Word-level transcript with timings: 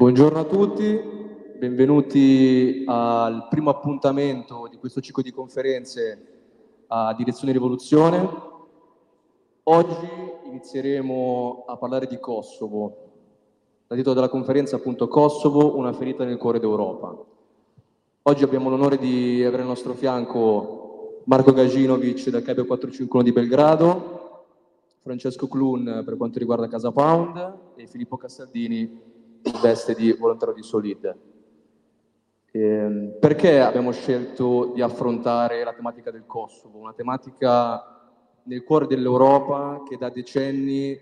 Buongiorno 0.00 0.38
a 0.38 0.44
tutti, 0.44 0.98
benvenuti 1.58 2.84
al 2.86 3.48
primo 3.50 3.68
appuntamento 3.68 4.66
di 4.70 4.78
questo 4.78 5.02
ciclo 5.02 5.22
di 5.22 5.30
conferenze 5.30 6.84
a 6.86 7.12
Direzione 7.12 7.52
Rivoluzione. 7.52 8.26
Oggi 9.64 10.08
inizieremo 10.46 11.64
a 11.66 11.76
parlare 11.76 12.06
di 12.06 12.18
Kosovo. 12.18 12.96
La 13.88 13.94
titolo 13.94 14.14
della 14.14 14.30
conferenza 14.30 14.74
è 14.74 14.78
appunto 14.78 15.06
Kosovo, 15.06 15.76
una 15.76 15.92
ferita 15.92 16.24
nel 16.24 16.38
cuore 16.38 16.60
d'Europa. 16.60 17.22
Oggi 18.22 18.42
abbiamo 18.42 18.70
l'onore 18.70 18.96
di 18.96 19.44
avere 19.44 19.60
al 19.60 19.68
nostro 19.68 19.92
fianco 19.92 21.20
Marco 21.24 21.52
Gaginovic 21.52 22.30
del 22.30 22.42
Cabio 22.42 22.64
451 22.64 23.22
di 23.22 23.32
Belgrado, 23.32 24.46
Francesco 25.02 25.46
Clun 25.46 26.04
per 26.06 26.16
quanto 26.16 26.38
riguarda 26.38 26.68
Casa 26.68 26.90
Pound 26.90 27.54
e 27.76 27.86
Filippo 27.86 28.16
Cassaldini 28.16 29.18
in 29.42 29.60
veste 29.60 29.94
di 29.94 30.12
volontario 30.12 30.54
di 30.54 30.62
Solid. 30.62 31.16
Eh, 32.52 33.16
perché 33.20 33.60
abbiamo 33.60 33.92
scelto 33.92 34.72
di 34.74 34.82
affrontare 34.82 35.62
la 35.62 35.72
tematica 35.72 36.10
del 36.10 36.26
Kosovo? 36.26 36.78
Una 36.78 36.92
tematica 36.92 38.12
nel 38.44 38.64
cuore 38.64 38.86
dell'Europa 38.86 39.82
che 39.88 39.96
da 39.96 40.10
decenni 40.10 40.98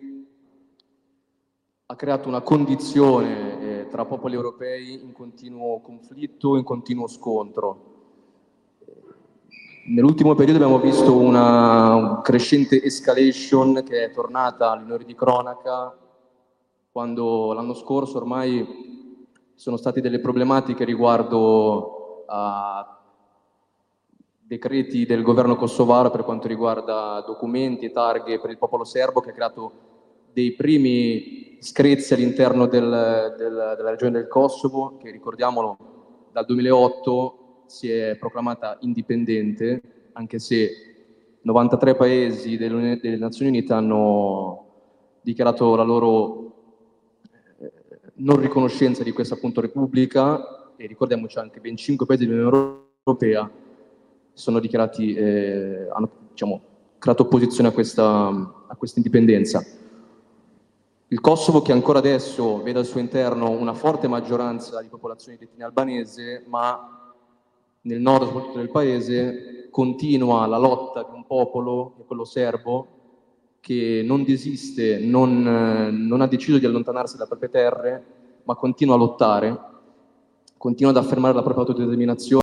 ha 1.86 1.96
creato 1.96 2.28
una 2.28 2.42
condizione 2.42 3.80
eh, 3.80 3.88
tra 3.88 4.04
popoli 4.04 4.34
europei 4.34 5.02
in 5.02 5.12
continuo 5.12 5.80
conflitto, 5.80 6.56
in 6.56 6.64
continuo 6.64 7.06
scontro. 7.06 7.96
Nell'ultimo 9.86 10.34
periodo 10.34 10.62
abbiamo 10.62 10.82
visto 10.82 11.16
una 11.16 12.20
crescente 12.22 12.82
escalation 12.82 13.82
che 13.86 14.04
è 14.04 14.10
tornata 14.10 14.70
all'onore 14.70 15.04
di 15.04 15.14
cronaca 15.14 15.96
quando 16.98 17.52
l'anno 17.52 17.74
scorso 17.74 18.16
ormai 18.16 18.66
sono 19.54 19.76
state 19.76 20.00
delle 20.00 20.18
problematiche 20.18 20.84
riguardo 20.84 22.24
a 22.26 23.00
decreti 24.40 25.06
del 25.06 25.22
governo 25.22 25.54
kosovaro 25.54 26.10
per 26.10 26.24
quanto 26.24 26.48
riguarda 26.48 27.22
documenti 27.24 27.84
e 27.84 27.92
targhe 27.92 28.40
per 28.40 28.50
il 28.50 28.58
popolo 28.58 28.82
serbo 28.82 29.20
che 29.20 29.30
ha 29.30 29.32
creato 29.32 29.72
dei 30.32 30.54
primi 30.54 31.58
screzi 31.60 32.14
all'interno 32.14 32.66
del, 32.66 32.82
del, 33.38 33.74
della 33.76 33.90
regione 33.90 34.10
del 34.18 34.26
Kosovo 34.26 34.96
che 34.96 35.12
ricordiamolo 35.12 35.76
dal 36.32 36.46
2008 36.46 37.62
si 37.66 37.88
è 37.92 38.16
proclamata 38.16 38.76
indipendente 38.80 40.08
anche 40.14 40.40
se 40.40 41.38
93 41.42 41.94
paesi 41.94 42.56
delle, 42.56 42.98
delle 43.00 43.18
Nazioni 43.18 43.52
Unite 43.52 43.72
hanno 43.72 44.66
dichiarato 45.20 45.76
la 45.76 45.84
loro 45.84 46.48
non 48.18 48.40
riconoscenza 48.40 49.02
di 49.02 49.12
questa 49.12 49.34
appunto 49.34 49.60
Repubblica, 49.60 50.72
e 50.76 50.86
ricordiamoci 50.86 51.38
anche 51.38 51.60
ben 51.60 51.76
cinque 51.76 52.06
paesi 52.06 52.26
dell'Unione 52.26 52.82
Europea 53.04 53.50
sono 54.32 54.60
dichiarati, 54.60 55.14
eh, 55.14 55.88
hanno 55.92 56.10
diciamo, 56.30 56.60
creato 56.98 57.24
opposizione 57.24 57.68
a 57.68 57.72
questa, 57.72 58.28
a 58.66 58.76
questa 58.76 58.98
indipendenza. 58.98 59.64
Il 61.08 61.20
Kosovo 61.20 61.62
che 61.62 61.72
ancora 61.72 61.98
adesso 61.98 62.62
vede 62.62 62.80
al 62.80 62.84
suo 62.84 63.00
interno 63.00 63.50
una 63.50 63.74
forte 63.74 64.08
maggioranza 64.08 64.80
di 64.82 64.88
popolazione 64.88 65.38
di 65.38 65.44
etnia 65.44 65.66
albanese, 65.66 66.44
ma 66.46 67.14
nel 67.80 68.00
nord 68.00 68.26
soprattutto 68.26 68.58
del 68.58 68.70
paese 68.70 69.68
continua 69.70 70.46
la 70.46 70.58
lotta 70.58 71.02
di 71.02 71.14
un 71.14 71.24
popolo, 71.26 71.94
quello 72.06 72.24
serbo, 72.24 72.97
che 73.68 74.00
non 74.02 74.24
desiste, 74.24 74.98
non, 74.98 75.42
non 75.42 76.22
ha 76.22 76.26
deciso 76.26 76.56
di 76.56 76.64
allontanarsi 76.64 77.18
dalle 77.18 77.28
proprie 77.28 77.50
terre, 77.50 78.04
ma 78.44 78.54
continua 78.54 78.94
a 78.94 78.96
lottare, 78.98 79.60
continua 80.56 80.90
ad 80.90 80.96
affermare 80.96 81.34
la 81.34 81.42
propria 81.42 81.66
autodeterminazione 81.66 82.40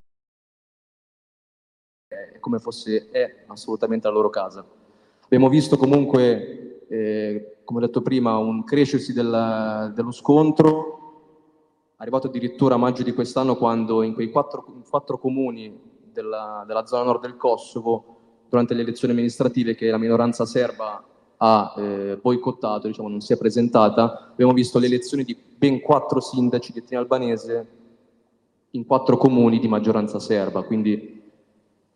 come 2.39 2.59
fosse 2.59 3.09
è 3.09 3.45
assolutamente 3.47 4.07
la 4.07 4.13
loro 4.13 4.29
casa. 4.29 4.63
Abbiamo 5.23 5.49
visto 5.49 5.77
comunque, 5.77 6.85
eh, 6.87 7.57
come 7.63 7.79
ho 7.79 7.85
detto 7.87 8.03
prima, 8.03 8.37
un 8.37 8.63
crescersi 8.63 9.11
del, 9.11 9.91
dello 9.95 10.11
scontro, 10.11 11.93
arrivato 11.95 12.27
addirittura 12.27 12.75
a 12.75 12.77
maggio 12.77 13.01
di 13.01 13.13
quest'anno 13.13 13.55
quando 13.55 14.03
in 14.03 14.13
quei 14.13 14.29
quattro, 14.29 14.63
quattro 14.87 15.17
comuni 15.17 15.75
della, 16.13 16.63
della, 16.67 16.85
zona 16.85 17.05
nord 17.05 17.21
del 17.21 17.35
Kosovo, 17.35 18.43
durante 18.47 18.75
le 18.75 18.83
elezioni 18.83 19.13
amministrative 19.13 19.73
che 19.73 19.89
la 19.89 19.97
minoranza 19.97 20.45
serba 20.45 21.03
ha 21.37 21.73
eh, 21.77 22.17
boicottato, 22.21 22.87
diciamo, 22.87 23.09
non 23.09 23.21
si 23.21 23.33
è 23.33 23.37
presentata, 23.37 24.29
abbiamo 24.31 24.53
visto 24.53 24.79
le 24.79 24.85
elezioni 24.85 25.23
di 25.23 25.35
ben 25.35 25.81
quattro 25.81 26.19
sindaci 26.19 26.71
di 26.71 26.79
etnia 26.79 26.99
albanese 26.99 27.67
in 28.71 28.85
quattro 28.85 29.17
comuni 29.17 29.59
di 29.59 29.67
maggioranza 29.67 30.19
serba, 30.19 30.61
quindi 30.63 31.23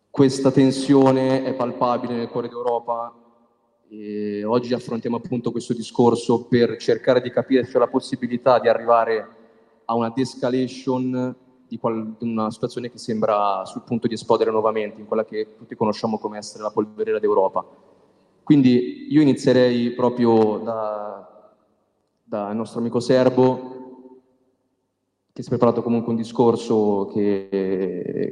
questa 0.10 0.52
tensione 0.52 1.44
è 1.44 1.54
palpabile 1.54 2.16
nel 2.16 2.30
cuore 2.30 2.48
d'Europa 2.48 3.14
e 3.90 4.44
oggi 4.44 4.74
affrontiamo 4.74 5.18
appunto 5.18 5.52
questo 5.52 5.74
discorso 5.74 6.46
per 6.46 6.78
cercare 6.78 7.22
di 7.22 7.32
capire 7.32 7.66
se 7.66 7.72
c'è 7.72 7.80
la 7.80 7.88
possibilità 7.88 8.60
di 8.60 8.68
arrivare 8.68 9.28
a 9.86 9.96
una 9.96 10.10
de-escalation 10.10 11.36
di, 11.68 11.78
qual- 11.78 12.16
una 12.20 12.52
situazione 12.52 12.92
che 12.92 12.98
sembra 12.98 13.64
sul 13.66 13.84
punto 13.84 14.08
di 14.08 14.14
esplodere 14.14 14.52
nuovamente, 14.52 15.00
in 15.00 15.08
quella 15.08 15.26
che 15.26 15.56
tutti 15.58 15.76
conosciamo 15.76 16.18
come 16.18 16.38
essere 16.38 16.64
la 16.64 16.72
polverera 16.72 17.20
d'Europa. 17.20 17.66
Quindi 18.50 19.06
io 19.12 19.22
inizierei 19.22 19.92
proprio 19.92 20.58
dal 20.58 21.28
da 22.24 22.52
nostro 22.52 22.80
amico 22.80 23.00
serbo, 23.00 24.24
che 25.32 25.44
si 25.44 25.50
è 25.50 25.52
preparato 25.52 25.84
comunque 25.84 26.10
un 26.10 26.18
discorso 26.18 27.12
che, 27.14 27.48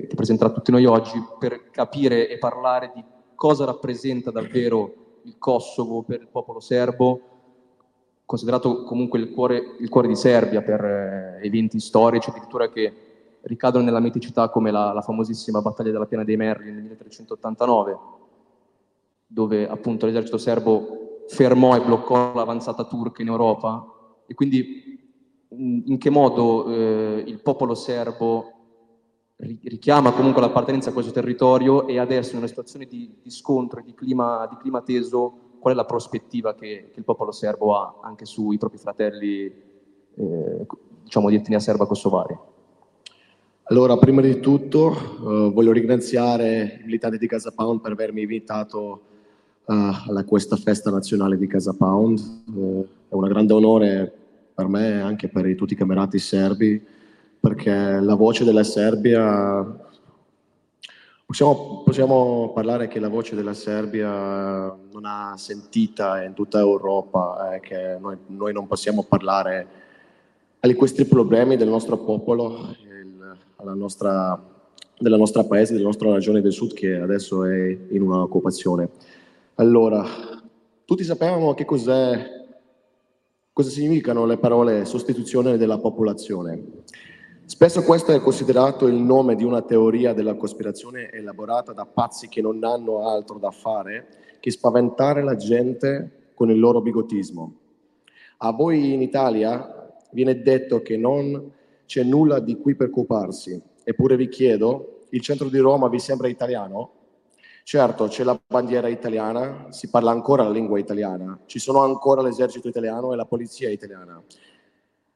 che 0.09 0.15
presenterà 0.15 0.49
tutti 0.49 0.71
noi 0.71 0.85
oggi, 0.85 1.23
per 1.37 1.69
capire 1.69 2.29
e 2.29 2.39
parlare 2.39 2.91
di 2.95 3.03
cosa 3.35 3.65
rappresenta 3.65 4.31
davvero 4.31 5.19
il 5.21 5.35
Kosovo 5.37 6.01
per 6.01 6.21
il 6.21 6.29
popolo 6.29 6.61
serbo, 6.61 7.19
considerato 8.25 8.85
comunque 8.85 9.19
il 9.19 9.29
cuore, 9.29 9.75
il 9.79 9.89
cuore 9.89 10.07
di 10.07 10.15
Serbia 10.15 10.63
per 10.63 10.83
eh, 10.83 11.45
eventi 11.45 11.79
storici, 11.79 12.31
addirittura 12.31 12.71
che 12.71 12.91
ricadono 13.41 13.83
nella 13.83 13.99
miticità 13.99 14.49
come 14.49 14.71
la, 14.71 14.93
la 14.93 15.03
famosissima 15.03 15.61
battaglia 15.61 15.91
della 15.91 16.07
Piana 16.07 16.23
dei 16.23 16.37
Merli 16.37 16.71
nel 16.71 16.81
1389 16.81 18.15
dove 19.27 19.67
appunto 19.67 20.05
l'esercito 20.05 20.37
serbo 20.37 21.25
fermò 21.27 21.75
e 21.75 21.81
bloccò 21.81 22.33
l'avanzata 22.33 22.85
turca 22.85 23.21
in 23.21 23.27
Europa 23.27 23.85
e 24.25 24.33
quindi 24.33 24.85
in 25.49 25.97
che 25.97 26.09
modo 26.09 26.67
eh, 26.67 27.23
il 27.25 27.41
popolo 27.41 27.75
serbo 27.75 28.53
richiama 29.37 30.13
comunque 30.13 30.41
l'appartenenza 30.41 30.89
a 30.89 30.93
questo 30.93 31.11
territorio 31.11 31.87
e 31.87 31.99
adesso 31.99 32.31
in 32.31 32.37
una 32.37 32.47
situazione 32.47 32.85
di, 32.85 33.17
di 33.21 33.29
scontro 33.29 33.79
e 33.79 33.83
di 33.83 33.89
di 33.89 33.95
clima, 33.95 34.81
teso 34.83 35.57
qual 35.59 35.73
è 35.73 35.75
la 35.75 35.85
prospettiva 35.85 36.55
che, 36.55 36.89
che, 36.91 36.99
il 36.99 37.03
popolo 37.03 37.31
serbo 37.31 37.75
ha 37.75 37.99
anche 38.01 38.25
sui 38.25 38.57
propri 38.57 38.77
fratelli 38.77 39.45
eh, 40.15 40.65
diciamo 41.03 41.29
di 41.29 41.35
etnia 41.35 41.59
serba 41.59 41.85
kosovari? 41.85 42.37
Allora, 43.69 43.97
prima 43.97 44.21
di 44.21 44.39
tutto 44.39 44.91
eh, 44.91 45.51
voglio 45.51 45.73
ringraziare 45.73 46.79
i 46.81 46.85
militanti 46.85 47.17
di 47.17 47.27
Casa 47.27 47.51
Pound 47.51 47.81
per 47.81 47.91
avermi 47.91 48.21
invitato 48.21 49.01
uh, 49.67 49.73
a 49.73 50.23
questa 50.25 50.55
festa 50.55 50.89
nazionale 50.89 51.37
di 51.37 51.47
Casa 51.47 51.73
Pound. 51.73 52.19
Uh, 52.53 52.87
è 53.09 53.13
un 53.13 53.27
grande 53.27 53.53
onore 53.53 54.11
per 54.53 54.67
me 54.67 54.89
e 54.89 54.99
anche 54.99 55.27
per 55.27 55.55
tutti 55.55 55.73
i 55.73 55.77
camerati 55.77 56.17
serbi, 56.19 56.83
perché 57.39 57.99
la 57.99 58.15
voce 58.15 58.43
della 58.43 58.63
Serbia 58.63 59.85
Possiamo, 61.27 61.81
possiamo, 61.83 62.53
parlare 62.53 62.87
che 62.87 63.01
la 63.01 63.09
voce 63.09 63.35
della 63.35 63.53
Serbia 63.53 64.07
non 64.07 65.03
ha 65.03 65.33
sentita 65.35 66.23
in 66.23 66.33
tutta 66.33 66.57
Europa, 66.59 67.53
eh, 67.53 67.59
che 67.59 67.97
noi, 67.99 68.15
noi, 68.27 68.53
non 68.53 68.65
possiamo 68.65 69.03
parlare 69.03 69.67
di 70.61 70.73
questi 70.73 71.03
problemi 71.03 71.57
del 71.57 71.67
nostro 71.67 71.97
popolo, 71.97 72.73
il, 72.79 73.73
nostra, 73.75 74.41
della 74.97 75.17
nostra 75.17 75.43
paese, 75.43 75.73
della 75.73 75.87
nostra 75.87 76.13
regione 76.13 76.39
del 76.39 76.53
sud 76.53 76.73
che 76.73 76.95
adesso 76.95 77.43
è 77.43 77.77
in 77.89 78.01
una 78.01 78.21
occupazione. 78.21 78.89
Allora, 79.59 80.05
tutti 80.85 81.03
sapevamo 81.03 81.55
che 81.55 81.65
cos'è, 81.65 82.29
cosa 83.51 83.71
significano 83.71 84.27
le 84.27 84.37
parole 84.37 84.85
sostituzione 84.85 85.57
della 85.57 85.79
popolazione. 85.79 86.83
Spesso 87.45 87.81
questo 87.81 88.11
è 88.11 88.19
considerato 88.19 88.85
il 88.85 88.93
nome 88.93 89.35
di 89.35 89.43
una 89.43 89.63
teoria 89.63 90.13
della 90.13 90.35
cospirazione 90.35 91.09
elaborata 91.09 91.73
da 91.73 91.87
pazzi 91.87 92.29
che 92.29 92.39
non 92.39 92.63
hanno 92.63 93.09
altro 93.09 93.39
da 93.39 93.49
fare 93.49 94.37
che 94.39 94.51
spaventare 94.51 95.23
la 95.23 95.35
gente 95.35 96.27
con 96.35 96.51
il 96.51 96.59
loro 96.59 96.79
bigotismo. 96.79 97.55
A 98.37 98.51
voi 98.51 98.93
in 98.93 99.01
Italia 99.01 99.91
viene 100.11 100.39
detto 100.39 100.83
che 100.83 100.97
non 100.97 101.51
c'è 101.87 102.03
nulla 102.03 102.39
di 102.39 102.59
cui 102.59 102.75
preoccuparsi, 102.75 103.59
eppure 103.83 104.17
vi 104.17 104.29
chiedo, 104.29 105.05
il 105.09 105.21
centro 105.21 105.49
di 105.49 105.57
Roma 105.57 105.89
vi 105.89 105.97
sembra 105.97 106.27
italiano? 106.27 106.91
Certo, 107.69 108.07
c'è 108.07 108.23
la 108.23 108.39
bandiera 108.47 108.87
italiana, 108.87 109.65
si 109.71 109.89
parla 109.89 110.11
ancora 110.11 110.43
la 110.43 110.51
lingua 110.51 110.79
italiana, 110.79 111.37
ci 111.47 111.59
sono 111.59 111.83
ancora 111.83 112.21
l'esercito 112.21 112.69
italiano 112.69 113.11
e 113.11 113.17
la 113.17 113.25
polizia 113.25 113.69
italiana. 113.69 114.23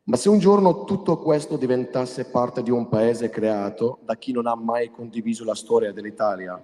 Ma 0.03 0.17
se 0.17 0.27
un 0.27 0.37
giorno 0.37 0.83
tutto 0.83 1.17
questo 1.19 1.55
diventasse 1.55 2.25
parte 2.25 2.61
di 2.61 2.69
un 2.69 2.89
paese 2.89 3.29
creato 3.29 3.99
da 4.03 4.17
chi 4.17 4.33
non 4.33 4.47
ha 4.47 4.55
mai 4.55 4.91
condiviso 4.91 5.45
la 5.45 5.55
storia 5.55 5.93
dell'Italia, 5.93 6.61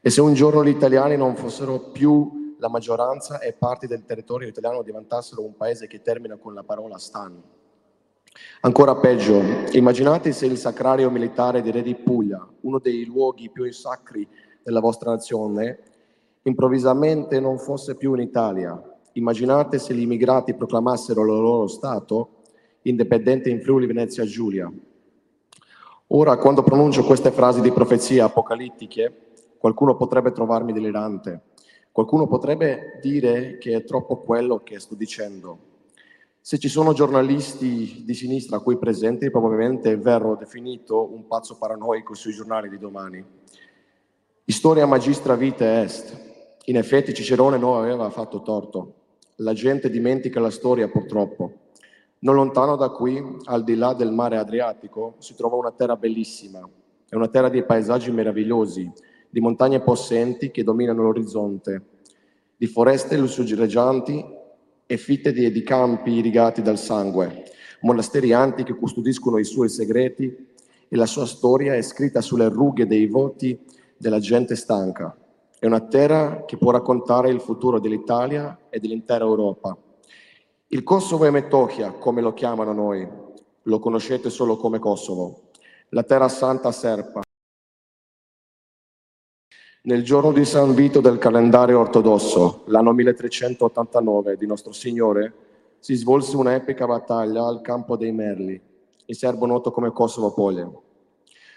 e 0.00 0.10
se 0.10 0.20
un 0.20 0.34
giorno 0.34 0.62
gli 0.62 0.68
italiani 0.68 1.16
non 1.16 1.34
fossero 1.34 1.90
più 1.90 2.54
la 2.60 2.68
maggioranza 2.68 3.40
e 3.40 3.54
parti 3.54 3.88
del 3.88 4.04
territorio 4.04 4.46
italiano 4.46 4.84
diventassero 4.84 5.42
un 5.42 5.56
paese 5.56 5.88
che 5.88 6.02
termina 6.02 6.36
con 6.36 6.54
la 6.54 6.62
parola 6.62 6.98
Stan. 6.98 7.42
Ancora 8.60 8.94
peggio, 8.94 9.40
immaginate 9.72 10.30
se 10.30 10.46
il 10.46 10.56
sacrario 10.56 11.10
militare 11.10 11.62
di 11.62 11.72
Re 11.72 11.82
di 11.82 11.96
Puglia, 11.96 12.46
uno 12.60 12.78
dei 12.78 13.04
luoghi 13.04 13.50
più 13.50 13.68
sacri 13.72 14.46
della 14.68 14.80
vostra 14.80 15.10
nazione, 15.10 15.78
improvvisamente 16.42 17.40
non 17.40 17.58
fosse 17.58 17.96
più 17.96 18.14
in 18.14 18.20
Italia, 18.20 18.80
Immaginate 19.18 19.80
se 19.80 19.94
gli 19.94 20.02
immigrati 20.02 20.54
proclamassero 20.54 21.22
il 21.22 21.26
loro 21.26 21.66
Stato 21.66 22.36
indipendente 22.82 23.50
in 23.50 23.60
Friuli 23.60 23.86
Venezia 23.86 24.24
Giulia. 24.24 24.72
Ora, 26.08 26.36
quando 26.36 26.62
pronuncio 26.62 27.04
queste 27.04 27.32
frasi 27.32 27.60
di 27.60 27.72
profezie 27.72 28.20
apocalittiche, 28.20 29.32
qualcuno 29.58 29.96
potrebbe 29.96 30.30
trovarmi 30.30 30.72
delirante, 30.72 31.42
qualcuno 31.90 32.28
potrebbe 32.28 33.00
dire 33.02 33.58
che 33.58 33.74
è 33.74 33.84
troppo 33.84 34.18
quello 34.18 34.62
che 34.62 34.78
sto 34.78 34.94
dicendo. 34.94 35.58
Se 36.40 36.56
ci 36.58 36.68
sono 36.68 36.92
giornalisti 36.92 38.04
di 38.06 38.14
sinistra 38.14 38.60
qui 38.60 38.78
presenti, 38.78 39.32
probabilmente 39.32 39.96
verrò 39.96 40.36
definito 40.36 41.12
un 41.12 41.26
pazzo 41.26 41.58
paranoico 41.58 42.14
sui 42.14 42.32
giornali 42.32 42.68
di 42.68 42.78
domani. 42.78 43.22
Storia 44.50 44.86
magistra 44.86 45.36
vita 45.36 45.82
est. 45.82 46.16
In 46.64 46.78
effetti 46.78 47.12
Cicerone 47.12 47.58
non 47.58 47.76
aveva 47.76 48.08
fatto 48.08 48.40
torto. 48.40 48.94
La 49.36 49.52
gente 49.52 49.90
dimentica 49.90 50.40
la 50.40 50.48
storia 50.50 50.88
purtroppo. 50.88 51.52
Non 52.20 52.34
lontano 52.34 52.74
da 52.74 52.88
qui, 52.88 53.22
al 53.44 53.62
di 53.62 53.74
là 53.74 53.92
del 53.92 54.10
mare 54.10 54.38
Adriatico, 54.38 55.16
si 55.18 55.34
trova 55.34 55.56
una 55.56 55.70
terra 55.72 55.96
bellissima. 55.96 56.66
È 57.06 57.14
una 57.14 57.28
terra 57.28 57.50
di 57.50 57.62
paesaggi 57.62 58.10
meravigliosi, 58.10 58.90
di 59.28 59.40
montagne 59.40 59.80
possenti 59.80 60.50
che 60.50 60.64
dominano 60.64 61.02
l'orizzonte, 61.02 61.82
di 62.56 62.66
foreste 62.66 63.18
lussureggianti 63.18 64.24
e 64.86 64.96
fitte 64.96 65.30
di, 65.30 65.52
di 65.52 65.62
campi 65.62 66.12
irrigati 66.12 66.62
dal 66.62 66.78
sangue, 66.78 67.44
monasteri 67.82 68.32
antichi 68.32 68.72
che 68.72 68.78
custodiscono 68.78 69.36
i 69.36 69.44
suoi 69.44 69.68
segreti 69.68 70.46
e 70.88 70.96
la 70.96 71.06
sua 71.06 71.26
storia 71.26 71.74
è 71.74 71.82
scritta 71.82 72.22
sulle 72.22 72.48
rughe 72.48 72.86
dei 72.86 73.06
voti 73.06 73.76
della 73.98 74.20
gente 74.20 74.54
stanca. 74.54 75.14
È 75.58 75.66
una 75.66 75.80
terra 75.80 76.44
che 76.46 76.56
può 76.56 76.70
raccontare 76.70 77.30
il 77.30 77.40
futuro 77.40 77.80
dell'Italia 77.80 78.58
e 78.70 78.78
dell'intera 78.78 79.24
Europa. 79.24 79.76
Il 80.68 80.82
Kosovo 80.84 81.24
è 81.24 81.30
Metochia, 81.30 81.92
come 81.92 82.20
lo 82.20 82.32
chiamano 82.32 82.72
noi, 82.72 83.08
lo 83.62 83.78
conoscete 83.80 84.30
solo 84.30 84.56
come 84.56 84.78
Kosovo, 84.78 85.50
la 85.90 86.04
terra 86.04 86.28
santa 86.28 86.70
serpa. 86.70 87.22
Nel 89.82 90.04
giorno 90.04 90.32
di 90.32 90.44
San 90.44 90.74
Vito 90.74 91.00
del 91.00 91.18
calendario 91.18 91.80
ortodosso, 91.80 92.64
l'anno 92.66 92.92
1389 92.92 94.36
di 94.36 94.46
nostro 94.46 94.72
Signore, 94.72 95.32
si 95.80 95.94
svolse 95.94 96.36
un'epica 96.36 96.86
battaglia 96.86 97.44
al 97.46 97.62
campo 97.62 97.96
dei 97.96 98.12
Merli, 98.12 98.60
in 99.06 99.14
serbo 99.14 99.46
noto 99.46 99.70
come 99.70 99.92
Kosovo 99.92 100.32
Pole. 100.32 100.70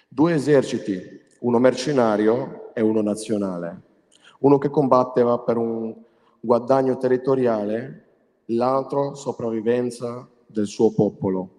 Due 0.08 0.34
eserciti, 0.34 1.21
uno 1.42 1.60
mercenario 1.60 2.72
e 2.74 2.82
uno 2.82 3.02
nazionale 3.02 3.90
uno 4.42 4.58
che 4.58 4.70
combatteva 4.70 5.40
per 5.40 5.58
un 5.58 5.94
guadagno 6.40 6.98
territoriale, 6.98 8.06
l'altro 8.46 9.14
sopravvivenza 9.16 10.28
del 10.46 10.68
suo 10.68 10.92
popolo. 10.92 11.50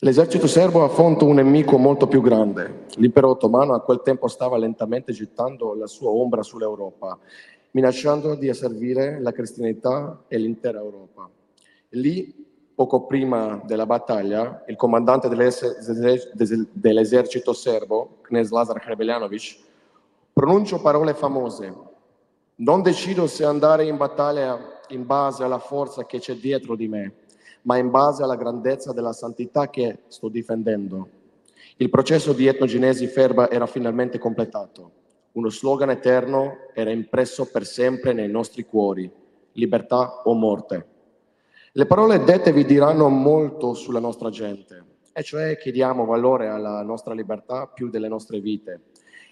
L'esercito 0.00 0.46
serbo 0.46 0.82
affronta 0.82 1.24
un 1.24 1.34
nemico 1.34 1.76
molto 1.76 2.06
più 2.06 2.22
grande. 2.22 2.86
L'impero 2.96 3.30
ottomano 3.30 3.74
a 3.74 3.82
quel 3.82 4.00
tempo 4.02 4.28
stava 4.28 4.56
lentamente 4.56 5.12
gettando 5.12 5.74
la 5.74 5.86
sua 5.86 6.10
ombra 6.10 6.42
sull'Europa, 6.42 7.18
minacciando 7.72 8.34
di 8.34 8.48
asservire 8.48 9.20
la 9.20 9.32
cristianità 9.32 10.24
e 10.26 10.38
l'intera 10.38 10.80
Europa. 10.80 11.28
Lì, 11.90 12.49
poco 12.80 13.02
prima 13.02 13.60
della 13.66 13.84
battaglia, 13.84 14.64
il 14.66 14.76
comandante 14.76 15.28
dell'esercito 15.28 17.52
serbo, 17.52 18.16
Knez 18.22 18.50
Lazar 18.50 18.82
Hrebeljanovic, 18.82 19.58
Pronuncio 20.32 20.80
parole 20.80 21.12
famose. 21.12 21.70
Non 22.54 22.80
decido 22.80 23.26
se 23.26 23.44
andare 23.44 23.84
in 23.84 23.98
battaglia 23.98 24.80
in 24.88 25.04
base 25.04 25.44
alla 25.44 25.58
forza 25.58 26.06
che 26.06 26.20
c'è 26.20 26.36
dietro 26.36 26.74
di 26.74 26.88
me, 26.88 27.12
ma 27.62 27.76
in 27.76 27.90
base 27.90 28.22
alla 28.22 28.36
grandezza 28.36 28.94
della 28.94 29.12
santità 29.12 29.68
che 29.68 30.04
sto 30.06 30.28
difendendo. 30.28 31.06
Il 31.76 31.90
processo 31.90 32.32
di 32.32 32.46
etnogenesi 32.46 33.06
ferba 33.08 33.50
era 33.50 33.66
finalmente 33.66 34.16
completato. 34.16 34.90
Uno 35.32 35.50
slogan 35.50 35.90
eterno 35.90 36.70
era 36.72 36.90
impresso 36.90 37.44
per 37.44 37.66
sempre 37.66 38.14
nei 38.14 38.30
nostri 38.30 38.64
cuori, 38.64 39.12
libertà 39.52 40.22
o 40.24 40.32
morte. 40.32 40.86
Le 41.72 41.86
parole 41.86 42.24
dette 42.24 42.52
vi 42.52 42.64
diranno 42.64 43.08
molto 43.08 43.74
sulla 43.74 44.00
nostra 44.00 44.28
gente, 44.28 44.84
e 45.12 45.22
cioè 45.22 45.56
che 45.56 45.70
diamo 45.70 46.04
valore 46.04 46.48
alla 46.48 46.82
nostra 46.82 47.14
libertà 47.14 47.68
più 47.68 47.90
delle 47.90 48.08
nostre 48.08 48.40
vite 48.40 48.86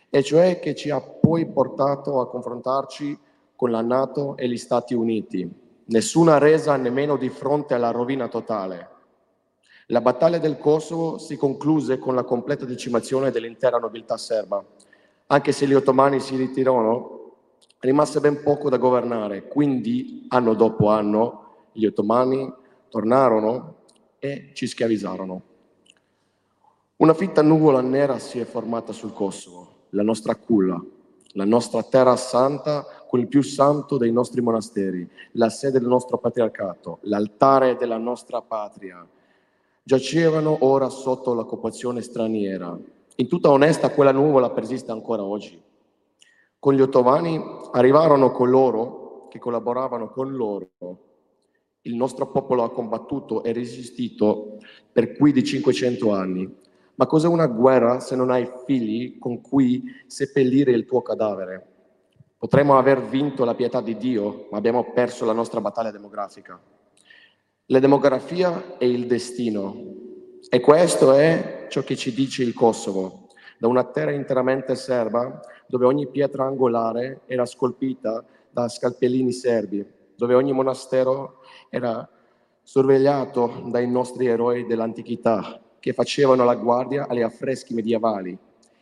e 0.08 0.22
cioè 0.22 0.60
che 0.60 0.76
ci 0.76 0.88
ha 0.90 1.00
poi 1.00 1.46
portato 1.46 2.20
a 2.20 2.28
confrontarci 2.28 3.18
con 3.56 3.72
la 3.72 3.82
Nato 3.82 4.36
e 4.36 4.48
gli 4.48 4.56
Stati 4.56 4.94
Uniti. 4.94 5.50
Nessuna 5.86 6.38
resa 6.38 6.76
nemmeno 6.76 7.16
di 7.16 7.28
fronte 7.28 7.74
alla 7.74 7.90
rovina 7.90 8.28
totale. 8.28 8.88
La 9.86 10.00
battaglia 10.00 10.38
del 10.38 10.58
Kosovo 10.58 11.18
si 11.18 11.36
concluse 11.36 11.98
con 11.98 12.14
la 12.14 12.22
completa 12.22 12.64
decimazione 12.64 13.32
dell'intera 13.32 13.78
nobiltà 13.78 14.16
serba. 14.16 14.64
Anche 15.26 15.50
se 15.50 15.66
gli 15.66 15.74
ottomani 15.74 16.20
si 16.20 16.36
ritirarono, 16.36 17.32
rimase 17.80 18.20
ben 18.20 18.44
poco 18.44 18.70
da 18.70 18.76
governare, 18.76 19.48
quindi 19.48 20.24
anno 20.28 20.54
dopo 20.54 20.88
anno 20.88 21.46
gli 21.72 21.86
ottomani 21.86 22.52
tornarono 22.88 23.76
e 24.18 24.50
ci 24.54 24.66
schiavizzarono. 24.66 25.42
Una 26.96 27.14
fitta 27.14 27.42
nuvola 27.42 27.80
nera 27.80 28.18
si 28.18 28.38
è 28.38 28.44
formata 28.44 28.92
sul 28.92 29.12
Kosovo 29.12 29.76
la 29.90 30.02
nostra 30.02 30.34
culla, 30.34 30.82
la 31.32 31.44
nostra 31.44 31.82
terra 31.82 32.16
santa 32.16 32.84
con 33.06 33.20
il 33.20 33.28
più 33.28 33.42
santo 33.42 33.96
dei 33.96 34.12
nostri 34.12 34.40
monasteri, 34.40 35.08
la 35.32 35.48
sede 35.48 35.78
del 35.78 35.88
nostro 35.88 36.18
patriarcato, 36.18 36.98
l'altare 37.02 37.76
della 37.76 37.96
nostra 37.96 38.42
patria, 38.42 39.06
giacevano 39.82 40.58
ora 40.60 40.90
sotto 40.90 41.32
l'occupazione 41.32 42.02
straniera. 42.02 42.76
In 43.16 43.28
tutta 43.28 43.50
onesta 43.50 43.90
quella 43.90 44.12
nuvola 44.12 44.50
persiste 44.50 44.92
ancora 44.92 45.22
oggi. 45.22 45.60
Con 46.58 46.74
gli 46.74 46.80
ottomani 46.80 47.42
arrivarono 47.72 48.30
coloro 48.30 49.28
che 49.30 49.38
collaboravano 49.38 50.10
con 50.10 50.34
loro. 50.34 50.68
Il 51.88 51.96
nostro 51.96 52.30
popolo 52.30 52.62
ha 52.62 52.70
combattuto 52.70 53.42
e 53.42 53.52
resistito 53.52 54.58
per 54.92 55.12
più 55.12 55.32
di 55.32 55.42
500 55.42 56.12
anni 56.12 56.66
ma 56.98 57.06
cos'è 57.06 57.28
una 57.28 57.46
guerra 57.46 58.00
se 58.00 58.16
non 58.16 58.30
hai 58.30 58.50
figli 58.66 59.18
con 59.20 59.40
cui 59.40 59.84
seppellire 60.08 60.72
il 60.72 60.84
tuo 60.84 61.00
cadavere? 61.00 61.64
Potremmo 62.36 62.76
aver 62.76 63.02
vinto 63.02 63.44
la 63.44 63.54
pietà 63.54 63.80
di 63.80 63.96
Dio, 63.96 64.48
ma 64.50 64.58
abbiamo 64.58 64.90
perso 64.92 65.24
la 65.24 65.32
nostra 65.32 65.60
battaglia 65.60 65.92
demografica. 65.92 66.60
La 67.66 67.78
demografia 67.78 68.78
è 68.78 68.84
il 68.84 69.06
destino 69.06 69.76
e 70.48 70.58
questo 70.58 71.12
è 71.12 71.66
ciò 71.68 71.82
che 71.82 71.94
ci 71.94 72.12
dice 72.12 72.42
il 72.42 72.52
Kosovo, 72.52 73.28
da 73.58 73.68
una 73.68 73.84
terra 73.84 74.10
interamente 74.10 74.74
serba 74.74 75.40
dove 75.68 75.86
ogni 75.86 76.08
pietra 76.08 76.46
angolare 76.46 77.20
era 77.26 77.46
scolpita 77.46 78.24
da 78.50 78.68
scalpellini 78.68 79.30
serbi, 79.30 79.86
dove 80.16 80.34
ogni 80.34 80.52
monastero 80.52 81.37
era 81.68 82.08
sorvegliato 82.62 83.62
dai 83.66 83.88
nostri 83.88 84.26
eroi 84.26 84.66
dell'antichità, 84.66 85.60
che 85.78 85.92
facevano 85.92 86.44
la 86.44 86.54
guardia 86.54 87.06
agli 87.08 87.22
affreschi 87.22 87.74
medievali. 87.74 88.36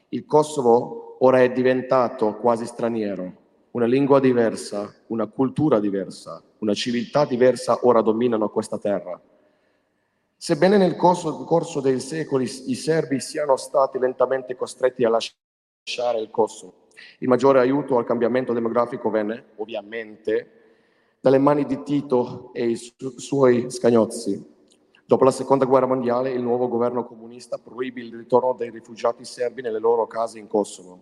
Il 0.08 0.24
Kosovo 0.24 1.16
ora 1.20 1.42
è 1.42 1.52
diventato 1.52 2.36
quasi 2.36 2.66
straniero, 2.66 3.44
una 3.72 3.86
lingua 3.86 4.20
diversa, 4.20 4.92
una 5.08 5.26
cultura 5.26 5.78
diversa, 5.78 6.42
una 6.58 6.74
civiltà 6.74 7.24
diversa 7.24 7.78
ora 7.82 8.00
dominano 8.00 8.48
questa 8.48 8.78
terra. 8.78 9.20
Sebbene 10.38 10.76
nel 10.76 10.96
corso, 10.96 11.44
corso 11.44 11.80
dei 11.80 12.00
secoli 12.00 12.44
i 12.44 12.74
serbi 12.74 13.20
siano 13.20 13.56
stati 13.56 13.98
lentamente 13.98 14.56
costretti 14.56 15.04
a 15.04 15.10
lasciare 15.10 16.18
il 16.20 16.30
Kosovo, 16.30 16.88
il 17.18 17.28
maggiore 17.28 17.60
aiuto 17.60 17.98
al 17.98 18.04
cambiamento 18.04 18.52
demografico 18.52 19.10
venne, 19.10 19.52
ovviamente, 19.56 20.65
dalle 21.26 21.38
mani 21.38 21.64
di 21.66 21.82
Tito 21.82 22.50
e 22.52 22.68
i 22.68 22.76
su- 22.76 23.18
suoi 23.18 23.68
scagnozzi, 23.68 24.54
Dopo 25.08 25.22
la 25.22 25.30
seconda 25.30 25.64
guerra 25.64 25.86
mondiale, 25.86 26.30
il 26.32 26.42
nuovo 26.42 26.66
governo 26.66 27.04
comunista 27.04 27.58
proibì 27.58 28.06
il 28.06 28.16
ritorno 28.16 28.54
dei 28.54 28.70
rifugiati 28.70 29.24
serbi 29.24 29.62
nelle 29.62 29.78
loro 29.78 30.08
case 30.08 30.40
in 30.40 30.48
Kosovo. 30.48 31.00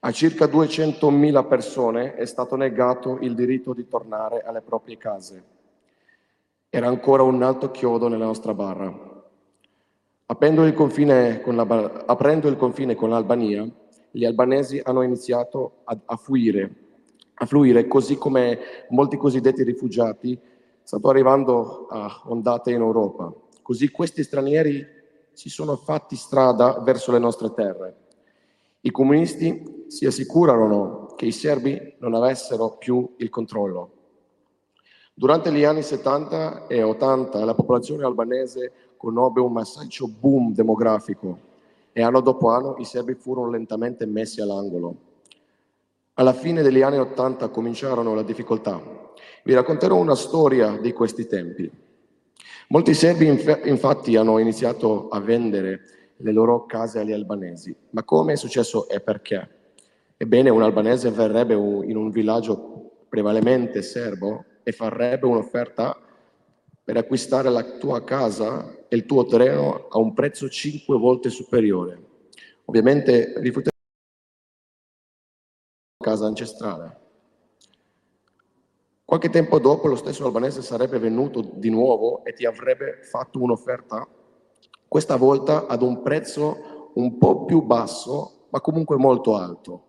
A 0.00 0.12
circa 0.12 0.44
200.000 0.44 1.46
persone 1.46 2.16
è 2.16 2.26
stato 2.26 2.56
negato 2.56 3.16
il 3.22 3.34
diritto 3.34 3.72
di 3.72 3.88
tornare 3.88 4.42
alle 4.42 4.60
proprie 4.60 4.98
case. 4.98 5.42
era 6.68 6.88
ancora 6.88 7.22
un 7.22 7.42
alto 7.42 7.70
chiodo 7.70 8.08
nella 8.08 8.26
nostra 8.26 8.52
barra. 8.52 8.94
Aprendo 10.26 10.64
il 10.66 10.74
confine 10.74 11.40
con, 11.40 11.56
la, 11.56 12.04
aprendo 12.06 12.48
il 12.48 12.56
confine 12.56 12.94
con 12.94 13.08
l'Albania, 13.08 13.66
gli 14.10 14.24
albanesi 14.26 14.80
hanno 14.82 15.00
iniziato 15.00 15.80
a, 15.84 15.98
a, 16.04 16.16
fluire, 16.16 16.89
a 17.42 17.46
fluire, 17.46 17.86
così 17.86 18.16
come 18.16 18.86
molti 18.90 19.16
cosiddetti 19.16 19.62
rifugiati 19.62 20.38
stanno 20.82 21.08
arrivando 21.08 21.86
a 21.88 22.22
ondate 22.26 22.70
in 22.70 22.80
Europa. 22.80 23.32
Così 23.62 23.90
questi 23.90 24.22
stranieri 24.22 24.86
si 25.32 25.48
sono 25.48 25.76
fatti 25.76 26.16
strada 26.16 26.80
verso 26.80 27.12
le 27.12 27.18
nostre 27.18 27.52
terre. 27.54 27.96
I 28.82 28.90
comunisti 28.90 29.84
si 29.86 30.04
assicurarono 30.04 31.06
che 31.16 31.24
i 31.26 31.32
serbi 31.32 31.94
non 31.98 32.14
avessero 32.14 32.76
più 32.76 33.14
il 33.16 33.30
controllo. 33.30 33.92
Durante 35.14 35.50
gli 35.50 35.64
anni 35.64 35.82
70 35.82 36.66
e 36.66 36.82
80 36.82 37.44
la 37.44 37.54
popolazione 37.54 38.04
albanese 38.04 38.72
conobbe 38.98 39.40
un 39.40 39.52
massiccio 39.52 40.08
boom 40.08 40.52
demografico 40.52 41.38
e 41.92 42.02
anno 42.02 42.20
dopo 42.20 42.48
anno 42.48 42.76
i 42.78 42.84
serbi 42.84 43.14
furono 43.14 43.50
lentamente 43.50 44.04
messi 44.04 44.42
all'angolo. 44.42 45.08
Alla 46.20 46.34
fine 46.34 46.60
degli 46.60 46.82
anni 46.82 46.98
80 46.98 47.48
cominciarono 47.48 48.14
le 48.14 48.24
difficoltà. 48.24 48.78
Vi 49.42 49.54
racconterò 49.54 49.96
una 49.96 50.14
storia 50.14 50.76
di 50.76 50.92
questi 50.92 51.26
tempi. 51.26 51.70
Molti 52.68 52.92
serbi 52.92 53.26
infatti 53.26 54.16
hanno 54.16 54.36
iniziato 54.36 55.08
a 55.08 55.18
vendere 55.18 55.80
le 56.18 56.32
loro 56.32 56.66
case 56.66 56.98
agli 56.98 57.12
albanesi. 57.12 57.74
Ma 57.92 58.04
come 58.04 58.34
è 58.34 58.36
successo 58.36 58.86
e 58.86 59.00
perché? 59.00 59.48
Ebbene, 60.18 60.50
un 60.50 60.62
albanese 60.62 61.10
verrebbe 61.10 61.54
in 61.54 61.96
un 61.96 62.10
villaggio 62.10 63.06
prevalentemente 63.08 63.80
serbo 63.80 64.44
e 64.62 64.72
farebbe 64.72 65.24
un'offerta 65.24 65.98
per 66.84 66.98
acquistare 66.98 67.48
la 67.48 67.62
tua 67.78 68.04
casa 68.04 68.84
e 68.88 68.94
il 68.94 69.06
tuo 69.06 69.24
terreno 69.24 69.86
a 69.88 69.98
un 69.98 70.12
prezzo 70.12 70.50
cinque 70.50 70.98
volte 70.98 71.30
superiore. 71.30 71.98
Ovviamente 72.66 73.32
rifiuterei 73.36 73.64
la 73.64 73.69
casa 76.02 76.24
ancestrale. 76.24 76.98
Qualche 79.04 79.28
tempo 79.28 79.58
dopo 79.58 79.86
lo 79.86 79.96
stesso 79.96 80.24
albanese 80.24 80.62
sarebbe 80.62 80.98
venuto 80.98 81.42
di 81.42 81.68
nuovo 81.68 82.24
e 82.24 82.32
ti 82.32 82.46
avrebbe 82.46 83.00
fatto 83.02 83.38
un'offerta, 83.42 84.08
questa 84.88 85.16
volta 85.16 85.66
ad 85.66 85.82
un 85.82 86.00
prezzo 86.00 86.92
un 86.94 87.18
po' 87.18 87.44
più 87.44 87.60
basso, 87.62 88.46
ma 88.48 88.60
comunque 88.60 88.96
molto 88.96 89.36
alto 89.36 89.84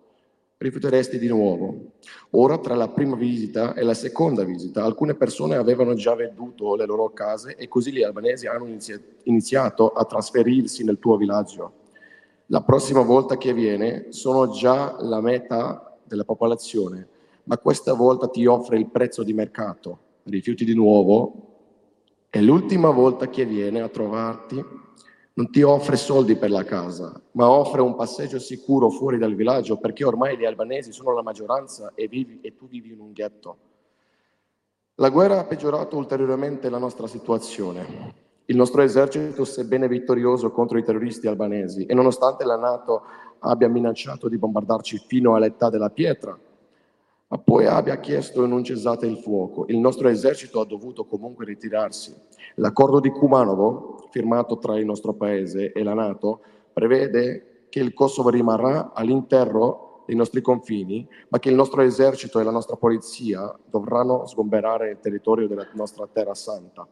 rifiuteresti 0.58 1.18
di 1.18 1.28
nuovo. 1.28 1.94
Ora, 2.32 2.58
tra 2.58 2.76
la 2.76 2.90
prima 2.90 3.16
visita 3.16 3.74
e 3.74 3.82
la 3.82 3.94
seconda 3.94 4.44
visita, 4.44 4.84
alcune 4.84 5.16
persone 5.16 5.56
avevano 5.56 5.94
già 5.94 6.14
venduto 6.14 6.76
le 6.76 6.86
loro 6.86 7.10
case 7.14 7.56
e 7.56 7.68
così 7.70 7.94
gli 7.94 8.04
albanesi 8.04 8.48
hanno 8.48 8.68
iniziato 9.24 9.90
a 9.90 10.04
trasferirsi 10.04 10.84
nel 10.84 11.00
tuo 11.00 11.16
villaggio. 11.16 11.74
La 12.48 12.62
prossima 12.62 13.02
volta 13.02 13.38
che 13.38 13.54
viene 13.54 14.08
sono 14.10 14.50
già 14.50 14.98
la 15.00 15.22
metà 15.22 15.91
della 16.12 16.26
popolazione, 16.26 17.08
ma 17.46 17.58
questa 17.58 17.94
volta 17.94 18.28
ti 18.28 18.46
offre 18.46 18.78
il 18.78 18.90
prezzo 18.90 19.24
di 19.24 19.34
mercato. 19.34 20.00
Rifiuti 20.24 20.64
di 20.64 20.76
nuovo 20.76 21.50
e 22.30 22.42
l'ultima 22.42 22.92
volta 22.92 23.28
che 23.30 23.46
viene 23.46 23.82
a 23.82 23.90
trovarti 23.90 24.64
non 25.34 25.50
ti 25.50 25.62
offre 25.62 25.96
soldi 25.96 26.36
per 26.36 26.52
la 26.52 26.64
casa, 26.64 27.20
ma 27.32 27.50
offre 27.50 27.82
un 27.82 27.96
passeggio 27.96 28.38
sicuro 28.38 28.90
fuori 28.90 29.18
dal 29.18 29.34
villaggio 29.34 29.78
perché 29.78 30.04
ormai 30.04 30.38
gli 30.38 30.46
albanesi 30.46 30.92
sono 30.92 31.14
la 31.14 31.24
maggioranza 31.24 31.94
e, 31.96 32.08
vivi, 32.08 32.40
e 32.42 32.56
tu 32.56 32.68
vivi 32.68 32.92
in 32.92 33.00
un 33.00 33.12
ghetto. 33.12 33.58
La 34.96 35.10
guerra 35.10 35.40
ha 35.40 35.46
peggiorato 35.46 35.98
ulteriormente 35.98 36.70
la 36.70 36.78
nostra 36.78 37.08
situazione. 37.08 38.30
Il 38.46 38.56
nostro 38.56 38.82
esercito, 38.82 39.46
sebbene 39.46 39.88
vittorioso 39.88 40.52
contro 40.52 40.78
i 40.78 40.84
terroristi 40.84 41.28
albanesi, 41.28 41.86
e 41.86 41.94
nonostante 41.94 42.44
la 42.44 42.58
Nato 42.58 43.04
abbia 43.40 43.70
minacciato 43.70 44.28
di 44.28 44.38
bombardarci 44.38 45.04
fino 45.08 45.36
all'età 45.36 45.70
della 45.70 45.90
pietra, 45.90 46.38
ma 47.28 47.38
poi 47.38 47.66
abbia 47.66 47.98
chiesto 48.00 48.44
un 48.44 48.64
cessate 48.64 49.06
il 49.06 49.18
fuoco. 49.18 49.66
Il 49.68 49.78
nostro 49.78 50.10
esercito 50.10 50.60
ha 50.60 50.66
dovuto 50.66 51.06
comunque 51.06 51.46
ritirarsi. 51.46 52.14
L'accordo 52.56 53.00
di 53.00 53.10
Kumanovo, 53.10 54.08
firmato 54.10 54.58
tra 54.58 54.78
il 54.78 54.86
nostro 54.86 55.14
paese 55.14 55.72
e 55.72 55.84
la 55.84 55.94
Nato, 55.94 56.42
prevede 56.74 57.68
che 57.70 57.80
il 57.80 57.94
Kosovo 57.94 58.30
rimarrà 58.30 58.92
all'interno 58.94 60.04
dei 60.06 60.16
nostri 60.16 60.42
confini, 60.42 61.08
ma 61.30 61.40
che 61.40 61.48
il 61.48 61.56
nostro 61.56 61.82
esercito 61.82 62.40
e 62.40 62.44
la 62.44 62.52
nostra 62.52 62.76
polizia 62.76 63.58
dovranno 63.70 64.26
sgomberare 64.26 64.90
il 64.90 65.00
territorio 65.00 65.48
della 65.48 65.66
nostra 65.74 66.06
terra 66.12 66.34
santa. 66.34 66.86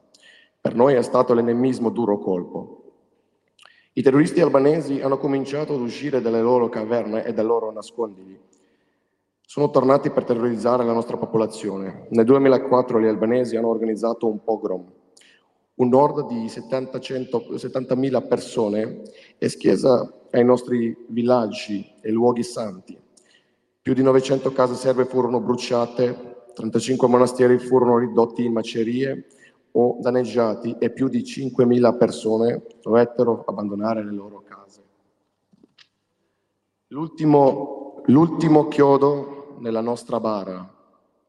Per 0.62 0.76
noi 0.76 0.94
è 0.96 1.02
stato 1.02 1.34
l'ennemismo 1.34 1.90
duro 1.90 2.18
colpo. 2.18 2.84
I 3.94 4.02
terroristi 4.02 4.42
albanesi 4.42 5.02
hanno 5.02 5.18
cominciato 5.18 5.74
ad 5.74 5.82
uscire 5.82 6.22
dalle 6.22 6.42
loro 6.42 6.70
caverne 6.70 7.24
e 7.26 7.34
dai 7.34 7.46
loro 7.46 7.72
nascondigli 7.72 8.40
sono 9.50 9.72
tornati 9.72 10.12
per 10.12 10.26
terrorizzare 10.26 10.86
la 10.86 10.94
nostra 10.94 11.18
popolazione. 11.18 12.06
Nel 12.10 12.24
2004 12.24 13.02
gli 13.02 13.08
albanesi 13.08 13.56
hanno 13.56 13.70
organizzato 13.70 14.28
un 14.28 14.44
pogrom. 14.44 14.86
Un 15.74 15.88
nord 15.88 16.28
di 16.28 16.46
70.000 16.46 18.28
persone 18.28 19.02
è 19.40 19.48
schiesa 19.48 20.08
ai 20.30 20.46
nostri 20.46 20.96
villaggi 21.08 21.84
e 22.00 22.12
luoghi 22.12 22.44
santi. 22.44 22.96
Più 23.82 23.96
di 23.96 24.04
900 24.04 24.52
case 24.52 24.76
serbe 24.76 25.06
furono 25.06 25.40
bruciate, 25.40 26.44
35 26.54 27.08
monasteri 27.08 27.58
furono 27.58 27.98
ridotti 27.98 28.46
in 28.46 28.54
macerie 28.54 29.30
o 29.80 29.98
danneggiati 30.02 30.76
e 30.78 30.92
più 30.92 31.08
di 31.08 31.22
5.000 31.22 31.98
persone 31.98 32.64
dovettero 32.82 33.46
abbandonare 33.48 34.04
le 34.04 34.12
loro 34.12 34.44
case. 34.46 34.82
L'ultimo, 36.88 38.02
l'ultimo 38.06 38.68
chiodo 38.68 39.56
nella 39.60 39.82
nostra 39.82 40.20
bara 40.20 40.76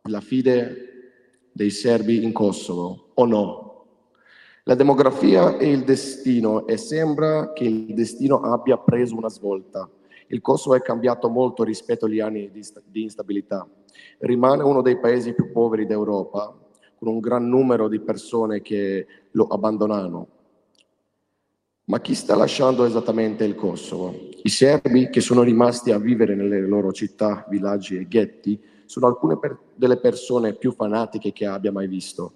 la 0.04 0.21
fide 0.21 0.88
dei 1.52 1.71
serbi 1.71 2.25
in 2.25 2.33
Kosovo 2.33 3.11
o 3.14 3.25
no? 3.25 3.69
La 4.64 4.75
demografia 4.75 5.57
è 5.57 5.64
il 5.64 5.85
destino 5.85 6.66
e 6.66 6.76
sembra 6.76 7.52
che 7.52 7.64
il 7.64 7.95
destino 7.95 8.40
abbia 8.40 8.78
preso 8.78 9.16
una 9.16 9.28
svolta. 9.28 9.88
Il 10.28 10.40
Kosovo 10.40 10.76
è 10.76 10.83
cambiato 10.83 11.28
molto 11.28 11.64
rispetto 11.64 12.07
agli 12.07 12.21
anni 12.21 12.50
di, 12.50 12.64
di 12.85 13.02
instabilità. 13.02 13.69
Rimane 14.19 14.62
uno 14.62 14.80
dei 14.80 14.99
paesi 14.99 15.35
più 15.35 15.50
poveri 15.50 15.87
d'Europa, 15.87 16.60
con 17.00 17.09
un 17.09 17.19
gran 17.19 17.49
numero 17.49 17.88
di 17.88 17.99
persone 17.99 18.61
che 18.61 19.07
lo 19.30 19.47
abbandonano. 19.47 20.28
Ma 21.85 21.99
chi 21.99 22.14
sta 22.14 22.37
lasciando 22.37 22.85
esattamente 22.85 23.42
il 23.45 23.54
Kosovo? 23.54 24.14
I 24.42 24.49
serbi 24.50 25.09
che 25.09 25.23
sono 25.23 25.42
rimasti 25.42 25.92
a 25.92 25.99
vivere 25.99 26.35
nelle 26.35 26.61
loro 26.61 26.92
città, 26.92 27.47
villaggi 27.49 27.97
e 27.97 28.07
ghetti 28.07 28.62
sono 28.85 29.07
alcune 29.07 29.38
per 29.38 29.59
delle 29.75 29.97
persone 29.97 30.52
più 30.52 30.73
fanatiche 30.73 31.33
che 31.33 31.47
abbia 31.47 31.73
mai 31.73 31.88
visto. 31.88 32.33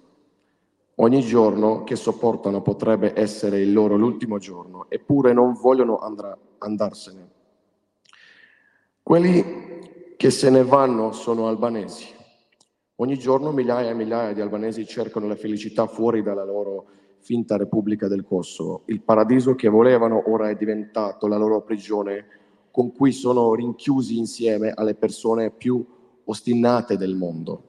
Ogni 0.94 1.20
giorno 1.20 1.84
che 1.84 1.94
sopportano 1.94 2.62
potrebbe 2.62 3.12
essere 3.14 3.60
il 3.60 3.70
loro 3.70 3.96
l'ultimo 3.96 4.38
giorno, 4.38 4.86
eppure 4.88 5.34
non 5.34 5.52
vogliono 5.52 5.98
andra- 5.98 6.38
andarsene. 6.58 7.30
Quelli 9.02 10.14
che 10.16 10.30
se 10.30 10.48
ne 10.48 10.64
vanno 10.64 11.12
sono 11.12 11.48
albanesi. 11.48 12.13
Ogni 13.04 13.18
giorno 13.18 13.52
migliaia 13.52 13.90
e 13.90 13.94
migliaia 13.94 14.32
di 14.32 14.40
albanesi 14.40 14.86
cercano 14.86 15.26
la 15.26 15.36
felicità 15.36 15.86
fuori 15.86 16.22
dalla 16.22 16.42
loro 16.42 16.86
finta 17.18 17.58
Repubblica 17.58 18.08
del 18.08 18.24
Kosovo. 18.24 18.84
Il 18.86 19.02
paradiso 19.02 19.54
che 19.54 19.68
volevano 19.68 20.22
ora 20.30 20.48
è 20.48 20.56
diventato 20.56 21.26
la 21.26 21.36
loro 21.36 21.60
prigione 21.60 22.24
con 22.70 22.94
cui 22.94 23.12
sono 23.12 23.52
rinchiusi 23.52 24.16
insieme 24.16 24.72
alle 24.74 24.94
persone 24.94 25.50
più 25.50 25.84
ostinate 26.24 26.96
del 26.96 27.14
mondo. 27.14 27.62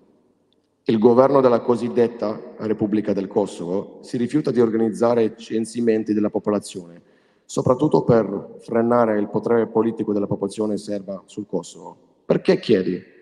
Il 0.86 1.00
governo 1.00 1.42
della 1.42 1.60
cosiddetta 1.60 2.54
Repubblica 2.60 3.12
del 3.12 3.28
Kosovo 3.28 4.00
si 4.04 4.16
rifiuta 4.16 4.52
di 4.52 4.62
organizzare 4.62 5.36
censimenti 5.36 6.14
della 6.14 6.30
popolazione, 6.30 7.02
soprattutto 7.44 8.06
per 8.06 8.56
frenare 8.60 9.20
il 9.20 9.28
potere 9.28 9.68
politico 9.68 10.14
della 10.14 10.28
popolazione 10.28 10.78
serba 10.78 11.24
sul 11.26 11.46
Kosovo. 11.46 11.98
Perché 12.24 12.58
chiedi? 12.58 13.14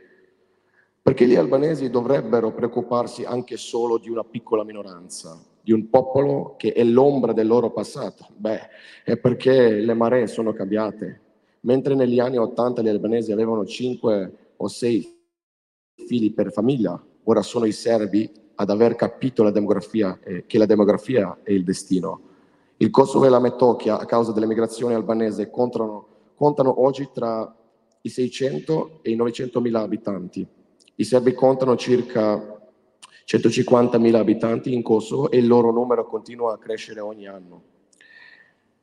Perché 1.04 1.28
gli 1.28 1.36
albanesi 1.36 1.90
dovrebbero 1.90 2.54
preoccuparsi 2.54 3.26
anche 3.26 3.58
solo 3.58 3.98
di 3.98 4.10
una 4.10 4.24
piccola 4.24 4.64
minoranza, 4.64 5.38
di 5.62 5.74
un 5.74 5.90
popolo 5.90 6.56
che 6.58 6.72
è 6.72 6.82
l'ombra 6.82 7.34
del 7.34 7.46
loro 7.46 7.72
passato? 7.72 8.28
Beh, 8.38 8.62
è 9.04 9.18
perché 9.18 9.82
le 9.82 9.94
maree 9.96 10.28
sono 10.28 10.54
cambiate. 10.54 11.20
Mentre 11.64 11.94
negli 11.96 12.20
anni 12.20 12.38
Ottanta 12.38 12.82
gli 12.82 12.88
albanesi 12.88 13.34
avevano 13.34 13.66
cinque 13.66 14.54
o 14.56 14.70
sei 14.70 15.06
figli 15.94 16.34
per 16.34 16.54
famiglia, 16.54 16.98
ora 17.26 17.42
sono 17.42 17.66
i 17.66 17.74
serbi 17.74 18.32
ad 18.56 18.70
aver 18.70 18.96
capito 18.96 19.44
la 19.44 19.52
demografia, 19.52 20.18
eh, 20.24 20.46
che 20.46 20.58
la 20.58 20.66
demografia 20.66 21.40
è 21.44 21.52
il 21.52 21.66
destino. 21.66 22.22
Il 22.78 22.92
Kosovo 22.92 23.26
e 23.26 23.30
la 23.30 23.42
Metochia, 23.42 24.00
a 24.00 24.06
causa 24.06 24.32
dell'emigrazione 24.32 24.94
albanese, 24.94 25.50
contano, 25.50 26.08
contano 26.36 26.82
oggi 26.82 27.10
tra 27.14 27.54
i 28.00 28.08
600 28.08 29.00
e 29.02 29.12
i 29.12 29.16
900 29.16 29.60
mila 29.60 29.82
abitanti. 29.82 30.48
I 30.96 31.04
serbi 31.04 31.34
contano 31.34 31.76
circa 31.76 32.62
150.000 33.26 34.16
abitanti 34.16 34.74
in 34.74 34.84
Kosovo 34.84 35.32
e 35.32 35.38
il 35.38 35.48
loro 35.48 35.72
numero 35.72 36.06
continua 36.06 36.54
a 36.54 36.58
crescere 36.58 37.00
ogni 37.00 37.28
anno. 37.28 37.64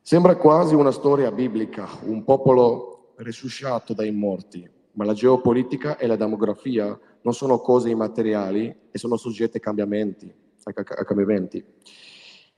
Sembra 0.01 0.35
quasi 0.35 0.75
una 0.75 0.91
storia 0.91 1.31
biblica, 1.31 1.87
un 2.03 2.23
popolo 2.23 3.13
risuscitato 3.17 3.93
dai 3.93 4.11
morti, 4.11 4.67
ma 4.93 5.05
la 5.05 5.13
geopolitica 5.13 5.97
e 5.97 6.07
la 6.07 6.15
demografia 6.15 6.99
non 7.21 7.33
sono 7.33 7.59
cose 7.59 7.89
immateriali 7.89 8.75
e 8.91 8.97
sono 8.97 9.15
soggette 9.15 9.57
a 9.57 9.61
cambiamenti. 9.61 10.33
A 10.63 11.05
cambiamenti. 11.05 11.63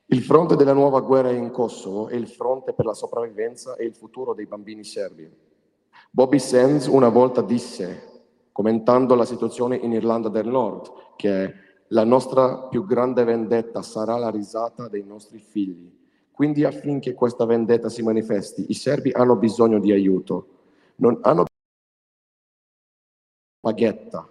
Il 0.07 0.21
fronte 0.21 0.55
della 0.55 0.73
nuova 0.73 0.99
guerra 0.99 1.31
in 1.31 1.51
Kosovo 1.51 2.07
è 2.07 2.15
il 2.15 2.27
fronte 2.27 2.73
per 2.73 2.85
la 2.85 2.93
sopravvivenza 2.93 3.75
e 3.75 3.85
il 3.85 3.93
futuro 3.93 4.33
dei 4.33 4.45
bambini 4.45 4.83
serbi. 4.83 5.29
Bobby 6.09 6.39
Sands 6.39 6.87
una 6.87 7.09
volta 7.09 7.41
disse, 7.41 8.12
commentando 8.53 9.15
la 9.15 9.25
situazione 9.25 9.75
in 9.75 9.91
Irlanda 9.91 10.29
del 10.29 10.47
Nord, 10.47 11.15
che 11.17 11.53
la 11.87 12.05
nostra 12.05 12.67
più 12.69 12.85
grande 12.85 13.25
vendetta 13.25 13.81
sarà 13.81 14.15
la 14.15 14.29
risata 14.29 14.87
dei 14.87 15.03
nostri 15.03 15.39
figli. 15.39 15.91
Quindi 16.31 16.63
affinché 16.63 17.13
questa 17.13 17.45
vendetta 17.45 17.89
si 17.89 18.01
manifesti, 18.01 18.65
i 18.69 18.73
serbi 18.73 19.11
hanno 19.11 19.35
bisogno 19.35 19.79
di 19.79 19.91
aiuto. 19.91 20.47
Non 20.95 21.19
hanno 21.23 21.45
paghetta. 23.59 24.29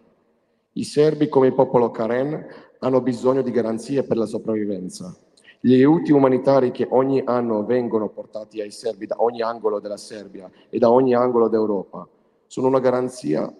I 0.74 0.84
serbi, 0.84 1.28
come 1.28 1.48
il 1.48 1.54
popolo 1.54 1.90
Karen, 1.90 2.46
hanno 2.78 3.00
bisogno 3.00 3.42
di 3.42 3.50
garanzie 3.50 4.04
per 4.04 4.16
la 4.16 4.26
sopravvivenza. 4.26 5.14
Gli 5.60 5.74
aiuti 5.74 6.10
umanitari 6.10 6.72
che 6.72 6.88
ogni 6.90 7.22
anno 7.24 7.64
vengono 7.64 8.08
portati 8.08 8.60
ai 8.60 8.72
serbi 8.72 9.06
da 9.06 9.16
ogni 9.18 9.42
angolo 9.42 9.78
della 9.78 9.96
Serbia 9.96 10.50
e 10.68 10.78
da 10.78 10.90
ogni 10.90 11.14
angolo 11.14 11.48
d'Europa 11.48 12.08
sono 12.48 12.66
una 12.66 12.80
garanzia 12.80 13.52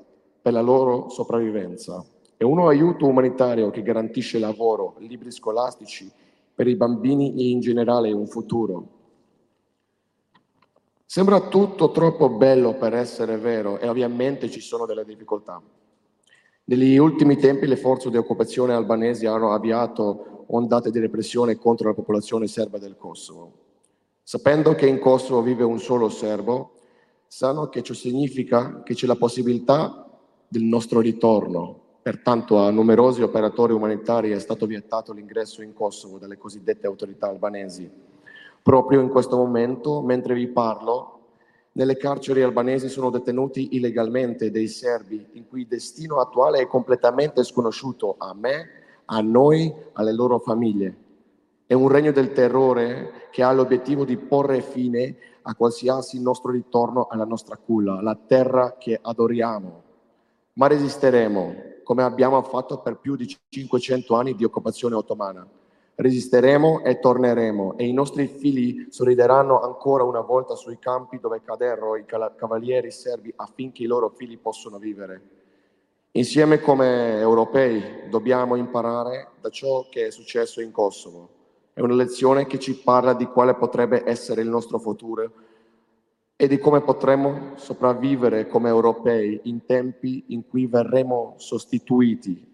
per 0.43 0.53
la 0.53 0.61
loro 0.61 1.09
sopravvivenza. 1.09 2.05
È 2.37 2.43
un 2.43 2.59
aiuto 2.59 3.07
umanitario 3.07 3.71
che 3.71 3.83
garantisce 3.83 4.41
lavoro, 4.41 4.97
libri 4.99 5.31
scolastici 5.31 6.11
per 6.53 6.67
i 6.67 6.75
bambini 6.75 7.37
e 7.37 7.51
in 7.51 7.61
generale 7.61 8.11
un 8.11 8.27
futuro. 8.27 9.01
Sembra 11.07 11.41
tutto 11.49 11.93
troppo 11.93 12.31
bello 12.31 12.75
per 12.75 12.95
essere 12.95 13.37
vero 13.37 13.79
e 13.79 13.89
ovviamente 13.89 14.51
ci 14.51 14.61
sono 14.61 14.87
delle 14.87 15.05
difficoltà. 15.05 15.63
Negli 16.65 16.97
ultimi 16.97 17.37
tempi 17.37 17.67
le 17.67 17.77
forze 17.77 18.11
di 18.11 18.17
occupazione 18.17 18.73
albanesi 18.73 19.27
hanno 19.27 19.53
avviato 19.53 20.47
ondate 20.49 20.91
di 20.91 20.99
repressione 20.99 21.57
contro 21.57 21.89
la 21.89 21.95
popolazione 21.95 22.47
serba 22.47 22.79
del 22.79 22.97
Kosovo. 22.97 23.53
Sapendo 24.23 24.75
che 24.75 24.87
in 24.87 24.99
Kosovo 24.99 25.43
vive 25.43 25.65
un 25.65 25.79
solo 25.79 26.09
serbo, 26.09 26.73
sanno 27.27 27.69
che 27.69 27.83
ciò 27.83 27.95
significa 27.95 28.83
che 28.83 28.95
c'è 28.95 29.07
la 29.07 29.17
possibilità 29.17 30.02
del 30.53 30.65
nostro 30.65 31.01
ritorno. 31.01 31.81
Pertanto 32.03 32.59
a 32.59 32.71
numerosi 32.71 33.23
operatori 33.23 33.73
umanitari 33.73 34.33
è 34.33 34.39
stato 34.39 34.67
vietato 34.67 35.15
l'ingresso 35.15 35.63
in 35.63 35.73
Kosovo 35.73 36.19
dalle 36.19 36.37
cosiddette 36.37 36.87
autorità 36.87 37.27
albanesi. 37.27 37.91
Proprio 38.61 39.01
in 39.01 39.09
questo 39.09 39.39
momento, 39.39 40.03
mentre 40.03 40.35
vi 40.35 40.47
parlo, 40.49 41.21
nelle 41.73 41.97
carceri 41.97 42.43
albanesi 42.43 42.91
sono 42.91 43.09
detenuti 43.09 43.77
illegalmente 43.77 44.51
dei 44.51 44.69
serbi 44.69 45.27
in 45.33 45.49
cui 45.49 45.63
il 45.63 45.69
destino 45.69 46.21
attuale 46.21 46.59
è 46.59 46.67
completamente 46.67 47.45
sconosciuto 47.45 48.17
a 48.19 48.35
me, 48.35 48.69
a 49.07 49.23
noi, 49.23 49.73
alle 49.95 50.13
loro 50.13 50.39
famiglie. 50.39 50.97
È 51.65 51.73
un 51.73 51.89
regno 51.89 52.13
del 52.13 52.33
terrore 52.33 53.29
che 53.31 53.43
ha 53.43 53.53
l'obiettivo 53.53 54.05
di 54.05 54.19
porre 54.19 54.61
fine 54.61 55.17
a 55.41 55.55
qualsiasi 55.55 56.21
nostro 56.21 56.51
ritorno 56.51 57.07
alla 57.11 57.25
nostra 57.25 57.57
culla, 57.57 58.03
la 58.03 58.19
terra 58.27 58.77
che 58.77 58.99
adoriamo. 59.01 59.82
Ma 60.55 60.67
resisteremo, 60.67 61.55
come 61.83 62.03
abbiamo 62.03 62.43
fatto 62.43 62.79
per 62.79 62.97
più 62.97 63.17
di 63.17 63.27
500 63.49 64.15
anni 64.15 64.35
di 64.35 64.45
occupazione 64.45 64.95
ottomana. 64.95 65.49
Resisteremo 65.95 66.83
e 66.83 66.99
torneremo 66.99 67.77
e 67.77 67.87
i 67.87 67.93
nostri 67.93 68.27
figli 68.27 68.87
sorrideranno 68.91 69.61
ancora 69.61 70.05
una 70.05 70.21
volta 70.21 70.55
sui 70.55 70.79
campi 70.79 71.21
dove 71.21 71.43
caderono 71.43 71.97
i 71.97 72.05
cavalieri 72.05 72.91
serbi 72.91 73.33
affinché 73.37 73.83
i 73.83 73.87
loro 73.87 74.11
figli 74.11 74.39
possano 74.39 74.79
vivere. 74.79 75.23
Insieme 76.13 76.61
come 76.61 77.19
europei 77.19 78.09
dobbiamo 78.11 78.57
imparare 78.57 79.33
da 79.41 79.49
ciò 79.49 79.87
che 79.91 80.09
è 80.09 80.11
successo 80.11 80.61
in 80.61 80.71
Kosovo. 80.71 81.29
È 81.73 81.81
una 81.81 81.95
lezione 81.95 82.47
che 82.47 82.59
ci 82.59 82.75
parla 82.75 83.15
di 83.15 83.25
quale 83.25 83.55
potrebbe 83.55 84.03
essere 84.05 84.43
il 84.43 84.49
nostro 84.49 84.79
futuro 84.79 85.31
e 86.43 86.49
di 86.49 86.59
come 86.59 86.81
potremo 86.81 87.53
sopravvivere 87.55 88.49
come 88.49 88.69
europei 88.69 89.43
in 89.45 89.65
tempi 89.65 90.25
in 90.31 90.45
cui 90.49 90.67
verremo 90.67 91.35
sostituiti. 91.37 92.45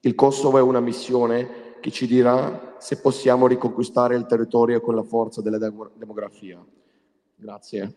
Il 0.00 0.14
Kosovo 0.14 0.56
è 0.56 0.62
una 0.62 0.80
missione 0.80 1.76
che 1.80 1.90
ci 1.90 2.06
dirà 2.06 2.76
se 2.78 3.02
possiamo 3.02 3.46
riconquistare 3.46 4.16
il 4.16 4.24
territorio 4.24 4.80
con 4.80 4.94
la 4.94 5.02
forza 5.02 5.42
della 5.42 5.58
demografia. 5.58 6.64
Grazie. 7.36 7.94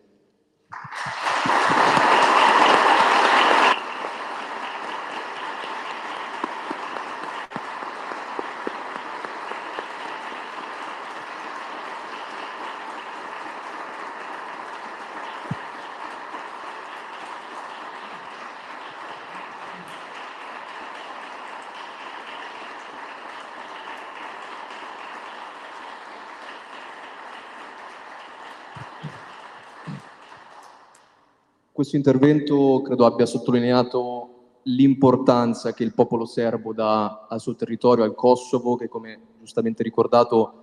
Questo 31.78 31.94
intervento 31.94 32.82
credo 32.82 33.06
abbia 33.06 33.24
sottolineato 33.24 34.62
l'importanza 34.64 35.72
che 35.74 35.84
il 35.84 35.94
popolo 35.94 36.24
serbo 36.24 36.72
dà 36.72 37.28
al 37.28 37.38
suo 37.38 37.54
territorio, 37.54 38.02
al 38.02 38.16
Kosovo, 38.16 38.74
che 38.74 38.88
come 38.88 39.20
giustamente 39.38 39.84
ricordato 39.84 40.54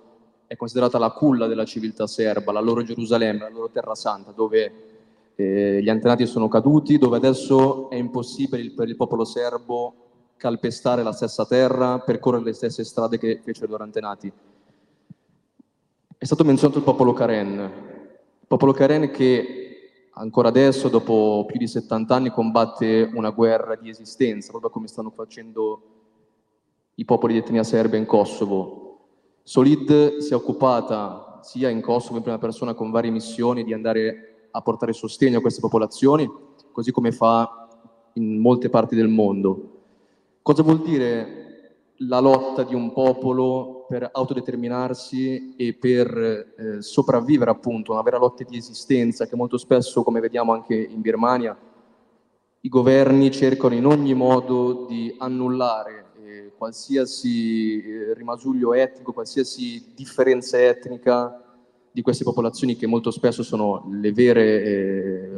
è 0.46 0.56
considerata 0.56 0.98
la 0.98 1.12
culla 1.12 1.46
della 1.46 1.64
civiltà 1.64 2.06
serba, 2.06 2.52
la 2.52 2.60
loro 2.60 2.82
Gerusalemme, 2.82 3.38
la 3.38 3.48
loro 3.48 3.70
terra 3.70 3.94
santa, 3.94 4.32
dove 4.32 4.72
eh, 5.36 5.80
gli 5.82 5.88
antenati 5.88 6.26
sono 6.26 6.48
caduti, 6.48 6.98
dove 6.98 7.16
adesso 7.16 7.88
è 7.88 7.94
impossibile 7.94 8.72
per 8.72 8.86
il 8.86 8.96
popolo 8.96 9.24
serbo 9.24 9.94
calpestare 10.36 11.02
la 11.02 11.12
stessa 11.12 11.46
terra, 11.46 11.98
percorrere 11.98 12.44
le 12.44 12.52
stesse 12.52 12.84
strade 12.84 13.16
che 13.16 13.40
fecero 13.42 13.64
i 13.64 13.70
loro 13.70 13.84
antenati. 13.84 14.30
È 16.18 16.24
stato 16.26 16.44
menzionato 16.44 16.76
il 16.76 16.84
popolo 16.84 17.14
Karen, 17.14 17.58
il 17.58 18.46
popolo 18.46 18.74
Karen 18.74 19.10
che 19.10 19.65
ancora 20.18 20.48
adesso, 20.48 20.88
dopo 20.88 21.44
più 21.46 21.58
di 21.58 21.66
70 21.66 22.14
anni, 22.14 22.30
combatte 22.30 23.10
una 23.14 23.30
guerra 23.30 23.76
di 23.76 23.88
esistenza, 23.88 24.50
proprio 24.50 24.70
come 24.70 24.88
stanno 24.88 25.10
facendo 25.10 25.82
i 26.94 27.04
popoli 27.04 27.34
di 27.34 27.40
etnia 27.40 27.62
serba 27.62 27.96
in 27.96 28.06
Kosovo. 28.06 28.82
Solid 29.42 30.18
si 30.18 30.32
è 30.32 30.34
occupata 30.34 31.40
sia 31.42 31.68
in 31.68 31.80
Kosovo 31.80 32.16
in 32.16 32.22
prima 32.22 32.38
persona 32.38 32.74
con 32.74 32.90
varie 32.90 33.10
missioni 33.10 33.62
di 33.62 33.72
andare 33.72 34.48
a 34.50 34.60
portare 34.62 34.92
sostegno 34.92 35.38
a 35.38 35.40
queste 35.42 35.60
popolazioni, 35.60 36.28
così 36.72 36.90
come 36.90 37.12
fa 37.12 37.68
in 38.14 38.38
molte 38.40 38.70
parti 38.70 38.96
del 38.96 39.08
mondo. 39.08 39.72
Cosa 40.40 40.62
vuol 40.62 40.80
dire 40.80 41.84
la 41.98 42.20
lotta 42.20 42.62
di 42.62 42.74
un 42.74 42.92
popolo 42.92 43.75
per 43.86 44.08
autodeterminarsi 44.12 45.54
e 45.56 45.74
per 45.74 46.08
eh, 46.56 46.82
sopravvivere 46.82 47.50
appunto, 47.50 47.92
una 47.92 48.02
vera 48.02 48.18
lotta 48.18 48.44
di 48.44 48.56
esistenza 48.56 49.26
che 49.26 49.36
molto 49.36 49.58
spesso, 49.58 50.02
come 50.02 50.20
vediamo 50.20 50.52
anche 50.52 50.74
in 50.74 51.00
Birmania, 51.00 51.56
i 52.60 52.68
governi 52.68 53.30
cercano 53.30 53.74
in 53.74 53.86
ogni 53.86 54.14
modo 54.14 54.86
di 54.88 55.14
annullare 55.18 56.06
eh, 56.24 56.52
qualsiasi 56.56 57.80
eh, 57.80 58.14
rimasuglio 58.14 58.74
etnico, 58.74 59.12
qualsiasi 59.12 59.92
differenza 59.94 60.60
etnica 60.60 61.42
di 61.92 62.02
queste 62.02 62.24
popolazioni 62.24 62.76
che 62.76 62.86
molto 62.86 63.10
spesso 63.10 63.42
sono 63.42 63.88
le 63.90 64.12
vere, 64.12 64.62
eh, 64.64 65.30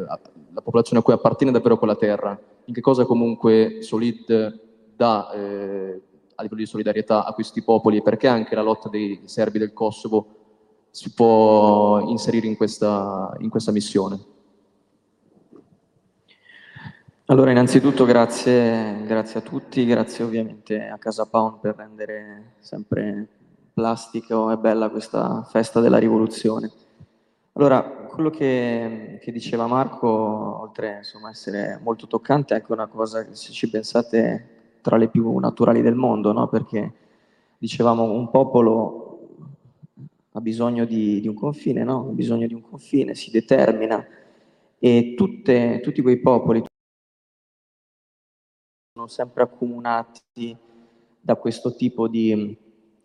la 0.53 0.61
popolazione 0.63 1.01
a 1.01 1.05
cui 1.05 1.13
appartiene 1.13 1.53
davvero 1.53 1.79
quella 1.79 1.97
terra. 1.97 2.37
In 2.65 2.75
che 2.75 2.81
cosa 2.81 3.05
comunque 3.05 3.83
Solid 3.83 4.67
dà 4.97 5.31
eh, 5.31 6.03
a 6.38 6.42
livello 6.42 6.61
di 6.61 6.66
solidarietà 6.66 7.24
a 7.24 7.33
questi 7.33 7.62
popoli 7.62 7.96
e 7.96 8.03
perché 8.03 8.29
anche 8.29 8.55
la 8.55 8.62
lotta 8.62 8.88
dei 8.88 9.22
serbi 9.24 9.59
del 9.59 9.72
Kosovo 9.72 10.37
si 10.90 11.12
può 11.12 11.98
inserire 12.09 12.46
in 12.46 12.57
questa, 12.57 13.37
in 13.40 13.48
questa 13.48 13.72
missione. 13.72 14.37
Allora, 17.27 17.51
innanzitutto 17.51 18.05
grazie, 18.05 19.03
grazie, 19.05 19.40
a 19.40 19.42
tutti, 19.42 19.85
grazie 19.85 20.24
ovviamente 20.24 20.87
a 20.87 20.96
Casa 20.96 21.27
Pound 21.27 21.59
per 21.59 21.74
rendere 21.74 22.55
sempre 22.61 23.29
plastico 23.74 24.51
e 24.53 24.57
bella 24.59 24.90
questa 24.90 25.42
festa 25.42 25.81
della 25.81 25.98
rivoluzione. 25.98 26.70
Allora, 27.55 27.83
quello 27.83 28.31
che, 28.31 29.18
che 29.20 29.33
diceva 29.33 29.66
Marco, 29.66 30.09
oltre 30.09 31.01
a 31.03 31.29
essere 31.29 31.81
molto 31.83 32.07
toccante, 32.07 32.55
è 32.55 32.59
anche 32.59 32.72
una 32.72 32.87
cosa 32.87 33.24
che 33.24 33.35
se 33.35 33.51
ci 33.51 33.68
pensate 33.68 34.58
tra 34.81 34.97
le 34.97 35.09
più 35.09 35.38
naturali 35.38 35.83
del 35.83 35.95
mondo, 35.95 36.33
no? 36.33 36.49
perché 36.49 36.93
dicevamo 37.59 38.05
un 38.05 38.31
popolo 38.31 39.07
ha 40.33 40.41
bisogno 40.41 40.85
di, 40.85 41.21
di 41.21 41.29
un 41.29 41.35
confine, 41.35 41.83
no? 41.83 42.09
ha 42.09 42.12
bisogno 42.12 42.47
di 42.47 42.55
un 42.55 42.62
confine, 42.62 43.14
si 43.14 43.31
determina 43.31 44.05
e 44.79 45.14
tutte, 45.17 45.81
tutti 45.83 46.01
quei 46.01 46.21
popoli 46.21 46.62
sono 48.93 49.09
sempre 49.09 49.43
accomunati 49.43 50.57
da 51.21 51.35
questo 51.37 51.75
tipo 51.75 52.09
di, 52.09 52.57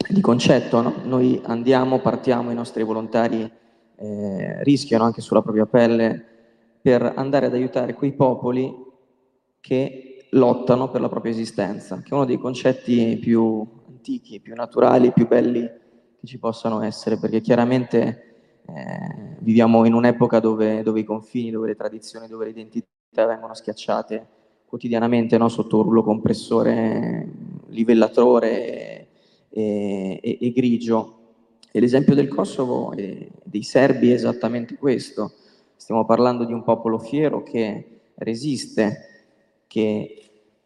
di 0.09 0.21
concetto. 0.21 0.81
No? 0.81 0.93
Noi 1.03 1.41
andiamo, 1.43 1.99
partiamo, 1.99 2.51
i 2.51 2.55
nostri 2.55 2.83
volontari 2.83 3.51
eh, 3.95 4.63
rischiano 4.63 5.03
anche 5.03 5.21
sulla 5.21 5.41
propria 5.41 5.65
pelle 5.65 6.25
per 6.81 7.13
andare 7.15 7.47
ad 7.47 7.53
aiutare 7.53 7.93
quei 7.93 8.13
popoli 8.13 8.73
che 9.59 10.12
lottano 10.33 10.89
per 10.89 11.01
la 11.01 11.09
propria 11.09 11.31
esistenza, 11.31 12.01
che 12.01 12.09
è 12.09 12.13
uno 12.13 12.25
dei 12.25 12.37
concetti 12.37 13.17
più 13.19 13.65
antichi, 13.87 14.39
più 14.39 14.53
naturali, 14.55 15.11
più 15.11 15.27
belli 15.27 15.61
che 15.61 16.27
ci 16.27 16.37
possano 16.37 16.81
essere, 16.81 17.17
perché 17.17 17.41
chiaramente 17.41 18.33
eh, 18.65 19.37
viviamo 19.39 19.85
in 19.85 19.93
un'epoca 19.93 20.39
dove, 20.39 20.83
dove, 20.83 21.01
i 21.01 21.03
confini, 21.03 21.51
dove 21.51 21.67
le 21.67 21.75
tradizioni, 21.75 22.27
dove 22.27 22.45
le 22.45 22.51
identità 22.51 23.25
vengono 23.25 23.53
schiacciate 23.53 24.27
quotidianamente 24.65 25.37
no? 25.37 25.49
sotto 25.49 25.77
un 25.77 25.83
rullo 25.83 26.03
compressore, 26.03 27.27
livellatore 27.67 29.07
e, 29.49 30.19
e, 30.21 30.37
e 30.41 30.51
grigio. 30.51 31.19
E 31.71 31.79
l'esempio 31.79 32.15
del 32.15 32.27
Kosovo 32.27 32.91
e 32.93 33.29
dei 33.43 33.63
serbi 33.63 34.09
è 34.11 34.13
esattamente 34.13 34.75
questo. 34.77 35.33
Stiamo 35.75 36.05
parlando 36.05 36.43
di 36.43 36.53
un 36.53 36.63
popolo 36.63 36.97
fiero 36.97 37.43
che 37.43 37.99
resiste, 38.15 39.12
che 39.73 40.19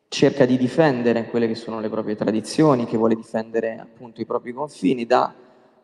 cerca 0.10 0.46
di 0.46 0.58
difendere 0.58 1.28
quelle 1.28 1.48
che 1.48 1.56
sono 1.56 1.80
le 1.80 1.88
proprie 1.88 2.18
tradizioni, 2.18 2.86
che 2.86 2.98
vuole 2.98 3.16
difendere 3.16 3.78
appunto 3.80 4.20
i 4.20 4.26
propri 4.26 4.52
confini 4.52 5.06
da 5.06 5.34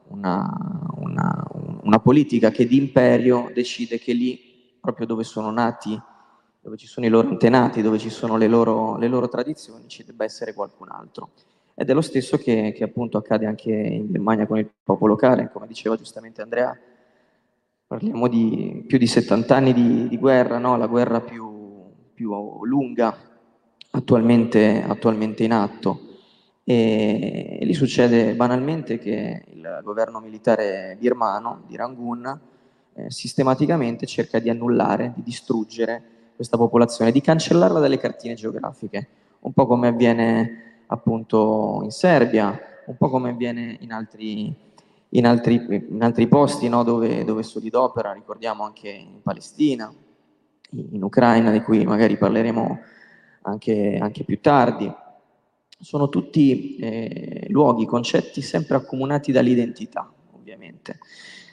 una, 0.10 0.90
una, 0.98 1.48
una 1.84 2.00
politica 2.00 2.52
che 2.52 2.68
di 2.68 2.76
imperio 2.76 3.50
decide 3.54 3.98
che 3.98 4.12
lì, 4.12 4.76
proprio 4.82 5.06
dove 5.06 5.24
sono 5.24 5.52
nati 5.52 5.98
dove 6.60 6.78
ci 6.78 6.88
sono 6.88 7.06
i 7.06 7.10
loro 7.10 7.28
antenati, 7.28 7.82
dove 7.82 7.98
ci 7.98 8.10
sono 8.10 8.38
le 8.38 8.48
loro, 8.48 8.98
le 8.98 9.10
loro 9.10 9.28
tradizioni, 9.28 9.88
ci 9.88 10.06
debba 10.06 10.24
essere 10.24 10.54
qualcun 10.54 10.90
altro. 10.90 11.32
Ed 11.74 11.90
è 11.90 11.94
lo 11.94 12.02
stesso 12.02 12.38
che, 12.38 12.72
che, 12.74 12.84
appunto 12.86 13.18
accade 13.18 13.46
anche 13.46 13.70
in 13.70 14.10
Germania 14.10 14.48
con 14.48 14.58
il 14.58 14.70
popolo 14.82 15.12
locale, 15.14 15.50
come 15.52 15.68
diceva 15.68 15.98
giustamente 15.98 16.42
Andrea, 16.42 16.78
parliamo 17.86 18.30
di 18.30 18.82
più 18.88 18.98
di 18.98 19.08
70 19.08 19.54
anni 19.54 19.74
di, 19.74 20.08
di 20.08 20.18
guerra, 20.18 20.58
no? 20.58 20.78
la 20.78 20.88
guerra 20.88 21.20
più, 21.20 21.53
più 22.24 22.64
lunga 22.64 23.16
attualmente, 23.92 24.82
attualmente, 24.82 25.44
in 25.44 25.52
atto. 25.52 26.00
E, 26.64 27.58
e 27.60 27.66
lì 27.66 27.74
succede 27.74 28.34
banalmente 28.36 28.98
che 28.98 29.44
il 29.52 29.82
governo 29.84 30.22
militare 30.22 30.96
birmano 30.98 31.64
di 31.68 31.76
Rangoon 31.76 32.40
eh, 32.94 33.12
sistematicamente 33.12 34.06
cerca 34.06 34.40
di 34.40 34.50
annullare, 34.50 35.12
di 35.14 35.24
distruggere 35.24 36.02
questa 36.36 36.58
popolazione, 36.58 37.12
di 37.12 37.20
cancellarla 37.20 37.80
dalle 37.80 37.98
cartine 37.98 38.36
geografiche, 38.36 39.08
un 39.42 39.52
po' 39.52 39.68
come 39.68 39.90
avviene 39.90 40.84
appunto 40.88 41.82
in 41.84 41.92
Serbia, 41.92 42.58
un 42.86 42.96
po' 42.96 43.10
come 43.10 43.32
avviene 43.32 43.78
in 43.82 43.92
altri, 43.92 44.56
in 45.10 45.26
altri, 45.26 45.88
in 45.90 46.02
altri 46.02 46.28
posti 46.28 46.70
no? 46.70 46.84
dove, 46.84 47.26
dove 47.26 47.44
Solidopera, 47.44 48.14
ricordiamo 48.14 48.64
anche 48.64 48.90
in 48.90 49.22
Palestina, 49.22 49.94
in 50.74 51.04
Ucraina, 51.04 51.52
di 51.52 51.62
cui 51.62 51.84
magari 51.86 52.18
parleremo 52.18 52.80
anche, 53.44 53.98
anche 54.00 54.24
più 54.24 54.40
tardi. 54.40 54.92
Sono 55.80 56.10
tutti 56.10 56.78
eh, 56.78 57.48
luoghi, 57.50 57.86
concetti 57.86 58.42
sempre 58.42 58.78
accomunati 58.78 59.32
dall'identità, 59.32 60.12
ovviamente. 60.32 61.00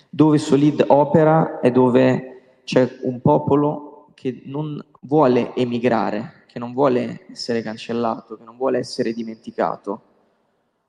Dove 0.09 0.39
Solid 0.39 0.85
opera 0.89 1.61
è 1.61 1.71
dove 1.71 2.61
c'è 2.65 2.99
un 3.03 3.21
popolo 3.21 4.11
che 4.15 4.43
non 4.45 4.83
vuole 5.03 5.55
emigrare, 5.55 6.45
che 6.47 6.59
non 6.59 6.73
vuole 6.73 7.27
essere 7.31 7.63
cancellato, 7.63 8.37
che 8.37 8.45
non 8.45 8.57
vuole 8.57 8.79
essere 8.79 9.13
dimenticato, 9.13 10.03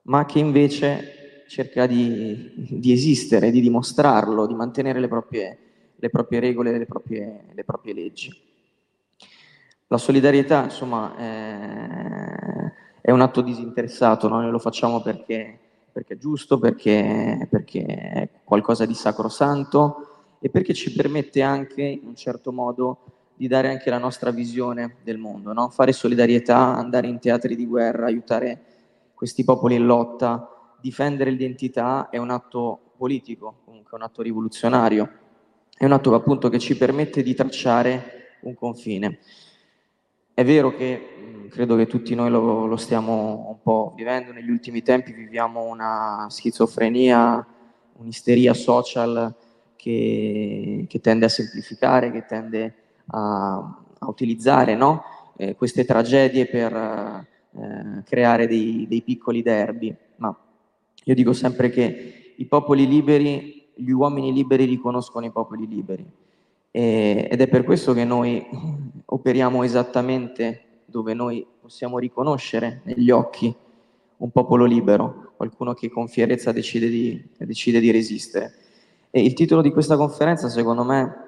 ma 0.02 0.24
che 0.24 0.38
invece 0.38 1.44
cerca 1.48 1.86
di, 1.86 2.52
di 2.56 2.92
esistere, 2.92 3.50
di 3.50 3.60
dimostrarlo, 3.60 4.46
di 4.46 4.54
mantenere 4.54 5.00
le 5.00 5.08
proprie, 5.08 5.58
le 6.02 6.10
proprie 6.10 6.40
regole, 6.40 6.76
le 6.76 6.84
proprie, 6.84 7.44
le 7.52 7.62
proprie 7.62 7.94
leggi. 7.94 8.36
La 9.86 9.98
solidarietà, 9.98 10.64
insomma, 10.64 11.14
è, 11.16 12.72
è 13.02 13.12
un 13.12 13.20
atto 13.20 13.40
disinteressato, 13.40 14.26
no? 14.26 14.40
noi 14.40 14.50
lo 14.50 14.58
facciamo 14.58 15.00
perché, 15.00 15.56
perché 15.92 16.14
è 16.14 16.18
giusto, 16.18 16.58
perché, 16.58 17.46
perché, 17.48 17.84
è 17.84 18.28
qualcosa 18.42 18.84
di 18.84 18.94
sacrosanto 18.94 20.24
e 20.40 20.50
perché 20.50 20.74
ci 20.74 20.92
permette 20.92 21.40
anche, 21.40 21.82
in 21.82 22.08
un 22.08 22.16
certo 22.16 22.50
modo, 22.50 22.98
di 23.36 23.46
dare 23.46 23.68
anche 23.68 23.88
la 23.88 23.98
nostra 23.98 24.32
visione 24.32 24.96
del 25.04 25.18
mondo, 25.18 25.52
no? 25.52 25.68
fare 25.68 25.92
solidarietà, 25.92 26.74
andare 26.74 27.06
in 27.06 27.20
teatri 27.20 27.54
di 27.54 27.66
guerra, 27.66 28.06
aiutare 28.06 28.60
questi 29.14 29.44
popoli 29.44 29.76
in 29.76 29.86
lotta, 29.86 30.74
difendere 30.80 31.30
l'identità 31.30 32.08
è 32.08 32.16
un 32.16 32.30
atto 32.30 32.90
politico, 32.96 33.60
comunque 33.64 33.96
un 33.96 34.02
atto 34.02 34.20
rivoluzionario, 34.20 35.20
è 35.82 35.84
un 35.84 35.92
atto 35.92 36.14
appunto 36.14 36.48
che 36.48 36.58
ci 36.60 36.76
permette 36.76 37.22
di 37.22 37.34
tracciare 37.34 38.38
un 38.42 38.54
confine. 38.54 39.18
È 40.32 40.44
vero 40.44 40.74
che 40.76 41.48
credo 41.50 41.74
che 41.74 41.86
tutti 41.86 42.14
noi 42.14 42.30
lo, 42.30 42.66
lo 42.66 42.76
stiamo 42.76 43.48
un 43.48 43.60
po' 43.62 43.92
vivendo, 43.96 44.32
negli 44.32 44.50
ultimi 44.50 44.82
tempi 44.82 45.12
viviamo 45.12 45.64
una 45.64 46.26
schizofrenia, 46.30 47.44
un'isteria 47.94 48.54
social 48.54 49.34
che, 49.76 50.86
che 50.88 51.00
tende 51.00 51.24
a 51.26 51.28
semplificare, 51.28 52.10
che 52.10 52.26
tende 52.26 52.64
a 52.64 52.82
a, 53.06 53.54
a 53.98 54.08
utilizzare 54.08 54.74
no? 54.74 55.04
eh, 55.36 55.54
queste 55.56 55.84
tragedie 55.84 56.46
per 56.46 56.72
eh, 56.74 58.02
creare 58.04 58.46
dei, 58.46 58.86
dei, 58.88 59.02
piccoli 59.02 59.42
derby, 59.42 59.94
ma 60.16 60.36
io 61.04 61.14
dico 61.14 61.32
sempre 61.32 61.70
che 61.70 62.34
i 62.36 62.44
popoli 62.46 62.86
liberi, 62.86 63.61
gli 63.74 63.90
uomini 63.90 64.32
liberi 64.32 64.64
riconoscono 64.64 65.26
i 65.26 65.30
popoli 65.30 65.66
liberi 65.66 66.10
e, 66.70 67.28
ed 67.30 67.40
è 67.40 67.48
per 67.48 67.64
questo 67.64 67.92
che 67.92 68.04
noi 68.04 68.44
operiamo 69.04 69.62
esattamente 69.62 70.64
dove 70.86 71.14
noi 71.14 71.46
possiamo 71.60 71.98
riconoscere 71.98 72.80
negli 72.84 73.10
occhi 73.10 73.54
un 74.16 74.30
popolo 74.30 74.64
libero, 74.64 75.32
qualcuno 75.36 75.74
che 75.74 75.90
con 75.90 76.08
fierezza 76.08 76.52
decide 76.52 76.88
di, 76.88 77.30
decide 77.38 77.80
di 77.80 77.90
resistere. 77.90 78.54
E 79.10 79.22
il 79.22 79.34
titolo 79.34 79.62
di 79.62 79.70
questa 79.70 79.96
conferenza, 79.96 80.48
secondo 80.48 80.84
me, 80.84 81.24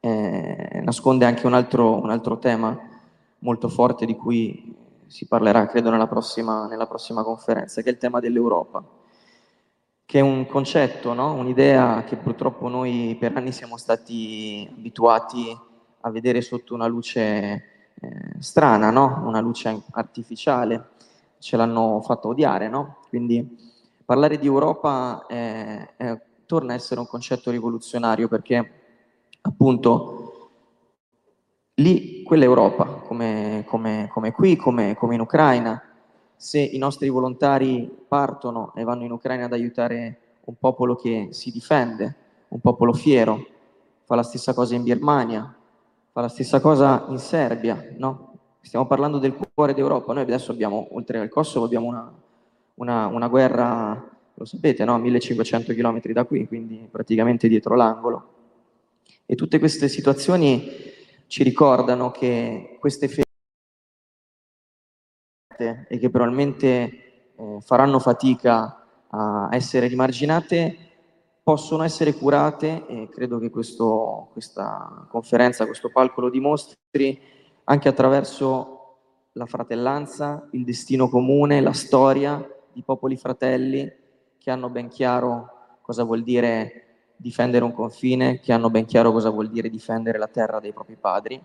eh, 0.00 0.80
nasconde 0.84 1.24
anche 1.24 1.46
un 1.46 1.54
altro, 1.54 2.00
un 2.00 2.10
altro, 2.10 2.38
tema 2.38 2.78
molto 3.40 3.68
forte 3.68 4.06
di 4.06 4.16
cui 4.16 4.74
si 5.06 5.26
parlerà, 5.26 5.66
credo, 5.66 5.90
nella 5.90 6.06
prossima, 6.06 6.66
nella 6.68 6.86
prossima 6.86 7.22
conferenza, 7.22 7.82
che 7.82 7.88
è 7.88 7.92
il 7.92 7.98
tema 7.98 8.20
dell'Europa, 8.20 8.82
che 10.12 10.18
è 10.18 10.22
un 10.22 10.44
concetto, 10.46 11.14
no? 11.14 11.32
un'idea 11.32 12.04
che 12.04 12.16
purtroppo 12.16 12.68
noi 12.68 13.16
per 13.18 13.34
anni 13.34 13.50
siamo 13.50 13.78
stati 13.78 14.68
abituati 14.70 15.58
a 16.00 16.10
vedere 16.10 16.42
sotto 16.42 16.74
una 16.74 16.86
luce 16.86 17.22
eh, 17.98 18.34
strana, 18.38 18.90
no? 18.90 19.22
una 19.24 19.40
luce 19.40 19.84
artificiale, 19.92 20.90
ce 21.38 21.56
l'hanno 21.56 22.02
fatto 22.02 22.28
odiare, 22.28 22.68
no? 22.68 22.98
quindi 23.08 23.56
parlare 24.04 24.36
di 24.36 24.44
Europa 24.44 25.24
è, 25.26 25.94
è, 25.96 26.20
torna 26.44 26.74
a 26.74 26.76
essere 26.76 27.00
un 27.00 27.06
concetto 27.06 27.50
rivoluzionario 27.50 28.28
perché 28.28 28.70
appunto 29.40 30.50
lì 31.76 32.22
quella 32.22 32.44
Europa, 32.44 32.84
come, 32.84 33.64
come, 33.66 34.10
come 34.12 34.32
qui, 34.32 34.56
come, 34.56 34.94
come 34.94 35.14
in 35.14 35.22
Ucraina, 35.22 35.82
se 36.42 36.58
i 36.58 36.76
nostri 36.76 37.08
volontari 37.08 37.88
partono 38.08 38.72
e 38.74 38.82
vanno 38.82 39.04
in 39.04 39.12
Ucraina 39.12 39.44
ad 39.44 39.52
aiutare 39.52 40.18
un 40.46 40.56
popolo 40.58 40.96
che 40.96 41.28
si 41.30 41.52
difende, 41.52 42.16
un 42.48 42.58
popolo 42.58 42.92
fiero, 42.92 43.46
fa 44.02 44.16
la 44.16 44.24
stessa 44.24 44.52
cosa 44.52 44.74
in 44.74 44.82
Birmania, 44.82 45.54
fa 46.10 46.20
la 46.20 46.26
stessa 46.26 46.60
cosa 46.60 47.06
in 47.10 47.18
Serbia, 47.18 47.94
no? 47.96 48.32
Stiamo 48.60 48.88
parlando 48.88 49.18
del 49.18 49.36
cuore 49.54 49.72
d'Europa, 49.72 50.12
noi 50.12 50.24
adesso 50.24 50.50
abbiamo, 50.50 50.88
oltre 50.90 51.20
al 51.20 51.28
Kosovo, 51.28 51.64
abbiamo 51.64 51.86
una, 51.86 52.12
una, 52.74 53.06
una 53.06 53.28
guerra, 53.28 54.10
lo 54.34 54.44
sapete, 54.44 54.84
no? 54.84 54.98
1500 54.98 55.72
km 55.74 56.00
da 56.10 56.24
qui, 56.24 56.48
quindi 56.48 56.88
praticamente 56.90 57.46
dietro 57.46 57.76
l'angolo. 57.76 58.30
E 59.26 59.36
tutte 59.36 59.60
queste 59.60 59.86
situazioni 59.86 60.68
ci 61.28 61.44
ricordano 61.44 62.10
che 62.10 62.78
queste 62.80 63.06
ferite 63.06 63.30
e 65.56 65.98
che 65.98 66.10
probabilmente 66.10 66.62
eh, 67.36 67.58
faranno 67.60 67.98
fatica 67.98 68.84
a 69.08 69.48
essere 69.50 69.88
rimarginate 69.88 70.76
possono 71.42 71.82
essere 71.82 72.14
curate 72.14 72.86
e 72.86 73.08
credo 73.10 73.38
che 73.38 73.50
questo, 73.50 74.28
questa 74.32 75.06
conferenza, 75.10 75.66
questo 75.66 75.90
palco 75.90 76.20
lo 76.20 76.30
dimostri 76.30 77.20
anche 77.64 77.88
attraverso 77.88 78.78
la 79.32 79.46
fratellanza, 79.46 80.46
il 80.52 80.64
destino 80.64 81.08
comune, 81.08 81.60
la 81.60 81.72
storia 81.72 82.46
di 82.72 82.82
popoli 82.82 83.16
fratelli 83.16 83.90
che 84.38 84.50
hanno 84.50 84.68
ben 84.70 84.88
chiaro 84.88 85.78
cosa 85.80 86.04
vuol 86.04 86.22
dire 86.22 86.86
difendere 87.16 87.64
un 87.64 87.72
confine, 87.72 88.40
che 88.40 88.52
hanno 88.52 88.70
ben 88.70 88.84
chiaro 88.84 89.12
cosa 89.12 89.30
vuol 89.30 89.50
dire 89.50 89.68
difendere 89.68 90.18
la 90.18 90.28
terra 90.28 90.60
dei 90.60 90.72
propri 90.72 90.96
padri 90.96 91.42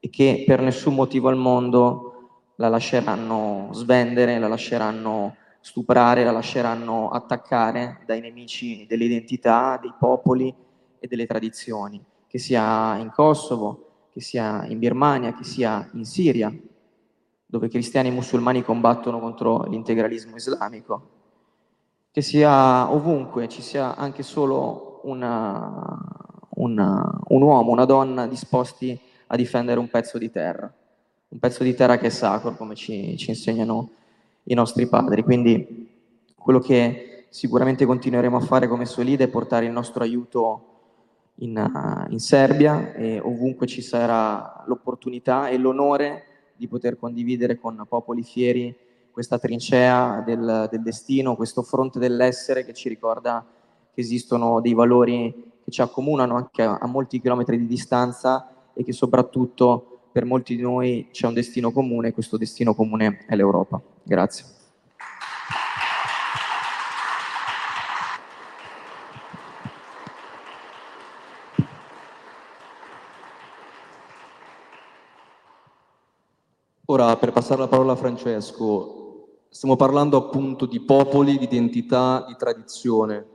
e 0.00 0.10
che 0.10 0.44
per 0.46 0.60
nessun 0.60 0.94
motivo 0.94 1.28
al 1.28 1.36
mondo 1.36 2.13
la 2.56 2.68
lasceranno 2.68 3.70
svendere, 3.72 4.38
la 4.38 4.48
lasceranno 4.48 5.36
stuprare, 5.60 6.24
la 6.24 6.30
lasceranno 6.30 7.08
attaccare 7.08 8.02
dai 8.06 8.20
nemici 8.20 8.86
delle 8.86 9.04
identità, 9.04 9.78
dei 9.80 9.94
popoli 9.98 10.54
e 10.98 11.06
delle 11.06 11.26
tradizioni, 11.26 12.02
che 12.26 12.38
sia 12.38 12.96
in 12.98 13.10
Kosovo, 13.10 14.08
che 14.10 14.20
sia 14.20 14.64
in 14.66 14.78
Birmania, 14.78 15.34
che 15.34 15.44
sia 15.44 15.88
in 15.94 16.04
Siria, 16.04 16.54
dove 17.46 17.68
cristiani 17.68 18.08
e 18.08 18.12
musulmani 18.12 18.62
combattono 18.62 19.20
contro 19.20 19.64
l'integralismo 19.64 20.36
islamico, 20.36 21.10
che 22.10 22.22
sia 22.22 22.90
ovunque, 22.92 23.48
ci 23.48 23.62
sia 23.62 23.96
anche 23.96 24.22
solo 24.22 25.00
una, 25.04 25.98
una, 26.50 27.20
un 27.28 27.42
uomo, 27.42 27.70
una 27.70 27.84
donna 27.84 28.26
disposti 28.26 28.98
a 29.28 29.36
difendere 29.36 29.80
un 29.80 29.88
pezzo 29.88 30.18
di 30.18 30.30
terra, 30.30 30.72
un 31.34 31.40
pezzo 31.40 31.64
di 31.64 31.74
terra 31.74 31.98
che 31.98 32.06
è 32.06 32.10
sacro, 32.10 32.54
come 32.54 32.76
ci, 32.76 33.16
ci 33.16 33.30
insegnano 33.30 33.90
i 34.44 34.54
nostri 34.54 34.86
padri. 34.86 35.24
Quindi 35.24 35.90
quello 36.36 36.60
che 36.60 37.26
sicuramente 37.28 37.84
continueremo 37.84 38.36
a 38.36 38.40
fare 38.40 38.68
come 38.68 38.86
Solide 38.86 39.24
è 39.24 39.28
portare 39.28 39.66
il 39.66 39.72
nostro 39.72 40.04
aiuto 40.04 40.66
in, 41.38 42.06
in 42.08 42.20
Serbia 42.20 42.94
e 42.94 43.18
ovunque 43.18 43.66
ci 43.66 43.82
sarà 43.82 44.62
l'opportunità 44.66 45.48
e 45.48 45.58
l'onore 45.58 46.24
di 46.54 46.68
poter 46.68 46.96
condividere 46.96 47.58
con 47.58 47.84
popoli 47.88 48.22
fieri 48.22 48.72
questa 49.10 49.36
trincea 49.36 50.22
del, 50.24 50.68
del 50.70 50.82
destino, 50.82 51.34
questo 51.34 51.62
fronte 51.62 51.98
dell'essere 51.98 52.64
che 52.64 52.72
ci 52.72 52.88
ricorda 52.88 53.44
che 53.92 54.00
esistono 54.00 54.60
dei 54.60 54.72
valori 54.72 55.52
che 55.64 55.70
ci 55.72 55.80
accomunano 55.80 56.36
anche 56.36 56.62
a, 56.62 56.78
a 56.80 56.86
molti 56.86 57.20
chilometri 57.20 57.58
di 57.58 57.66
distanza 57.66 58.48
e 58.72 58.84
che 58.84 58.92
soprattutto 58.92 59.93
per 60.14 60.24
molti 60.24 60.54
di 60.54 60.62
noi 60.62 61.08
c'è 61.10 61.26
un 61.26 61.34
destino 61.34 61.72
comune 61.72 62.06
e 62.06 62.12
questo 62.12 62.36
destino 62.36 62.72
comune 62.72 63.24
è 63.26 63.34
l'Europa. 63.34 63.82
Grazie. 64.04 64.44
Ora, 76.84 77.16
per 77.16 77.32
passare 77.32 77.62
la 77.62 77.66
parola 77.66 77.94
a 77.94 77.96
Francesco, 77.96 79.46
stiamo 79.48 79.74
parlando 79.74 80.16
appunto 80.16 80.66
di 80.66 80.78
popoli, 80.78 81.38
di 81.38 81.44
identità, 81.44 82.24
di 82.28 82.36
tradizione. 82.36 83.26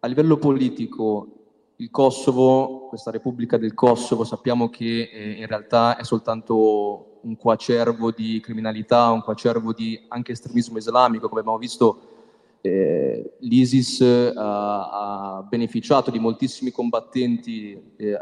A 0.00 0.08
livello 0.08 0.36
politico, 0.36 1.37
il 1.80 1.90
Kosovo, 1.90 2.86
questa 2.88 3.12
Repubblica 3.12 3.56
del 3.56 3.74
Kosovo, 3.74 4.24
sappiamo 4.24 4.68
che 4.68 5.08
eh, 5.12 5.30
in 5.32 5.46
realtà 5.46 5.96
è 5.96 6.02
soltanto 6.02 7.20
un 7.20 7.36
coacervo 7.36 8.10
di 8.10 8.40
criminalità, 8.40 9.10
un 9.10 9.22
coacervo 9.22 9.72
di 9.72 10.00
anche 10.08 10.32
estremismo 10.32 10.78
islamico, 10.78 11.28
come 11.28 11.40
abbiamo 11.40 11.58
visto 11.58 12.00
eh, 12.62 13.36
l'ISIS 13.38 14.00
eh, 14.00 14.32
ha, 14.34 15.46
beneficiato 15.48 16.10
di 16.10 16.18
moltissimi 16.18 16.72
combattenti 16.72 17.80
eh, 17.96 18.18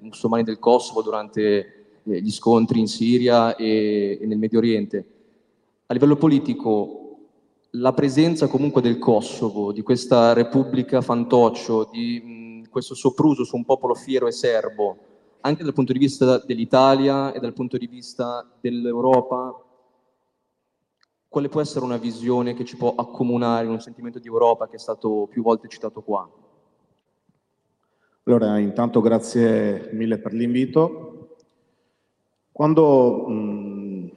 musulmani 0.00 0.42
del 0.42 0.58
Kosovo 0.58 1.00
durante 1.00 2.00
eh, 2.02 2.20
gli 2.20 2.30
scontri 2.30 2.78
in 2.78 2.88
Siria 2.88 3.56
e, 3.56 4.18
e 4.20 4.26
nel 4.26 4.36
Medio 4.36 4.58
Oriente. 4.58 5.06
A 5.86 5.94
livello 5.94 6.16
politico, 6.16 7.16
la 7.70 7.94
presenza 7.94 8.48
comunque 8.48 8.82
del 8.82 8.98
Kosovo, 8.98 9.72
di 9.72 9.80
questa 9.80 10.34
repubblica 10.34 11.00
fantoccio, 11.00 11.88
di 11.90 12.36
questo 12.78 12.94
sopruso 12.94 13.44
su 13.44 13.56
un 13.56 13.64
popolo 13.64 13.94
fiero 13.94 14.28
e 14.28 14.32
serbo, 14.32 14.96
anche 15.40 15.64
dal 15.64 15.72
punto 15.72 15.92
di 15.92 15.98
vista 15.98 16.38
dell'Italia 16.38 17.32
e 17.32 17.40
dal 17.40 17.52
punto 17.52 17.76
di 17.76 17.88
vista 17.88 18.48
dell'Europa, 18.60 19.64
quale 21.28 21.48
può 21.48 21.60
essere 21.60 21.84
una 21.84 21.96
visione 21.96 22.54
che 22.54 22.64
ci 22.64 22.76
può 22.76 22.94
accomunare 22.94 23.66
in 23.66 23.72
un 23.72 23.80
sentimento 23.80 24.20
di 24.20 24.28
Europa 24.28 24.68
che 24.68 24.76
è 24.76 24.78
stato 24.78 25.26
più 25.28 25.42
volte 25.42 25.68
citato 25.68 26.02
qua? 26.02 26.28
Allora, 28.24 28.58
intanto 28.58 29.00
grazie 29.00 29.90
mille 29.92 30.18
per 30.18 30.32
l'invito. 30.32 31.36
Quando 32.52 33.26
mh, 33.26 34.10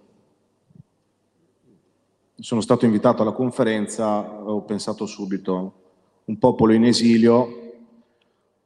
sono 2.35 2.61
stato 2.61 2.85
invitato 2.85 3.23
alla 3.23 3.31
conferenza 3.31 4.43
ho 4.43 4.61
pensato 4.61 5.05
subito 5.05 5.73
un 6.25 6.37
popolo 6.37 6.73
in 6.73 6.85
esilio, 6.85 7.60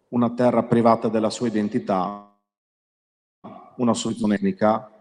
una 0.09 0.31
terra 0.31 0.63
privata 0.63 1.07
della 1.07 1.29
sua 1.29 1.47
identità, 1.47 2.33
una 3.77 3.93
soluzione 3.93 4.35
etnica, 4.35 4.91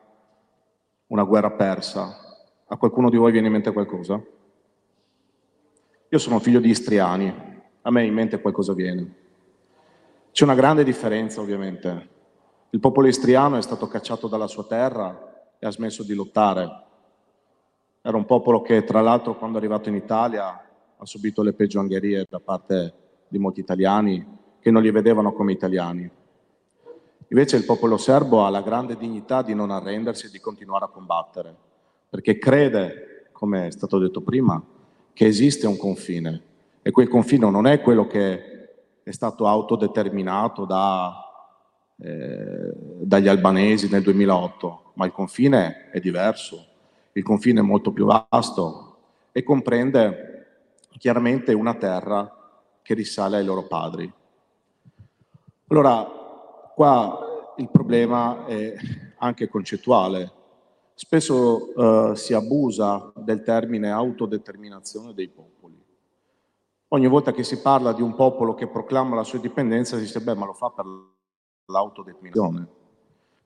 una 1.09 1.25
guerra 1.25 1.51
persa. 1.51 2.17
A 2.67 2.77
qualcuno 2.77 3.11
di 3.11 3.17
voi 3.17 3.33
viene 3.33 3.47
in 3.47 3.53
mente 3.53 3.73
qualcosa? 3.73 4.23
Io 6.09 6.19
sono 6.19 6.39
figlio 6.39 6.61
di 6.61 6.71
istriani, 6.71 7.33
a 7.83 7.91
me 7.91 8.05
in 8.05 8.15
mente 8.15 8.41
qualcosa 8.41 8.73
viene. 8.73 9.23
C'è 10.33 10.45
una 10.45 10.55
grande 10.55 10.85
differenza 10.85 11.41
ovviamente 11.41 12.13
il 12.75 12.81
popolo 12.81 13.07
istriano 13.07 13.57
è 13.57 13.63
stato 13.63 13.87
cacciato 13.87 14.27
dalla 14.27 14.49
sua 14.49 14.65
terra 14.65 15.53
e 15.61 15.65
ha 15.65 15.71
smesso 15.71 16.03
di 16.03 16.13
lottare. 16.13 16.83
Era 18.03 18.17
un 18.17 18.25
popolo 18.25 18.63
che, 18.63 18.83
tra 18.83 19.01
l'altro, 19.01 19.39
quando 19.39 19.59
è 19.59 19.61
arrivato 19.61 19.89
in 19.89 19.95
Italia 19.95 20.61
ha 20.97 21.07
subito 21.07 21.43
le 21.43 21.53
peggio 21.53 21.79
angherie 21.79 22.27
da 22.29 22.41
parte 22.41 22.93
di 23.29 23.39
molti 23.39 23.61
italiani 23.61 24.27
che 24.65 24.71
non 24.71 24.81
li 24.81 24.91
vedevano 24.91 25.35
come 25.35 25.53
italiani. 25.53 26.11
Invece 27.29 27.57
il 27.57 27.67
popolo 27.67 27.99
serbo 27.99 28.47
ha 28.47 28.49
la 28.49 28.63
grande 28.63 28.97
dignità 28.97 29.43
di 29.43 29.53
non 29.53 29.71
arrendersi 29.71 30.25
e 30.25 30.31
di 30.31 30.41
continuare 30.41 30.87
a 30.87 30.89
combattere, 30.89 31.55
perché 32.09 32.39
crede, 32.39 33.29
come 33.33 33.67
è 33.67 33.71
stato 33.71 33.99
detto 33.99 34.23
prima, 34.23 34.63
che 35.13 35.27
esiste 35.27 35.67
un 35.67 35.77
confine 35.77 36.43
e 36.81 36.91
quel 36.93 37.09
confine 37.09 37.51
non 37.51 37.67
è 37.67 37.83
quello 37.83 38.07
che 38.07 39.03
è 39.03 39.11
stato 39.11 39.47
autodeterminato 39.47 40.65
da 40.65 41.13
eh, 41.99 42.73
dagli 43.03 43.29
albanesi 43.29 43.91
nel 43.91 44.03
2008, 44.03 44.93
ma 44.95 45.05
il 45.05 45.13
confine 45.13 45.91
è 45.91 46.01
diverso, 46.01 46.65
il 47.13 47.23
confine 47.23 47.61
è 47.61 47.63
molto 47.63 47.93
più 47.93 48.07
vasto 48.07 48.97
e 49.31 49.43
comprende 49.43 50.47
chiaramente 50.97 51.53
una 51.53 51.75
terra 51.75 52.35
che 52.81 52.95
risale 52.95 53.37
ai 53.37 53.45
loro 53.45 53.67
padri. 53.67 54.11
Allora, 55.69 56.05
qua 56.75 57.19
il 57.57 57.71
problema 57.71 58.45
è 58.45 58.75
anche 59.19 59.49
concettuale. 59.49 60.33
Spesso 60.95 62.13
eh, 62.13 62.17
si 62.17 62.35
abusa 62.35 63.13
del 63.17 63.43
termine 63.43 63.91
autodeterminazione 63.91 65.15
dei 65.15 65.29
popoli. 65.29 65.83
Ogni 66.89 67.09
volta 67.09 67.33
che 67.33 67.43
si 67.43 67.61
parla 67.61 67.93
di 67.93 68.03
un 68.03 68.15
popolo 68.15 68.55
che 68.55 68.69
proclama 68.69 69.17
la 69.17 69.25
sua 69.25 69.39
indipendenza 69.39 69.97
si 69.97 70.03
dice, 70.03 70.21
beh, 70.21 70.35
ma 70.35 70.47
lo 70.47 70.53
fa 70.53 70.71
per 70.71 70.85
l'autodeterminazione, 71.67 72.69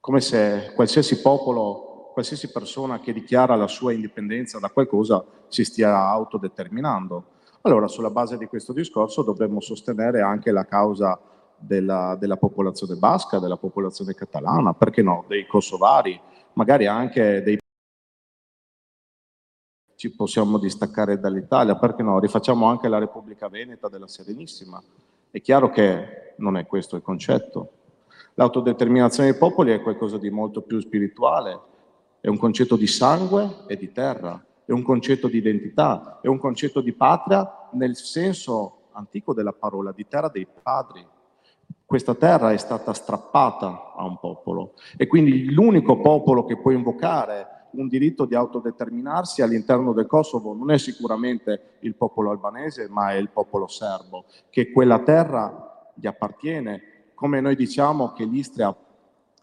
come 0.00 0.20
se 0.20 0.72
qualsiasi 0.74 1.20
popolo, 1.20 2.10
qualsiasi 2.12 2.50
persona 2.50 2.98
che 2.98 3.12
dichiara 3.12 3.54
la 3.54 3.68
sua 3.68 3.92
indipendenza 3.92 4.58
da 4.58 4.68
qualcosa 4.70 5.24
si 5.46 5.64
stia 5.64 5.96
autodeterminando. 6.08 7.24
Allora, 7.62 7.86
sulla 7.86 8.10
base 8.10 8.36
di 8.36 8.46
questo 8.46 8.72
discorso 8.72 9.22
dovremmo 9.22 9.60
sostenere 9.60 10.20
anche 10.20 10.50
la 10.50 10.66
causa 10.66 11.18
della, 11.58 12.16
della 12.18 12.36
popolazione 12.36 12.94
basca, 12.94 13.38
della 13.38 13.56
popolazione 13.56 14.14
catalana, 14.14 14.74
perché 14.74 15.02
no, 15.02 15.24
dei 15.28 15.46
kosovari, 15.46 16.18
magari 16.54 16.86
anche 16.86 17.42
dei 17.42 17.58
ci 19.98 20.14
possiamo 20.14 20.58
distaccare 20.58 21.18
dall'Italia, 21.18 21.74
perché 21.74 22.04
no? 22.04 22.20
Rifacciamo 22.20 22.66
anche 22.66 22.86
la 22.86 22.98
Repubblica 22.98 23.48
Veneta 23.48 23.88
della 23.88 24.06
Serenissima. 24.06 24.80
È 25.28 25.40
chiaro 25.40 25.70
che 25.70 26.34
non 26.36 26.56
è 26.56 26.66
questo 26.66 26.94
il 26.94 27.02
concetto. 27.02 27.72
L'autodeterminazione 28.34 29.30
dei 29.30 29.38
popoli 29.38 29.72
è 29.72 29.82
qualcosa 29.82 30.16
di 30.16 30.30
molto 30.30 30.62
più 30.62 30.78
spirituale, 30.78 31.60
è 32.20 32.28
un 32.28 32.38
concetto 32.38 32.76
di 32.76 32.86
sangue 32.86 33.64
e 33.66 33.76
di 33.76 33.90
terra, 33.90 34.40
è 34.64 34.70
un 34.70 34.82
concetto 34.82 35.26
di 35.26 35.38
identità, 35.38 36.20
è 36.22 36.28
un 36.28 36.38
concetto 36.38 36.80
di 36.80 36.92
patria 36.92 37.68
nel 37.72 37.96
senso 37.96 38.90
antico 38.92 39.34
della 39.34 39.52
parola, 39.52 39.90
di 39.90 40.06
terra 40.06 40.28
dei 40.28 40.46
padri. 40.46 41.04
Questa 41.88 42.14
terra 42.14 42.52
è 42.52 42.58
stata 42.58 42.92
strappata 42.92 43.94
a 43.96 44.04
un 44.04 44.18
popolo 44.18 44.74
e 44.98 45.06
quindi 45.06 45.50
l'unico 45.50 45.98
popolo 46.02 46.44
che 46.44 46.58
può 46.58 46.70
invocare 46.70 47.68
un 47.70 47.88
diritto 47.88 48.26
di 48.26 48.34
autodeterminarsi 48.34 49.40
all'interno 49.40 49.94
del 49.94 50.06
Kosovo 50.06 50.52
non 50.52 50.70
è 50.70 50.76
sicuramente 50.76 51.78
il 51.80 51.94
popolo 51.94 52.30
albanese, 52.30 52.88
ma 52.90 53.12
è 53.12 53.14
il 53.14 53.30
popolo 53.30 53.68
serbo, 53.68 54.26
che 54.50 54.70
quella 54.70 54.98
terra 54.98 55.90
gli 55.94 56.06
appartiene 56.06 56.82
come 57.14 57.40
noi 57.40 57.56
diciamo 57.56 58.12
che 58.12 58.26
l'Istria, 58.26 58.76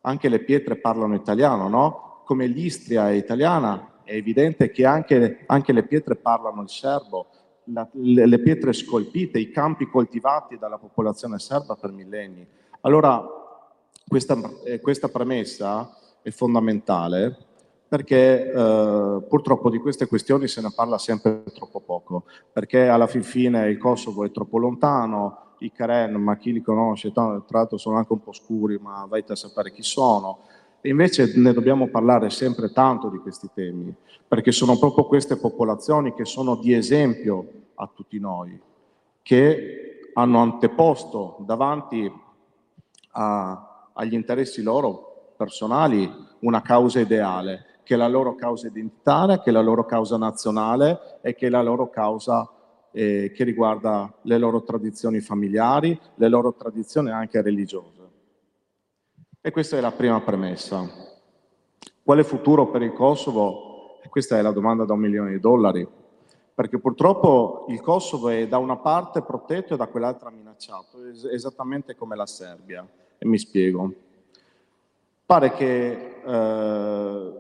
anche 0.02 0.30
le 0.30 0.44
pietre 0.44 0.76
parlano 0.76 1.16
italiano, 1.16 1.68
no? 1.68 2.22
come 2.26 2.46
l'Istria 2.46 3.10
è 3.10 3.14
italiana, 3.14 4.02
è 4.04 4.14
evidente 4.14 4.70
che 4.70 4.86
anche, 4.86 5.46
anche 5.48 5.74
le 5.74 5.82
pietre 5.82 6.16
parlano 6.16 6.62
il 6.62 6.70
serbo, 6.70 7.26
la, 7.66 7.88
le, 7.92 8.26
le 8.26 8.40
pietre 8.40 8.74
scolpite, 8.74 9.40
i 9.40 9.52
campi 9.52 9.88
coltivati 9.88 10.58
dalla 10.58 10.78
popolazione 10.78 11.40
serba 11.40 11.76
per 11.76 11.92
millenni. 11.92 12.46
Allora, 12.82 13.24
questa, 14.08 14.38
eh, 14.64 14.80
questa 14.80 15.10
premessa 15.10 15.98
è 16.22 16.30
fondamentale 16.30 17.38
perché 17.88 18.52
eh, 18.52 19.24
purtroppo 19.28 19.70
di 19.70 19.78
queste 19.78 20.08
questioni 20.08 20.48
se 20.48 20.62
ne 20.62 20.72
parla 20.76 20.98
sempre 20.98 21.44
troppo 21.54 21.80
poco, 21.80 22.26
perché 22.52 22.88
alla 22.88 23.08
fin 23.08 23.24
fine 23.24 23.70
il 23.70 23.78
Kosovo 23.78 24.26
è 24.26 24.32
troppo 24.32 24.58
lontano, 24.58 25.40
i 25.60 25.72
Karen, 25.72 26.16
ma 26.16 26.36
chi 26.36 26.52
li 26.52 26.62
conosce, 26.62 27.12
tra 27.12 27.42
l'altro 27.48 27.78
sono 27.78 27.98
anche 27.98 28.12
un 28.12 28.22
po' 28.22 28.34
scuri, 28.34 28.78
ma 28.78 29.06
vai 29.08 29.24
a 29.26 29.36
sapere 29.36 29.72
chi 29.72 29.84
sono. 29.84 30.40
E 30.86 30.90
invece 30.90 31.32
ne 31.38 31.52
dobbiamo 31.52 31.88
parlare 31.88 32.30
sempre 32.30 32.72
tanto 32.72 33.10
di 33.10 33.18
questi 33.18 33.50
temi, 33.52 33.92
perché 34.28 34.52
sono 34.52 34.78
proprio 34.78 35.06
queste 35.06 35.36
popolazioni 35.36 36.14
che 36.14 36.26
sono 36.26 36.58
di 36.58 36.74
esempio 36.74 37.48
a 37.74 37.90
tutti 37.92 38.20
noi, 38.20 38.62
che 39.24 40.12
hanno 40.14 40.38
anteposto 40.38 41.38
davanti 41.40 42.08
a, 43.14 43.90
agli 43.94 44.14
interessi 44.14 44.62
loro 44.62 45.34
personali 45.36 46.08
una 46.42 46.62
causa 46.62 47.00
ideale, 47.00 47.80
che 47.82 47.96
è 47.96 47.98
la 47.98 48.08
loro 48.08 48.36
causa 48.36 48.68
identitaria, 48.68 49.40
che 49.40 49.50
è 49.50 49.54
la 49.54 49.62
loro 49.62 49.86
causa 49.86 50.18
nazionale 50.18 51.18
e 51.24 51.34
che 51.34 51.48
è 51.48 51.50
la 51.50 51.64
loro 51.64 51.90
causa 51.90 52.48
eh, 52.92 53.32
che 53.34 53.44
riguarda 53.44 54.14
le 54.22 54.38
loro 54.38 54.62
tradizioni 54.62 55.20
familiari, 55.20 56.00
le 56.14 56.30
loro 56.30 56.54
tradizioni 56.54 57.10
anche 57.10 57.42
religiose. 57.42 57.95
E 59.46 59.52
questa 59.52 59.78
è 59.78 59.80
la 59.80 59.92
prima 59.92 60.20
premessa. 60.22 60.90
Quale 62.02 62.24
futuro 62.24 62.72
per 62.72 62.82
il 62.82 62.94
Kosovo? 62.94 64.00
Questa 64.10 64.40
è 64.40 64.42
la 64.42 64.50
domanda 64.50 64.86
da 64.86 64.94
un 64.94 65.00
milione 65.02 65.30
di 65.30 65.40
dollari, 65.40 65.88
perché 66.56 66.80
purtroppo 66.80 67.68
il 67.70 67.80
Kosovo 67.80 68.30
è 68.30 68.48
da 68.48 68.58
una 68.58 68.78
parte 68.78 69.22
protetto 69.22 69.76
e 69.76 69.78
da 69.78 69.86
quell'altra 69.86 70.32
minacciato, 70.32 70.98
esattamente 71.32 71.96
come 71.96 72.16
la 72.16 72.26
Serbia. 72.26 72.90
E 73.20 73.28
mi 73.28 73.38
spiego. 73.38 73.94
Pare 75.28 75.52
che 75.52 76.16
eh, 76.26 77.34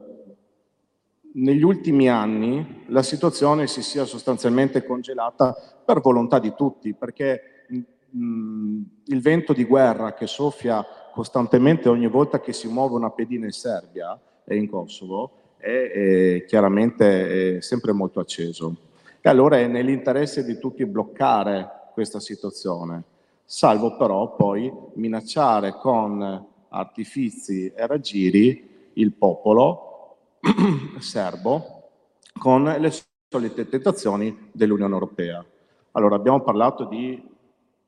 negli 1.34 1.63
ultimi 1.63 2.08
anni 2.08 2.84
la 2.89 3.02
situazione 3.02 3.65
si 3.65 3.82
sia 3.82 4.06
sostanzialmente 4.06 4.86
congelata 4.86 5.56
per 5.84 6.02
volontà 6.02 6.38
di 6.38 6.54
tutti, 6.54 6.94
perché 6.94 7.65
mh, 8.12 8.82
il 9.06 9.22
vento 9.22 9.54
di 9.54 9.63
guerra 9.63 10.13
che 10.13 10.28
soffia 10.28 10.86
costantemente 11.15 11.88
ogni 11.88 12.08
volta 12.08 12.41
che 12.41 12.51
si 12.51 12.67
muove 12.67 12.95
una 12.95 13.10
pedina 13.10 13.45
in 13.45 13.54
Serbia 13.54 14.19
e 14.43 14.58
in 14.58 14.69
Kosovo 14.69 15.32
è, 15.56 15.69
è 15.69 16.45
chiaramente 16.45 17.56
è 17.56 17.62
sempre 17.62 17.93
molto 17.93 18.19
acceso. 18.19 18.75
E 19.21 19.30
allora 19.30 19.58
è 19.58 19.65
nell'interesse 19.65 20.43
di 20.43 20.60
tutti 20.60 20.86
bloccare 20.86 21.69
questa 21.93 22.19
situazione, 22.19 23.04
salvo 23.45 23.95
però 23.95 24.36
poi 24.36 24.69
minacciare 24.95 25.78
con 25.78 26.45
artifici 26.67 27.71
e 27.73 27.88
raggiri 27.88 28.89
il 28.95 29.13
popolo 29.13 30.17
serbo 30.99 31.91
con 32.38 32.63
le 32.65 32.91
solite 33.30 33.69
tentazioni 33.69 34.49
dell'Unione 34.51 34.93
Europea. 34.93 35.43
Allora 35.91 36.15
abbiamo 36.15 36.41
parlato 36.41 36.84
di, 36.84 37.25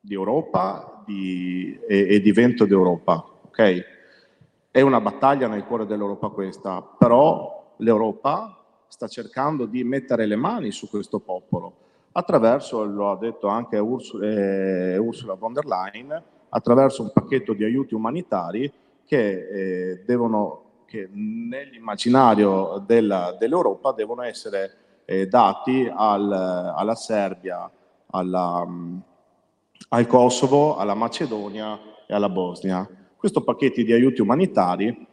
di 0.00 0.14
Europa 0.14 0.97
di, 1.08 1.80
e, 1.88 2.14
e, 2.14 2.20
di 2.20 2.32
vento 2.32 2.66
d'Europa, 2.66 3.24
ok? 3.46 3.84
È 4.70 4.80
una 4.82 5.00
battaglia 5.00 5.48
nel 5.48 5.64
cuore 5.64 5.86
dell'Europa 5.86 6.28
questa, 6.28 6.82
però 6.82 7.74
l'Europa 7.78 8.62
sta 8.86 9.08
cercando 9.08 9.64
di 9.64 9.82
mettere 9.84 10.26
le 10.26 10.36
mani 10.36 10.70
su 10.70 10.88
questo 10.90 11.18
popolo 11.18 11.86
attraverso, 12.12 12.84
lo 12.84 13.10
ha 13.10 13.16
detto 13.16 13.46
anche 13.48 13.78
Ursula, 13.78 14.26
eh, 14.26 14.98
Ursula 14.98 15.34
von 15.34 15.52
der 15.52 15.64
Leyen, 15.64 16.22
attraverso 16.50 17.02
un 17.02 17.12
pacchetto 17.12 17.52
di 17.52 17.64
aiuti 17.64 17.94
umanitari 17.94 18.70
che 19.04 19.48
eh, 19.48 20.02
devono 20.04 20.64
che 20.84 21.08
nell'immaginario 21.12 22.82
della, 22.86 23.36
dell'Europa 23.38 23.92
devono 23.92 24.22
essere 24.22 25.02
eh, 25.04 25.26
dati 25.26 25.90
al, 25.94 26.32
alla 26.32 26.94
Serbia, 26.94 27.70
alla, 28.10 28.66
al 29.90 30.06
Kosovo, 30.06 30.76
alla 30.76 30.94
Macedonia 30.94 31.78
e 32.06 32.14
alla 32.14 32.28
Bosnia. 32.28 32.88
Questo 33.16 33.42
pacchetto 33.42 33.82
di 33.82 33.92
aiuti 33.92 34.20
umanitari 34.20 35.06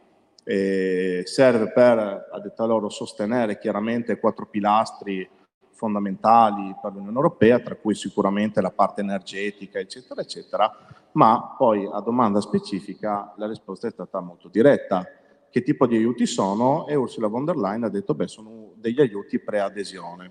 eh, 0.44 1.22
serve 1.24 1.72
per, 1.72 1.98
a 1.98 2.40
detta 2.40 2.64
loro, 2.64 2.88
sostenere 2.88 3.58
chiaramente 3.58 4.18
quattro 4.18 4.46
pilastri 4.46 5.28
fondamentali 5.72 6.74
per 6.80 6.92
l'Unione 6.92 7.16
Europea, 7.16 7.58
tra 7.58 7.74
cui 7.76 7.94
sicuramente 7.94 8.60
la 8.60 8.70
parte 8.70 9.00
energetica, 9.00 9.78
eccetera, 9.78 10.20
eccetera, 10.20 10.72
ma 11.12 11.54
poi 11.56 11.88
a 11.90 12.00
domanda 12.00 12.40
specifica 12.40 13.34
la 13.36 13.46
risposta 13.46 13.86
è 13.88 13.90
stata 13.90 14.20
molto 14.20 14.48
diretta 14.48 15.06
che 15.50 15.62
tipo 15.62 15.86
di 15.86 15.96
aiuti 15.96 16.26
sono 16.26 16.86
e 16.86 16.94
Ursula 16.94 17.28
von 17.28 17.44
der 17.44 17.56
Leyen 17.56 17.84
ha 17.84 17.88
detto 17.88 18.14
beh 18.14 18.28
sono 18.28 18.72
degli 18.74 19.00
aiuti 19.00 19.38
preadesione. 19.38 20.30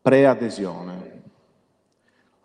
Preadesione. 0.00 1.05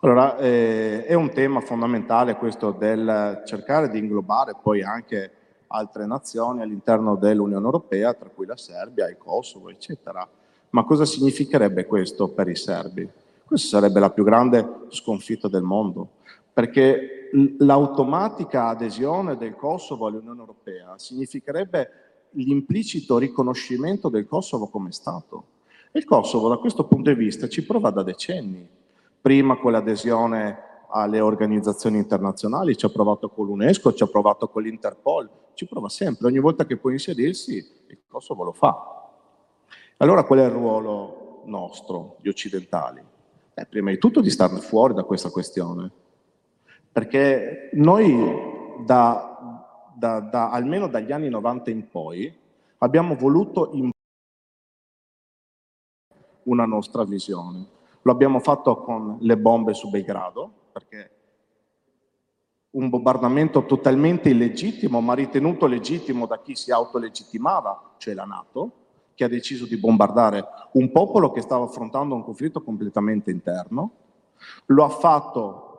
Allora 0.04 0.36
eh, 0.38 1.04
è 1.04 1.14
un 1.14 1.30
tema 1.30 1.60
fondamentale 1.60 2.34
questo 2.34 2.72
del 2.72 3.42
cercare 3.46 3.88
di 3.88 4.00
inglobare 4.00 4.56
poi 4.60 4.82
anche 4.82 5.30
altre 5.68 6.06
nazioni 6.06 6.60
all'interno 6.60 7.14
dell'Unione 7.14 7.64
Europea, 7.64 8.12
tra 8.12 8.28
cui 8.28 8.44
la 8.44 8.56
Serbia, 8.56 9.08
il 9.08 9.16
Kosovo, 9.16 9.70
eccetera. 9.70 10.28
Ma 10.70 10.82
cosa 10.82 11.04
significherebbe 11.04 11.86
questo 11.86 12.26
per 12.30 12.48
i 12.48 12.56
serbi? 12.56 13.08
Questa 13.44 13.78
sarebbe 13.78 14.00
la 14.00 14.10
più 14.10 14.24
grande 14.24 14.86
sconfitta 14.88 15.46
del 15.46 15.62
mondo, 15.62 16.08
perché 16.52 17.30
l'automatica 17.58 18.66
adesione 18.66 19.36
del 19.36 19.54
Kosovo 19.54 20.06
all'Unione 20.06 20.40
Europea 20.40 20.94
significherebbe 20.98 21.90
l'implicito 22.30 23.18
riconoscimento 23.18 24.08
del 24.08 24.26
Kosovo 24.26 24.66
come 24.66 24.90
Stato. 24.90 25.44
E 25.92 26.00
il 26.00 26.04
Kosovo 26.04 26.48
da 26.48 26.56
questo 26.56 26.86
punto 26.86 27.08
di 27.08 27.16
vista 27.16 27.48
ci 27.48 27.64
prova 27.64 27.90
da 27.90 28.02
decenni. 28.02 28.80
Prima 29.22 29.56
con 29.56 29.72
l'adesione 29.72 30.58
alle 30.90 31.20
organizzazioni 31.20 31.96
internazionali, 31.96 32.76
ci 32.76 32.84
ha 32.84 32.90
provato 32.90 33.30
con 33.30 33.46
l'UNESCO, 33.46 33.94
ci 33.94 34.02
ha 34.02 34.08
provato 34.08 34.48
con 34.48 34.62
l'Interpol, 34.62 35.30
ci 35.54 35.66
prova 35.66 35.88
sempre. 35.88 36.26
Ogni 36.26 36.40
volta 36.40 36.66
che 36.66 36.76
può 36.76 36.90
inserirsi, 36.90 37.56
il 37.86 38.02
Kosovo 38.06 38.44
lo 38.44 38.52
fa. 38.52 39.10
Allora 39.96 40.24
qual 40.24 40.40
è 40.40 40.44
il 40.44 40.50
ruolo 40.50 41.42
nostro, 41.46 42.16
gli 42.20 42.28
occidentali? 42.28 43.02
Eh, 43.54 43.64
prima 43.64 43.90
di 43.90 43.96
tutto 43.96 44.20
di 44.20 44.28
stare 44.28 44.58
fuori 44.58 44.92
da 44.92 45.04
questa 45.04 45.30
questione 45.30 45.90
perché 46.92 47.70
noi 47.72 48.84
da, 48.84 49.64
da, 49.96 50.20
da, 50.20 50.50
almeno 50.50 50.88
dagli 50.88 51.10
anni 51.10 51.30
90 51.30 51.70
in 51.70 51.88
poi 51.88 52.32
abbiamo 52.78 53.14
voluto 53.14 53.72
una 56.42 56.66
nostra 56.66 57.04
visione. 57.04 57.80
Lo 58.02 58.12
abbiamo 58.12 58.40
fatto 58.40 58.82
con 58.82 59.18
le 59.20 59.36
bombe 59.36 59.74
su 59.74 59.88
Belgrado, 59.88 60.50
perché 60.72 61.10
un 62.70 62.88
bombardamento 62.88 63.64
totalmente 63.64 64.30
illegittimo, 64.30 65.00
ma 65.00 65.14
ritenuto 65.14 65.66
legittimo 65.66 66.26
da 66.26 66.40
chi 66.40 66.54
si 66.54 66.70
autolegittimava, 66.70 67.94
cioè 67.98 68.14
la 68.14 68.24
Nato, 68.24 68.72
che 69.14 69.24
ha 69.24 69.28
deciso 69.28 69.66
di 69.66 69.76
bombardare 69.76 70.44
un 70.72 70.90
popolo 70.90 71.30
che 71.32 71.42
stava 71.42 71.64
affrontando 71.64 72.14
un 72.14 72.24
conflitto 72.24 72.62
completamente 72.62 73.30
interno. 73.30 73.90
Lo 74.66 74.84
ha 74.84 74.88
fatto 74.88 75.72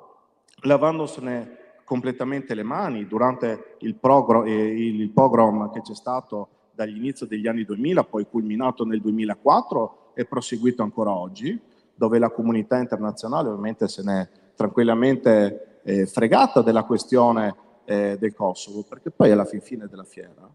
lavandosene 0.62 1.62
completamente 1.84 2.54
le 2.54 2.64
mani 2.64 3.08
durante 3.08 3.76
il, 3.80 3.96
progr- 3.96 4.48
il 4.48 5.10
pogrom 5.10 5.72
che 5.72 5.82
c'è 5.82 5.96
stato 5.96 6.48
dagli 6.72 6.96
inizi 6.96 7.28
degli 7.28 7.48
anni 7.48 7.66
2000, 7.66 8.04
poi 8.04 8.26
culminato 8.30 8.86
nel 8.86 9.02
2004 9.02 10.12
e 10.14 10.26
proseguito 10.26 10.84
ancora 10.84 11.12
oggi, 11.12 11.60
dove 12.04 12.20
la 12.20 12.32
comunità 12.32 12.78
internazionale 12.80 13.47
ovviamente 13.47 13.88
se 13.88 14.04
n'è 14.04 14.28
tranquillamente 14.56 15.80
eh, 15.84 16.06
fregata 16.06 16.62
della 16.62 16.84
questione 16.84 17.56
eh, 17.86 18.18
del 18.20 18.34
Kosovo, 18.34 18.84
perché 18.84 19.10
poi 19.10 19.32
alla 19.32 19.45
fin 19.45 19.62
fine 19.62 19.88
della 19.88 20.04
fiera 20.04 20.49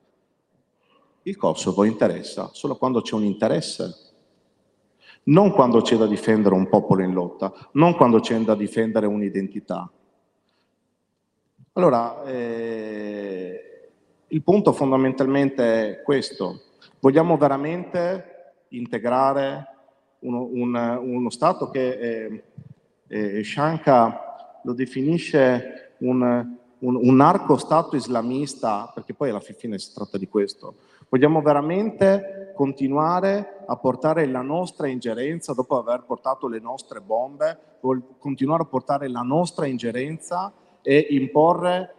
il 1.22 1.36
Kosovo 1.38 1.84
interessa 1.84 2.50
solo 2.52 2.76
quando 2.76 3.00
c'è 3.00 3.14
un 3.14 3.24
interesse, 3.24 3.94
non 5.24 5.52
quando 5.52 5.80
c'è 5.80 5.96
da 5.96 6.06
difendere 6.06 6.54
un 6.54 6.68
popolo 6.68 7.02
in 7.02 7.14
lotta, 7.14 7.50
non 7.72 7.96
quando 7.96 8.20
c'è 8.20 8.38
da 8.40 8.54
difendere 8.54 9.06
un'identità. 9.06 9.90
Allora, 11.72 12.24
eh, 12.24 13.90
il 14.26 14.42
punto 14.42 14.72
fondamentalmente 14.72 15.98
è 15.98 16.02
questo. 16.02 16.60
Vogliamo 17.00 17.38
veramente 17.38 18.64
integrare 18.68 19.77
uno, 20.20 20.48
un, 20.50 20.98
uno 21.02 21.30
Stato 21.30 21.70
che 21.70 21.98
eh, 21.98 22.44
eh, 23.06 23.44
Shanka 23.44 24.60
lo 24.62 24.72
definisce 24.72 25.94
un, 25.98 26.22
un, 26.78 26.94
un 26.96 27.16
narco-stato 27.16 27.96
islamista, 27.96 28.90
perché 28.94 29.14
poi 29.14 29.30
alla 29.30 29.40
fine 29.40 29.78
si 29.78 29.92
tratta 29.92 30.18
di 30.18 30.28
questo, 30.28 30.74
Vogliamo 31.10 31.40
veramente 31.40 32.52
continuare 32.54 33.62
a 33.66 33.76
portare 33.76 34.26
la 34.26 34.42
nostra 34.42 34.88
ingerenza, 34.88 35.54
dopo 35.54 35.78
aver 35.78 36.04
portato 36.06 36.48
le 36.48 36.58
nostre 36.60 37.00
bombe, 37.00 37.58
continuare 38.18 38.64
a 38.64 38.66
portare 38.66 39.08
la 39.08 39.22
nostra 39.22 39.66
ingerenza 39.66 40.52
e 40.82 41.06
imporre 41.10 41.94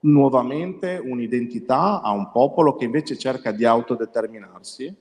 nuovamente 0.00 1.00
un'identità 1.02 2.00
a 2.00 2.10
un 2.10 2.32
popolo 2.32 2.74
che 2.74 2.84
invece 2.84 3.16
cerca 3.16 3.52
di 3.52 3.64
autodeterminarsi? 3.64 4.92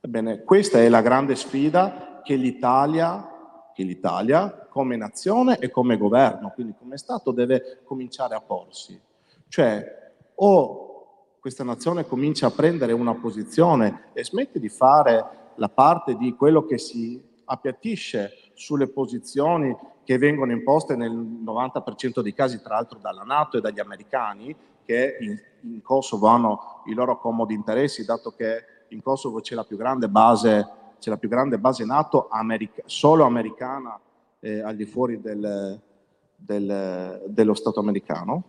Ebbene, 0.00 0.42
questa 0.42 0.78
è 0.78 0.88
la 0.88 1.02
grande 1.02 1.34
sfida 1.34 2.20
che 2.22 2.34
l'Italia, 2.34 3.70
che 3.74 3.82
l'Italia 3.82 4.66
come 4.68 4.96
nazione 4.96 5.58
e 5.58 5.70
come 5.70 5.96
governo, 5.96 6.52
quindi 6.54 6.74
come 6.78 6.96
Stato, 6.96 7.30
deve 7.30 7.80
cominciare 7.84 8.34
a 8.34 8.40
porsi. 8.40 9.00
Cioè, 9.48 10.14
o 10.34 11.38
questa 11.40 11.64
nazione 11.64 12.06
comincia 12.06 12.48
a 12.48 12.50
prendere 12.50 12.92
una 12.92 13.14
posizione 13.14 14.10
e 14.12 14.24
smette 14.24 14.58
di 14.58 14.68
fare 14.68 15.52
la 15.54 15.68
parte 15.68 16.16
di 16.16 16.34
quello 16.34 16.64
che 16.64 16.78
si 16.78 17.22
appiattisce 17.44 18.50
sulle 18.54 18.88
posizioni 18.88 19.76
che 20.04 20.18
vengono 20.18 20.52
imposte 20.52 20.94
nel 20.96 21.12
90% 21.12 22.20
dei 22.20 22.34
casi, 22.34 22.60
tra 22.60 22.74
l'altro 22.74 22.98
dalla 22.98 23.22
Nato 23.22 23.56
e 23.58 23.60
dagli 23.60 23.80
americani, 23.80 24.54
che 24.84 25.16
in, 25.20 25.38
in 25.62 25.82
Kosovo 25.82 26.26
hanno 26.28 26.82
i 26.86 26.94
loro 26.94 27.18
comodi 27.18 27.54
interessi, 27.54 28.04
dato 28.04 28.30
che 28.30 28.64
in 28.88 29.02
Kosovo 29.02 29.40
c'è 29.40 29.54
la 29.54 29.64
più 29.64 29.76
grande 29.76 30.08
base, 30.08 30.68
c'è 30.98 31.10
la 31.10 31.16
più 31.16 31.28
grande 31.28 31.58
base 31.58 31.84
NATO 31.84 32.28
america, 32.30 32.82
solo 32.86 33.24
americana 33.24 33.98
eh, 34.40 34.60
al 34.60 34.76
di 34.76 34.84
fuori 34.84 35.20
del, 35.20 35.80
del, 36.36 37.22
dello 37.26 37.54
Stato 37.54 37.80
americano 37.80 38.44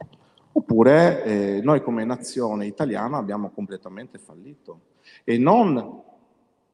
oppure 0.58 1.24
eh, 1.24 1.62
noi 1.62 1.84
come 1.84 2.04
nazione 2.04 2.66
italiana 2.66 3.18
abbiamo 3.18 3.52
completamente 3.52 4.18
fallito. 4.18 4.80
E 5.24 5.38
non, 5.38 6.02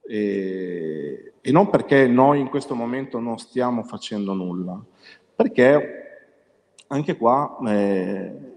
eh, 0.07 1.33
e 1.41 1.51
non 1.51 1.69
perché 1.69 2.07
noi 2.07 2.39
in 2.39 2.49
questo 2.49 2.75
momento 2.75 3.19
non 3.19 3.37
stiamo 3.37 3.83
facendo 3.83 4.33
nulla, 4.33 4.81
perché 5.35 6.03
anche 6.87 7.17
qua 7.17 7.57
eh, 7.67 8.53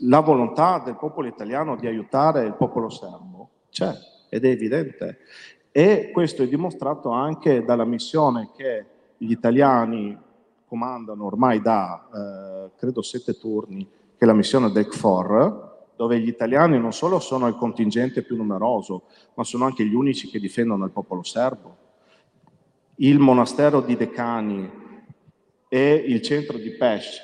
la 0.00 0.20
volontà 0.20 0.82
del 0.84 0.96
popolo 0.96 1.26
italiano 1.26 1.76
di 1.76 1.86
aiutare 1.86 2.44
il 2.44 2.54
popolo 2.54 2.90
serbo 2.90 3.48
c'è 3.70 3.92
ed 4.28 4.44
è 4.44 4.48
evidente. 4.48 5.18
E 5.70 6.10
questo 6.12 6.42
è 6.42 6.48
dimostrato 6.48 7.10
anche 7.10 7.64
dalla 7.64 7.84
missione 7.84 8.50
che 8.56 8.84
gli 9.18 9.30
italiani 9.30 10.16
comandano 10.66 11.26
ormai 11.26 11.60
da, 11.60 12.08
eh, 12.12 12.70
credo, 12.76 13.02
sette 13.02 13.38
turni 13.38 13.84
che 13.84 14.24
è 14.24 14.26
la 14.26 14.32
missione 14.32 14.70
del 14.70 14.88
CFOR, 14.88 15.74
dove 15.96 16.18
gli 16.18 16.28
italiani 16.28 16.78
non 16.78 16.92
solo 16.92 17.18
sono 17.18 17.46
il 17.46 17.56
contingente 17.56 18.22
più 18.22 18.36
numeroso, 18.36 19.04
ma 19.34 19.44
sono 19.44 19.64
anche 19.64 19.84
gli 19.84 19.94
unici 19.94 20.28
che 20.28 20.38
difendono 20.38 20.84
il 20.84 20.90
popolo 20.90 21.22
serbo. 21.22 21.76
Il 22.96 23.18
monastero 23.18 23.80
di 23.80 23.96
Decani 23.96 24.70
e 25.68 25.94
il 25.94 26.22
centro 26.22 26.56
di 26.56 26.70
Pesh 26.70 27.20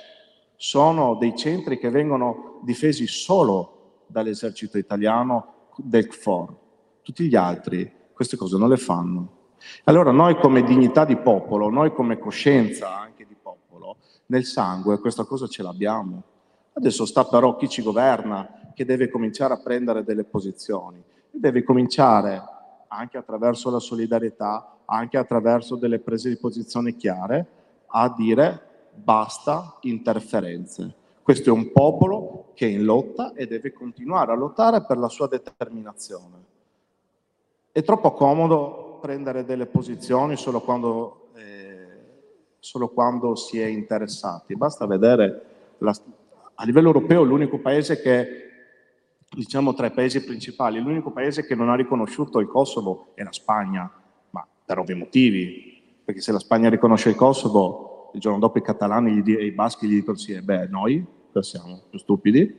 sono 0.57 1.15
dei 1.15 1.35
centri 1.37 1.79
che 1.79 1.91
vengono 1.91 2.61
difesi 2.63 3.07
solo 3.07 4.03
dall'esercito 4.07 4.79
italiano 4.79 5.71
del 5.77 6.07
CFOR. 6.07 6.62
Tutti 7.03 7.27
gli 7.27 7.37
altri 7.37 7.91
queste 8.13 8.37
cose 8.37 8.57
non 8.57 8.69
le 8.69 8.77
fanno. 8.77 9.41
Allora 9.85 10.11
noi 10.11 10.37
come 10.37 10.63
dignità 10.63 11.05
di 11.05 11.17
popolo, 11.17 11.69
noi 11.69 11.93
come 11.93 12.19
coscienza 12.19 12.99
anche 12.99 13.27
di 13.27 13.37
popolo, 13.41 13.97
nel 14.27 14.45
sangue 14.45 14.99
questa 14.99 15.25
cosa 15.25 15.47
ce 15.47 15.63
l'abbiamo 15.63 16.23
Adesso 16.75 17.05
sta 17.05 17.25
però 17.25 17.57
chi 17.57 17.69
ci 17.69 17.83
governa 17.83 18.73
che 18.75 18.87
deve 18.87 19.11
cominciare 19.11 19.55
a 19.55 19.61
prendere 19.61 20.05
delle 20.05 20.25
posizioni, 20.25 21.03
deve 21.31 21.63
cominciare 21.63 22.43
anche 22.89 23.19
attraverso 23.19 23.71
la 23.71 23.79
solidarietà, 23.79 24.79
anche 24.87 25.19
attraverso 25.19 25.77
delle 25.77 25.99
prese 25.99 26.31
di 26.31 26.39
posizione 26.39 26.97
chiare, 26.97 27.47
a 27.87 28.13
dire 28.17 28.91
basta 28.95 29.77
interferenze. 29.83 30.95
Questo 31.23 31.51
è 31.51 31.53
un 31.53 31.71
popolo 31.73 32.53
che 32.55 32.67
è 32.67 32.71
in 32.71 32.85
lotta 32.85 33.35
e 33.35 33.47
deve 33.47 33.73
continuare 33.73 34.33
a 34.33 34.37
lottare 34.37 34.83
per 34.85 34.97
la 34.97 35.09
sua 35.09 35.29
determinazione. 35.29 36.51
È 37.75 37.83
troppo 37.83 38.13
comodo 38.13 38.99
prendere 39.01 39.47
delle 39.47 39.65
posizioni 39.65 40.37
solo 40.37 40.61
quando, 40.61 41.31
eh, 41.37 41.87
solo 42.59 42.91
quando 42.91 43.35
si 43.35 43.59
è 43.59 43.65
interessati, 43.65 44.55
basta 44.55 44.87
vedere 44.87 45.43
la, 45.79 45.97
a 46.55 46.65
livello 46.67 46.89
europeo 46.89 47.23
l'unico 47.23 47.61
paese 47.61 48.03
che, 48.03 48.27
diciamo 49.35 49.73
tra 49.73 49.87
i 49.87 49.91
paesi 49.91 50.23
principali, 50.23 50.81
l'unico 50.81 51.13
paese 51.13 51.47
che 51.47 51.55
non 51.55 51.71
ha 51.71 51.75
riconosciuto 51.75 52.41
il 52.41 52.49
Kosovo 52.49 53.13
è 53.15 53.23
la 53.23 53.33
Spagna, 53.33 53.91
ma 54.29 54.47
per 54.67 54.79
ovvi 54.79 54.93
motivi, 54.93 55.83
perché 56.05 56.21
se 56.21 56.31
la 56.31 56.41
Spagna 56.41 56.69
riconosce 56.69 57.09
il 57.09 57.15
Kosovo, 57.15 58.11
il 58.13 58.21
giorno 58.21 58.39
dopo 58.39 58.59
i 58.59 58.63
catalani 58.63 59.23
e 59.25 59.47
i 59.47 59.53
baschi 59.53 59.87
gli 59.89 59.95
dicono 59.95 60.19
sì, 60.19 60.39
beh, 60.39 60.67
noi 60.67 61.03
siamo 61.41 61.85
più 61.89 61.99
stupidi, 61.99 62.55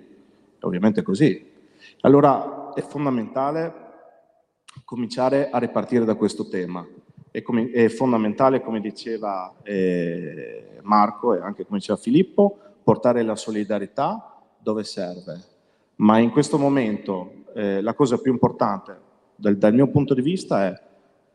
ovviamente 0.61 1.03
così. 1.03 1.51
Allora 2.01 2.73
è 2.73 2.81
fondamentale 2.81 3.82
cominciare 4.85 5.49
a 5.49 5.57
ripartire 5.57 6.05
da 6.05 6.15
questo 6.15 6.47
tema. 6.47 6.85
È, 7.29 7.41
com- 7.41 7.69
è 7.69 7.87
fondamentale, 7.89 8.61
come 8.61 8.79
diceva 8.79 9.53
eh, 9.63 10.79
Marco 10.81 11.33
e 11.33 11.39
anche 11.39 11.65
come 11.65 11.79
diceva 11.79 11.97
Filippo, 11.97 12.57
portare 12.83 13.23
la 13.23 13.35
solidarietà 13.35 14.41
dove 14.57 14.83
serve. 14.83 15.41
Ma 15.97 16.19
in 16.19 16.31
questo 16.31 16.57
momento 16.57 17.45
eh, 17.53 17.81
la 17.81 17.93
cosa 17.93 18.17
più 18.17 18.31
importante 18.31 18.97
dal, 19.35 19.57
dal 19.57 19.73
mio 19.73 19.87
punto 19.87 20.13
di 20.13 20.21
vista 20.21 20.65
è 20.65 20.81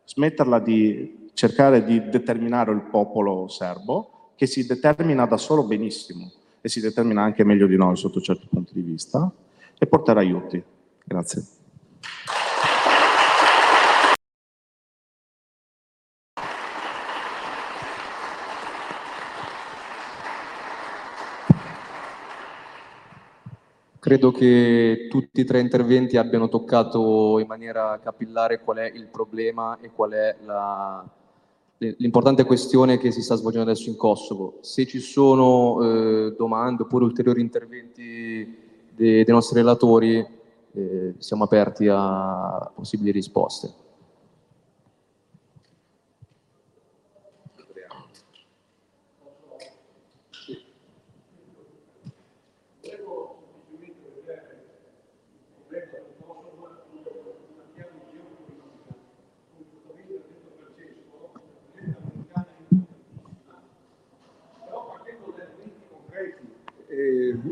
smetterla 0.05 0.59
di 0.59 1.31
cercare 1.35 1.85
di 1.85 2.09
determinare 2.09 2.73
il 2.73 2.83
popolo 2.83 3.49
serbo, 3.49 4.33
che 4.35 4.47
si 4.47 4.67
determina 4.67 5.27
da 5.27 5.37
solo 5.37 5.65
benissimo 5.65 6.33
e 6.61 6.69
si 6.69 6.81
determina 6.81 7.23
anche 7.23 7.45
meglio 7.45 7.67
di 7.67 7.77
noi 7.77 7.97
sotto 7.97 8.21
certi 8.21 8.47
punti 8.49 8.73
di 8.73 8.83
vista, 8.83 9.31
e 9.79 9.87
portare 9.87 10.21
aiuti. 10.21 10.63
Grazie. 11.05 11.47
Credo 24.09 24.33
che 24.33 25.07
tutti 25.11 25.43
e 25.43 25.45
tre 25.45 25.61
interventi 25.61 26.17
abbiano 26.17 26.49
toccato 26.49 27.39
in 27.41 27.47
maniera 27.47 28.01
capillare 28.03 28.59
qual 28.61 28.79
è 28.79 28.91
il 28.95 29.09
problema 29.09 29.77
e 29.83 29.91
qual 29.95 30.13
è 30.13 30.35
la, 30.47 31.07
l'importante 31.77 32.45
questione 32.45 32.97
che 32.97 33.11
si 33.11 33.21
sta 33.21 33.35
svolgendo 33.35 33.71
adesso 33.71 33.91
in 33.91 33.97
Kosovo. 33.97 34.61
Se 34.63 34.87
ci 34.87 35.01
sono 35.01 35.83
eh, 35.83 36.35
domande 36.39 36.85
oppure 36.85 37.05
ulteriori 37.05 37.43
interventi 37.43 38.57
dei, 38.95 39.25
dei 39.25 39.35
nostri 39.35 39.59
relatori, 39.59 40.27
eh, 40.73 41.15
siamo 41.19 41.45
aperti 41.45 41.87
a 41.91 42.73
possibili 42.75 43.11
risposte. 43.11 43.88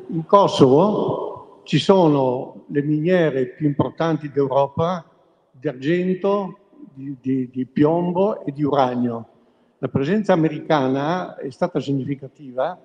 In 0.08 0.24
Kosovo 0.26 1.60
ci 1.64 1.78
sono 1.78 2.64
le 2.68 2.82
miniere 2.82 3.46
più 3.46 3.66
importanti 3.66 4.30
d'Europa 4.30 5.04
di 5.50 5.68
argento, 5.68 6.58
di, 6.94 7.16
di, 7.20 7.50
di 7.50 7.66
piombo 7.66 8.44
e 8.44 8.52
di 8.52 8.62
uranio. 8.62 9.28
La 9.78 9.88
presenza 9.88 10.32
americana 10.32 11.36
è 11.36 11.50
stata 11.50 11.80
significativa 11.80 12.78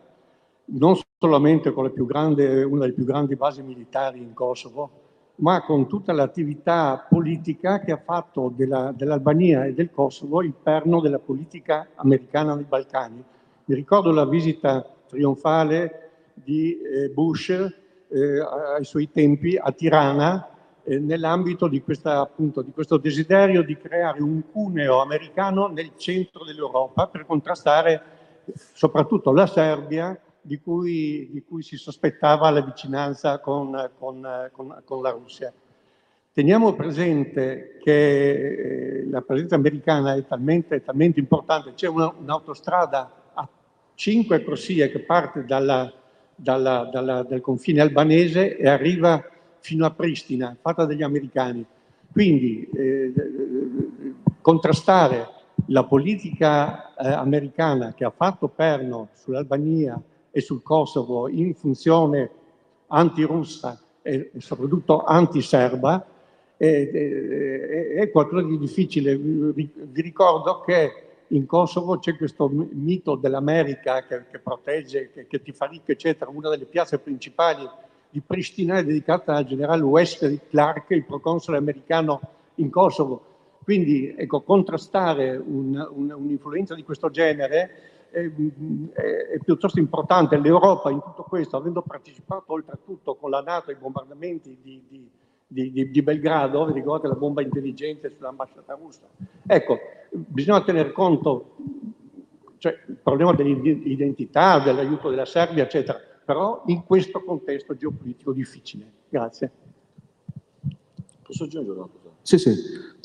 non 0.74 0.96
solamente 1.18 1.72
con 1.72 1.92
grande, 2.06 2.64
una 2.64 2.82
delle 2.82 2.94
più 2.94 3.04
grandi 3.04 3.36
basi 3.36 3.62
militari 3.62 4.20
in 4.20 4.34
Kosovo, 4.34 4.90
ma 5.36 5.64
con 5.64 5.88
tutta 5.88 6.14
l'attività 6.14 7.06
politica 7.10 7.80
che 7.80 7.92
ha 7.92 8.02
fatto 8.04 8.52
della, 8.56 8.94
dell'Albania 8.96 9.66
e 9.66 9.74
del 9.74 9.90
Kosovo 9.90 10.42
il 10.42 10.54
perno 10.54 11.02
della 11.02 11.20
politica 11.20 11.88
americana 11.96 12.56
nei 12.56 12.66
Balcani. 12.66 13.24
Mi 13.66 13.76
ricordo 13.76 14.12
la 14.12 14.26
visita 14.26 14.86
trionfale 15.08 16.11
di 16.44 16.80
eh, 16.80 17.10
Bush 17.10 17.50
eh, 17.50 18.40
ai 18.76 18.84
suoi 18.84 19.10
tempi 19.10 19.58
a 19.58 19.72
Tirana 19.72 20.50
eh, 20.84 21.00
nell'ambito 21.00 21.68
di, 21.68 21.84
di 21.86 22.72
questo 22.74 22.98
desiderio 22.98 23.64
di 23.64 23.78
creare 23.78 24.22
un 24.22 24.42
cuneo 24.52 25.02
americano 25.02 25.68
nel 25.68 25.92
centro 25.96 26.44
dell'Europa 26.44 27.08
per 27.08 27.26
contrastare 27.26 28.02
soprattutto 28.74 29.32
la 29.32 29.48
Serbia 29.48 30.20
di 30.42 30.60
cui, 30.60 31.30
di 31.32 31.44
cui 31.44 31.62
si 31.62 31.78
sospettava 31.78 32.50
la 32.50 32.62
vicinanza 32.62 33.40
con, 33.40 33.92
con, 33.98 34.50
con, 34.52 34.82
con 34.84 35.02
la 35.02 35.12
Russia. 35.12 35.54
Teniamo 36.34 36.74
presente 36.74 37.78
che 37.84 39.06
la 39.10 39.22
presenza 39.22 39.56
americana 39.56 40.16
è 40.16 40.26
talmente, 40.26 40.82
talmente 40.82 41.20
importante, 41.20 41.74
c'è 41.74 41.88
una, 41.88 42.14
un'autostrada 42.18 43.32
a 43.34 43.48
cinque 43.94 44.44
corsie 44.44 44.90
che 44.90 45.00
parte 45.02 45.44
dalla, 45.44 45.92
dalla, 46.42 46.90
dalla, 46.92 47.24
dal 47.24 47.42
confine 47.42 47.82
albanese 47.82 48.58
e 48.58 48.68
arriva 48.68 49.24
fino 49.60 49.86
a 49.86 49.92
Pristina, 49.92 50.56
fatta 50.60 50.86
dagli 50.86 51.04
americani. 51.04 51.64
Quindi 52.12 52.68
eh, 52.74 53.14
contrastare 54.42 55.28
la 55.68 55.84
politica 55.84 56.94
eh, 56.96 57.08
americana 57.08 57.94
che 57.94 58.04
ha 58.04 58.10
fatto 58.10 58.48
perno 58.48 59.10
sull'Albania 59.14 60.02
e 60.32 60.42
sul 60.42 60.64
Kosovo 60.64 61.30
in 61.30 61.54
funzione 61.54 62.30
antirussa 62.88 63.80
e, 64.02 64.32
e 64.34 64.42
soprattutto 64.42 65.04
antiserba 65.04 66.06
è, 66.58 66.90
è, 67.96 68.10
qualcosa 68.12 68.46
di 68.46 68.58
difficile. 68.58 69.16
Vi, 69.16 69.72
ricordo 69.96 70.62
che 70.62 71.11
in 71.32 71.46
Kosovo 71.46 71.98
c'è 72.00 72.18
questo 72.18 72.50
mito 72.50 73.16
dell'America 73.16 74.04
che, 74.06 74.26
che 74.30 74.40
protegge, 74.40 75.12
che, 75.12 75.28
che, 75.28 75.42
ti 75.42 75.52
fa 75.52 75.66
ricco, 75.66 75.92
eccetera. 75.92 76.30
Una 76.30 76.50
delle 76.50 76.66
piazze 76.66 77.00
principali 77.00 77.68
di 78.10 78.22
Pristina 78.22 78.78
è 78.78 78.84
dedicata 78.84 79.36
al 79.36 79.46
generale 79.46 79.82
Wesley 79.82 80.40
Clark, 80.50 80.90
il 80.92 81.06
proconsole 81.06 81.58
americano 81.58 82.20
in 82.56 82.70
Kosovo. 82.70 83.26
Quindi 83.64 84.14
ecco, 84.18 84.42
contrastare 84.42 85.38
un, 85.38 85.76
un, 85.92 86.12
un'influenza 86.12 86.76
di 86.76 86.84
questo 86.84 87.10
genere 87.10 88.10
è, 88.10 88.20
è, 88.20 88.32
è, 89.34 89.38
piuttosto 89.44 89.80
importante. 89.80 90.38
L'Europa 90.38 90.92
in 90.92 91.02
tutto 91.02 91.24
questo, 91.24 91.56
avendo 91.56 91.82
partecipato 91.82 92.52
oltretutto 92.54 93.16
con 93.16 93.30
la 93.30 93.42
Nato 93.42 93.70
ai 93.70 93.78
bombardamenti 93.78 94.58
di, 94.62 94.84
di 94.90 95.10
di, 95.52 95.70
di, 95.72 95.92
di 95.92 96.02
Belgrado, 96.02 96.66
vi 96.66 96.74
ricordate 96.74 97.10
la 97.10 97.16
bomba 97.16 97.42
intelligente 97.42 98.10
sull'ambasciata 98.10 98.74
russa? 98.76 99.06
Ecco, 99.46 99.80
bisogna 100.10 100.64
tener 100.64 100.94
conto, 100.94 101.56
cioè 102.58 102.80
il 102.88 102.96
problema 102.96 103.34
dell'identità, 103.34 104.60
dell'aiuto 104.60 105.10
della 105.10 105.26
Serbia, 105.26 105.64
eccetera, 105.64 106.00
però 106.24 106.64
in 106.68 106.86
questo 106.86 107.22
contesto 107.22 107.76
geopolitico 107.76 108.32
difficile. 108.32 108.90
Grazie. 109.10 109.52
Posso 111.22 111.44
aggiungere 111.44 111.78
una 111.78 111.88
cosa? 111.88 112.16
Sì, 112.22 112.38
sì. 112.38 112.56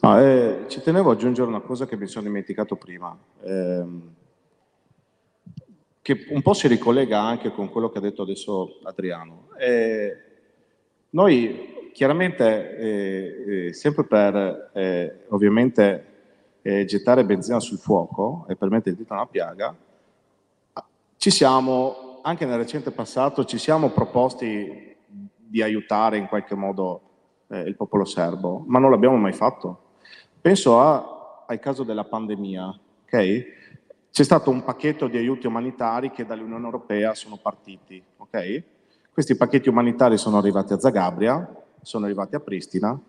No, 0.01 0.21
eh, 0.21 0.65
ci 0.69 0.81
tenevo 0.81 1.11
ad 1.11 1.17
aggiungere 1.17 1.49
una 1.49 1.61
cosa 1.61 1.87
che 1.87 1.97
mi 1.97 2.07
sono 2.07 2.27
dimenticato 2.27 2.77
prima, 2.77 3.19
ehm, 3.43 4.15
che 6.01 6.27
un 6.29 6.43
po' 6.43 6.53
si 6.53 6.69
ricollega 6.69 7.21
anche 7.21 7.51
con 7.51 7.69
quello 7.71 7.89
che 7.91 7.99
ha 7.99 8.03
detto 8.03 8.23
adesso 8.23 8.79
Adriano. 8.85 9.49
Eh, 9.59 10.17
noi 11.11 11.75
chiaramente, 11.97 12.77
eh, 12.77 13.69
eh, 13.69 13.73
sempre 13.73 14.05
per 14.05 14.71
eh, 14.75 15.25
ovviamente 15.31 16.05
eh, 16.61 16.85
gettare 16.85 17.25
benzina 17.25 17.59
sul 17.59 17.79
fuoco 17.79 18.45
e 18.51 18.55
per 18.55 18.69
mettere 18.69 18.91
il 18.91 18.97
dito 18.97 19.15
nella 19.15 19.25
piaga, 19.25 19.75
ci 21.17 21.31
siamo, 21.31 22.21
anche 22.23 22.45
nel 22.45 22.59
recente 22.59 22.91
passato, 22.91 23.47
ci 23.47 23.57
siamo 23.57 23.89
proposti 23.93 24.95
di 25.09 25.63
aiutare 25.63 26.19
in 26.19 26.27
qualche 26.27 26.55
modo 26.55 27.01
eh, 27.47 27.61
il 27.61 27.77
popolo 27.77 28.05
serbo, 28.05 28.63
ma 28.67 28.79
non 28.79 28.91
l'abbiamo 28.91 29.17
mai 29.17 29.33
fatto. 29.33 29.95
Penso 30.39 30.79
a, 30.79 31.45
al 31.47 31.59
caso 31.59 31.83
della 31.83 32.05
pandemia, 32.05 32.79
ok? 33.07 33.45
C'è 34.11 34.23
stato 34.23 34.51
un 34.51 34.63
pacchetto 34.65 35.09
di 35.09 35.17
aiuti 35.17 35.47
umanitari 35.47 36.11
che 36.11 36.27
dall'Unione 36.27 36.67
Europea 36.67 37.15
sono 37.15 37.39
partiti, 37.39 38.05
ok? 38.19 38.63
Questi 39.11 39.35
pacchetti 39.35 39.71
umanitari 39.71 40.19
sono 40.19 40.37
arrivati 40.37 40.75
a 40.75 40.79
Zagabria, 40.79 41.65
sono 41.87 42.05
arrivati 42.05 42.35
a 42.35 42.41
Pristina, 42.41 43.01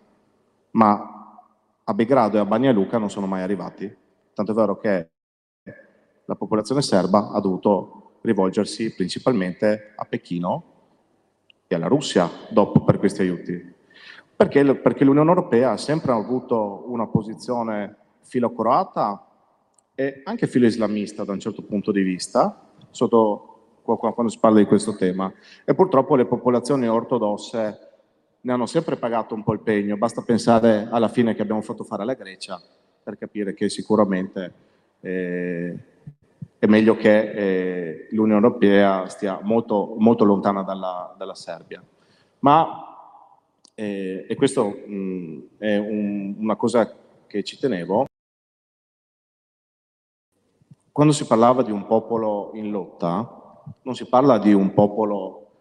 ma 0.72 1.42
a 1.84 1.94
Belgrado 1.96 2.38
e 2.38 2.40
a 2.40 2.46
Banja 2.46 2.72
non 2.72 3.10
sono 3.10 3.26
mai 3.26 3.42
arrivati. 3.42 3.92
Tanto 4.36 4.52
è 4.52 4.54
vero 4.54 4.78
che 4.78 5.10
la 6.26 6.36
popolazione 6.36 6.84
serba 6.84 7.32
ha 7.32 7.40
dovuto 7.40 8.20
rivolgersi 8.22 8.94
principalmente 8.94 9.94
a 9.96 10.06
Pechino 10.06 10.64
e 11.66 11.74
alla 11.74 11.88
Russia 11.88 12.30
dopo 12.50 12.84
per 12.84 13.00
questi 13.00 13.22
aiuti. 13.22 13.74
Perché, 14.36 14.76
perché 14.76 15.04
l'Unione 15.04 15.30
Europea 15.30 15.72
ha 15.72 15.78
sempre 15.78 16.12
avuto 16.12 16.84
una 16.86 17.08
posizione 17.08 17.96
filo-croata 18.22 19.28
e 19.96 20.22
anche 20.24 20.46
filo-islamista 20.46 21.24
da 21.24 21.32
un 21.32 21.40
certo 21.40 21.64
punto 21.64 21.92
di 21.92 22.04
vista, 22.04 22.70
sotto, 22.92 23.80
quando 23.82 24.30
si 24.30 24.38
parla 24.38 24.60
di 24.60 24.66
questo 24.66 24.96
tema. 24.96 25.34
E 25.66 25.74
purtroppo 25.74 26.16
le 26.16 26.28
popolazioni 26.28 26.88
ortodosse 26.88 27.87
ne 28.42 28.54
hanno 28.54 28.66
sempre 28.66 28.96
pagato 28.98 29.34
un 29.34 29.44
po' 29.44 29.54
il 29.54 29.62
pegno, 29.62 29.98
basta 29.98 30.22
pensare 30.22 30.88
alla 30.90 31.10
fine 31.10 31.36
che 31.36 31.42
abbiamo 31.42 31.62
fatto 31.62 31.84
fare 31.84 32.04
alla 32.04 32.14
Grecia 32.14 32.62
per 33.04 33.18
capire 33.18 33.54
che 33.54 33.70
sicuramente 33.70 34.54
eh, 35.02 35.78
è 36.60 36.66
meglio 36.66 36.96
che 36.96 37.32
eh, 37.32 38.08
l'Unione 38.12 38.46
Europea 38.46 39.08
stia 39.08 39.40
molto, 39.42 39.96
molto 39.98 40.24
lontana 40.26 40.64
dalla, 40.64 41.14
dalla 41.18 41.36
Serbia. 41.36 41.84
Ma, 42.40 43.22
eh, 43.76 44.26
e 44.28 44.36
questo 44.36 44.68
mh, 44.86 45.50
è 45.58 45.78
un, 45.78 46.36
una 46.40 46.56
cosa 46.56 46.94
che 47.28 47.44
ci 47.44 47.58
tenevo, 47.60 48.06
quando 50.92 51.14
si 51.14 51.26
parlava 51.28 51.62
di 51.62 51.72
un 51.72 51.86
popolo 51.86 52.52
in 52.56 52.72
lotta, 52.72 53.64
non 53.84 53.96
si 53.96 54.08
parla 54.08 54.40
di 54.40 54.52
un 54.52 54.74
popolo 54.74 55.52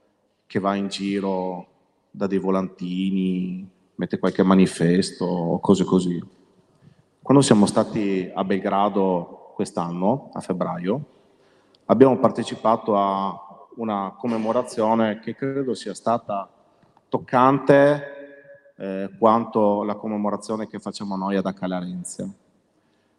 che 0.47 0.61
va 0.61 0.74
in 0.77 0.89
giro 0.89 1.76
da 2.16 2.26
dei 2.26 2.38
volantini, 2.38 3.68
mette 3.96 4.18
qualche 4.18 4.42
manifesto 4.42 5.58
cose 5.60 5.84
così. 5.84 6.18
Quando 7.20 7.42
siamo 7.42 7.66
stati 7.66 8.30
a 8.34 8.42
Belgrado 8.42 9.52
quest'anno, 9.54 10.30
a 10.32 10.40
febbraio, 10.40 11.04
abbiamo 11.84 12.18
partecipato 12.18 12.96
a 12.96 13.38
una 13.76 14.14
commemorazione 14.16 15.18
che 15.20 15.34
credo 15.34 15.74
sia 15.74 15.92
stata 15.92 16.48
toccante 17.10 18.72
eh, 18.78 19.10
quanto 19.18 19.82
la 19.82 19.96
commemorazione 19.96 20.66
che 20.68 20.78
facciamo 20.78 21.16
noi 21.16 21.36
ad 21.36 21.44
Accalarenzia. 21.44 22.26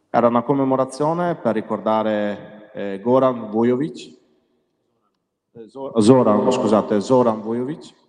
Era 0.09 0.25
una 0.25 0.41
commemorazione 0.41 1.35
per 1.35 1.53
ricordare 1.53 2.71
eh, 2.73 2.99
Goran 2.99 3.51
Vujovic, 3.51 4.17
eh, 5.51 5.67
Zoran, 5.69 6.51
scusate, 6.51 6.99
Zoran 6.99 7.41
Vujovic, 7.41 8.05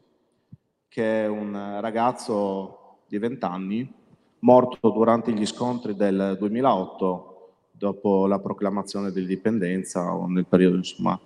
che 0.89 1.25
è 1.25 1.27
un 1.27 1.79
ragazzo 1.81 2.99
di 3.07 3.19
20 3.19 3.45
anni, 3.45 3.95
morto 4.41 4.91
durante 4.91 5.33
gli 5.33 5.47
scontri 5.47 5.95
del 5.95 6.37
2008 6.39 7.29
dopo 7.71 8.27
la 8.27 8.39
proclamazione 8.41 9.13
dell'indipendenza 9.13 10.15
o 10.15 10.27
nel 10.27 10.47
periodo 10.47 10.77
insomma, 10.77 11.19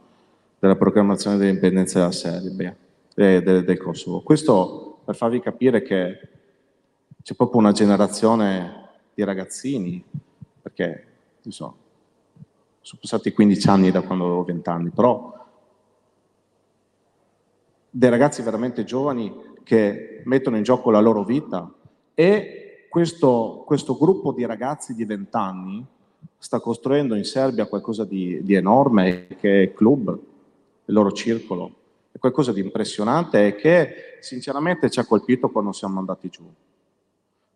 della 0.59 0.77
proclamazione 0.77 1.37
dell'indipendenza 1.37 1.99
della 1.99 2.13
Serbia 2.13 2.77
e 3.15 3.37
eh, 3.37 3.43
del, 3.43 3.65
del 3.65 3.79
Kosovo. 3.79 4.23
Questo 4.23 5.01
per 5.05 5.17
farvi 5.17 5.41
capire 5.41 5.83
che 5.83 6.29
c'è 7.23 7.35
proprio 7.35 7.61
una 7.61 7.73
generazione 7.73 8.91
di 9.15 9.25
ragazzini, 9.25 10.05
perché 10.61 11.07
so, 11.49 11.77
sono 12.81 13.01
passati 13.01 13.33
15 13.33 13.69
anni 13.69 13.91
da 13.91 14.03
quando 14.03 14.25
avevo 14.25 14.45
20 14.45 14.69
anni, 14.69 14.91
però 14.91 15.41
dei 17.95 18.11
ragazzi 18.11 18.43
veramente 18.43 18.85
giovani 18.85 19.51
che 19.63 20.23
mettono 20.25 20.57
in 20.57 20.63
gioco 20.63 20.91
la 20.91 21.01
loro 21.01 21.25
vita 21.25 21.73
e 22.15 22.87
questo, 22.89 23.63
questo 23.67 23.97
gruppo 23.97 24.33
di 24.33 24.45
ragazzi 24.45 24.95
di 24.95 25.05
20 25.05 25.29
anni 25.37 25.87
sta 26.37 26.61
costruendo 26.61 27.15
in 27.15 27.25
Serbia 27.25 27.67
qualcosa 27.67 28.05
di, 28.05 28.41
di 28.43 28.55
enorme 28.55 29.29
che 29.39 29.63
è 29.63 29.73
Club, 29.73 30.09
il 30.85 30.95
loro 30.95 31.13
circolo, 31.13 31.75
è 32.11 32.19
qualcosa 32.19 32.53
di 32.53 32.61
impressionante 32.61 33.47
e 33.47 33.55
che 33.55 34.19
sinceramente 34.21 34.91
ci 34.91 35.01
ha 35.01 35.07
colpito 35.07 35.51
quando 35.51 35.73
siamo 35.73 35.99
andati 35.99 36.29
giù. 36.29 36.45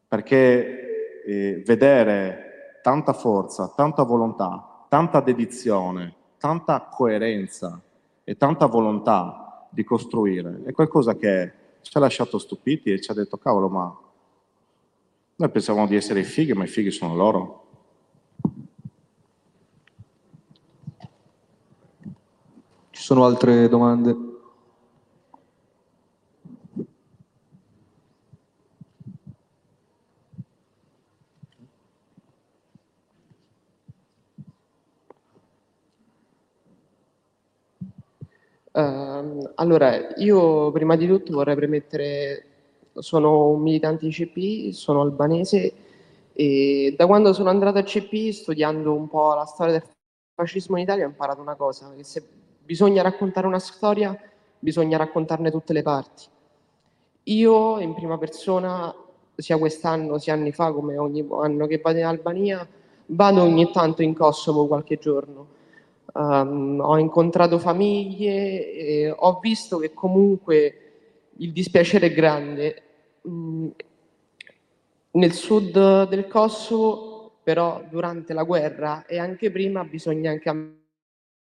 Perché 0.09 1.23
eh, 1.27 1.63
vedere 1.67 2.81
tanta 2.83 3.13
forza, 3.13 3.73
tanta 3.75 4.05
volontà, 4.05 4.87
tanta 4.89 5.21
dedizione, 5.21 6.15
tanta 6.39 6.89
coerenza 6.91 7.81
e 8.23 8.37
tanta 8.37 8.67
volontà 8.67 9.69
di 9.69 9.85
costruire 9.85 10.63
è 10.65 10.73
qualcosa 10.73 11.17
che 11.17 11.53
ci 11.89 11.97
ha 11.97 12.01
lasciato 12.01 12.39
stupiti 12.39 12.91
e 12.91 13.01
ci 13.01 13.11
ha 13.13 13.15
detto, 13.15 13.37
cavolo, 13.39 13.69
ma 13.69 13.97
noi 15.37 15.51
pensavamo 15.51 15.87
di 15.87 15.95
essere 15.95 16.21
i 16.21 16.25
fighi, 16.25 16.53
ma 16.53 16.65
i 16.65 16.69
fighi 16.69 16.91
sono 16.91 17.15
loro. 17.15 17.67
Ci 22.91 23.03
sono 23.03 23.25
altre 23.25 23.69
domande? 23.69 24.26
Uh, 38.77 39.53
allora, 39.55 40.15
io 40.17 40.71
prima 40.71 40.97
di 40.97 41.07
tutto 41.07 41.33
vorrei 41.33 41.55
premettere 41.55 42.45
sono 42.93 43.49
un 43.49 43.63
militante 43.63 44.07
CP, 44.07 44.71
sono 44.75 45.01
albanese 45.01 45.73
e 46.35 46.95
da 46.95 47.07
quando 47.07 47.33
sono 47.33 47.49
andato 47.49 47.79
a 47.79 47.83
CP, 47.83 48.29
studiando 48.33 48.93
un 48.93 49.09
po' 49.09 49.33
la 49.33 49.47
storia 49.47 49.73
del 49.73 49.83
fascismo 50.35 50.77
in 50.77 50.83
Italia, 50.83 51.07
ho 51.07 51.09
imparato 51.09 51.41
una 51.41 51.55
cosa, 51.55 51.91
che 51.97 52.05
se 52.05 52.23
bisogna 52.63 53.01
raccontare 53.01 53.47
una 53.47 53.59
storia, 53.59 54.15
bisogna 54.59 54.99
raccontarne 54.99 55.51
tutte 55.51 55.73
le 55.73 55.81
parti. 55.81 56.25
Io 57.25 57.79
in 57.81 57.95
prima 57.95 58.19
persona, 58.19 58.95
sia 59.35 59.57
quest'anno 59.57 60.19
sia 60.19 60.35
anni 60.35 60.53
fa, 60.53 60.71
come 60.73 60.99
ogni 60.99 61.27
anno 61.31 61.67
che 61.67 61.79
vado 61.79 61.99
in 61.99 62.05
Albania, 62.05 62.69
vado 63.07 63.43
ogni 63.43 63.71
tanto 63.73 64.03
in 64.03 64.13
Kosovo 64.13 64.67
qualche 64.67 64.99
giorno. 64.99 65.55
Um, 66.15 66.81
ho 66.81 66.99
incontrato 66.99 67.59
famiglie, 67.59 68.73
e 68.73 69.15
ho 69.15 69.39
visto 69.41 69.79
che 69.79 69.93
comunque 69.93 70.81
il 71.39 71.53
dispiacere 71.53 72.07
è 72.07 72.13
grande. 72.13 72.83
Mm, 73.29 73.69
nel 75.13 75.33
sud 75.33 76.09
del 76.09 76.27
Kosovo, 76.27 77.39
però, 77.43 77.83
durante 77.89 78.35
la 78.35 78.45
guerra 78.45 79.05
e 79.07 79.19
anche 79.19 79.51
prima, 79.51 79.85
bisogna 79.85 80.31
anche 80.31 80.75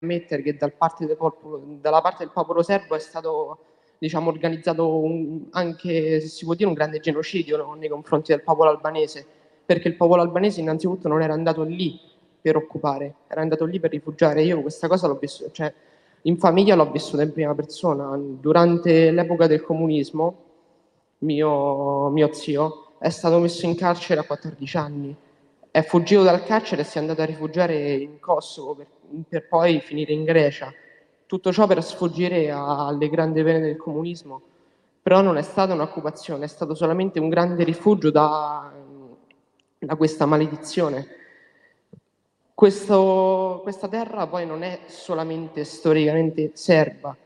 ammettere 0.00 0.42
che 0.42 0.56
dal 0.56 0.72
parte 0.74 1.06
popolo, 1.16 1.62
dalla 1.80 2.00
parte 2.00 2.24
del 2.24 2.32
popolo 2.32 2.62
serbo 2.62 2.94
è 2.94 2.98
stato 3.00 3.64
diciamo, 3.98 4.30
organizzato 4.30 4.96
un, 4.96 5.46
anche, 5.50 6.20
se 6.20 6.28
si 6.28 6.44
può 6.44 6.54
dire, 6.54 6.68
un 6.68 6.74
grande 6.74 7.00
genocidio 7.00 7.56
no? 7.56 7.74
nei 7.74 7.88
confronti 7.88 8.32
del 8.32 8.42
popolo 8.42 8.70
albanese, 8.70 9.26
perché 9.64 9.88
il 9.88 9.96
popolo 9.96 10.22
albanese 10.22 10.60
innanzitutto 10.60 11.08
non 11.08 11.20
era 11.20 11.34
andato 11.34 11.62
lì 11.62 11.98
per 12.40 12.56
occupare, 12.56 13.14
era 13.28 13.40
andato 13.40 13.64
lì 13.64 13.80
per 13.80 13.90
rifugiare. 13.90 14.42
Io 14.42 14.60
questa 14.60 14.88
cosa 14.88 15.06
l'ho 15.06 15.16
vissuta, 15.16 15.50
cioè 15.50 15.72
in 16.22 16.36
famiglia 16.36 16.74
l'ho 16.74 16.90
vissuta 16.90 17.22
in 17.22 17.32
prima 17.32 17.54
persona. 17.54 18.16
Durante 18.16 19.10
l'epoca 19.10 19.46
del 19.46 19.62
comunismo, 19.62 20.44
mio, 21.18 22.08
mio 22.10 22.32
zio 22.32 22.92
è 22.98 23.10
stato 23.10 23.38
messo 23.38 23.66
in 23.66 23.74
carcere 23.76 24.20
a 24.20 24.24
14 24.24 24.76
anni. 24.76 25.16
È 25.70 25.82
fuggito 25.82 26.22
dal 26.22 26.44
carcere 26.44 26.82
e 26.82 26.84
si 26.84 26.98
è 26.98 27.00
andato 27.00 27.22
a 27.22 27.26
rifugiare 27.26 27.92
in 27.94 28.18
Kosovo 28.18 28.74
per, 28.74 28.86
per 29.28 29.48
poi 29.48 29.80
finire 29.80 30.12
in 30.12 30.24
Grecia. 30.24 30.72
Tutto 31.26 31.52
ciò 31.52 31.66
per 31.66 31.82
sfuggire 31.84 32.50
alle 32.50 33.08
grandi 33.08 33.42
pene 33.42 33.60
del 33.60 33.76
comunismo. 33.76 34.42
Però 35.02 35.20
non 35.20 35.36
è 35.36 35.42
stata 35.42 35.72
un'occupazione, 35.72 36.44
è 36.44 36.48
stato 36.48 36.74
solamente 36.74 37.20
un 37.20 37.28
grande 37.28 37.64
rifugio 37.64 38.10
da, 38.10 38.70
da 39.78 39.96
questa 39.96 40.26
maledizione 40.26 41.17
questo, 42.58 43.60
questa 43.62 43.86
terra 43.86 44.26
poi 44.26 44.44
non 44.44 44.64
è 44.64 44.80
solamente 44.86 45.62
storicamente 45.62 46.50
serba. 46.54 47.16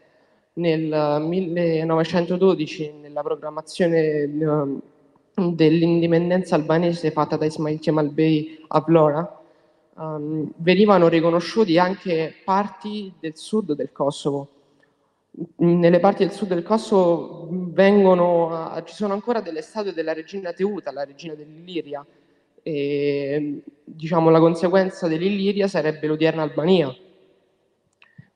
Nel 0.55 1.25
1912, 1.27 2.93
nella 3.01 3.23
programmazione 3.23 3.99
eh, 3.99 4.29
dell'indipendenza 5.35 6.55
albanese 6.55 7.13
fatta 7.13 7.39
da 7.39 7.47
Ismail 7.47 7.81
Kemal 7.81 8.11
Bey 8.11 8.63
a 8.69 8.81
Vlora, 8.83 9.41
um, 9.95 10.53
venivano 10.57 11.09
riconosciuti 11.09 11.79
anche 11.79 12.35
parti 12.45 13.15
del 13.19 13.35
sud 13.35 13.73
del 13.73 13.91
Kosovo. 13.91 14.49
Nelle 15.57 15.99
parti 15.99 16.27
del 16.27 16.35
sud 16.35 16.49
del 16.49 16.63
Kosovo 16.63 17.49
vengono, 17.49 18.83
ci 18.85 18.95
sono 18.95 19.15
ancora 19.15 19.41
delle 19.41 19.63
statue 19.63 19.95
della 19.95 20.13
regina 20.13 20.53
Teuta, 20.53 20.93
la 20.93 21.05
regina 21.05 21.33
dell'Illiria, 21.33 22.05
e 22.63 23.63
diciamo, 23.85 24.31
la 24.31 24.39
conseguenza 24.39 25.09
dell'Illiria 25.09 25.69
sarebbe 25.69 26.07
l'odierna 26.07 26.43
Albania. 26.43 26.95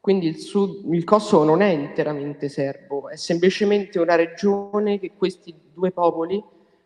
Quindi 0.01 0.27
il, 0.27 0.37
sud, 0.37 0.93
il 0.93 1.05
Kosovo 1.05 1.45
non 1.45 1.63
è 1.63 1.71
interamente 1.71 2.49
serbo, 2.49 3.09
è 3.09 3.17
semplicemente 3.17 3.99
una 3.99 4.15
regione 4.15 5.01
che 5.01 5.13
questi 5.17 5.55
due 5.73 5.91
popoli 5.91 6.43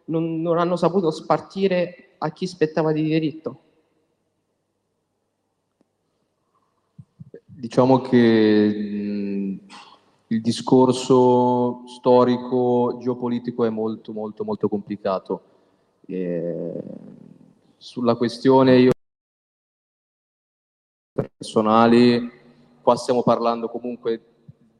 non, 0.06 0.40
non 0.40 0.58
hanno 0.58 0.76
saputo 0.76 1.10
spartire 1.10 2.14
a 2.18 2.30
chi 2.32 2.46
spettava 2.46 2.92
di 2.92 3.02
diritto. 3.02 3.60
Diciamo 7.44 8.00
che 8.00 9.58
il 10.26 10.40
discorso 10.40 11.82
storico, 11.86 12.98
geopolitico 13.00 13.64
è 13.64 13.68
molto, 13.68 14.12
molto, 14.12 14.44
molto 14.44 14.68
complicato. 14.68 15.42
E 16.06 16.72
sulla 17.80 18.14
questione 18.14 18.76
io 18.78 18.90
personali, 21.14 22.30
qua 22.82 22.94
stiamo 22.96 23.22
parlando 23.22 23.70
comunque 23.70 24.20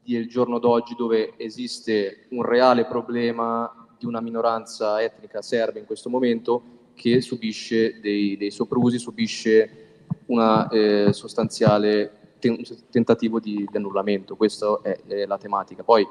del 0.03 0.27
giorno 0.29 0.59
d'oggi 0.59 0.93
dove 0.95 1.33
esiste 1.37 2.27
un 2.29 2.43
reale 2.43 2.85
problema 2.85 3.87
di 3.97 4.05
una 4.05 4.21
minoranza 4.21 5.01
etnica 5.01 5.41
serba 5.41 5.79
in 5.79 5.85
questo 5.85 6.09
momento 6.09 6.91
che 6.93 7.21
subisce 7.21 7.99
dei, 7.99 8.37
dei 8.37 8.51
soprusi, 8.51 8.99
subisce 8.99 10.05
un 10.27 10.67
eh, 10.71 11.11
sostanziale 11.11 12.35
ten- 12.37 12.63
tentativo 12.91 13.39
di, 13.39 13.67
di 13.67 13.77
annullamento, 13.77 14.35
questa 14.35 14.79
è, 14.83 14.99
è 15.07 15.25
la 15.25 15.39
tematica. 15.39 15.83
Poi 15.83 16.07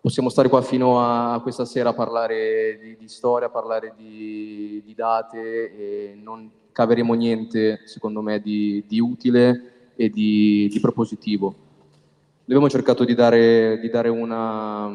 possiamo 0.00 0.30
stare 0.30 0.48
qua 0.48 0.62
fino 0.62 1.00
a 1.00 1.40
questa 1.42 1.64
sera 1.64 1.90
a 1.90 1.94
parlare 1.94 2.78
di, 2.80 2.96
di 2.96 3.08
storia, 3.08 3.48
a 3.48 3.50
parlare 3.50 3.92
di, 3.96 4.82
di, 4.84 4.94
date 4.94 5.74
e 5.74 6.14
non 6.20 6.50
caveremo 6.72 7.12
niente, 7.14 7.82
secondo 7.84 8.22
me, 8.22 8.40
di, 8.40 8.82
di 8.86 8.98
utile 8.98 9.92
e 9.96 10.08
di, 10.08 10.78
propositivo. 10.80 11.46
Noi 11.48 12.58
abbiamo 12.58 12.70
cercato 12.70 13.04
di 13.04 13.14
dare, 13.14 13.78
dare 13.90 14.08
una, 14.08 14.86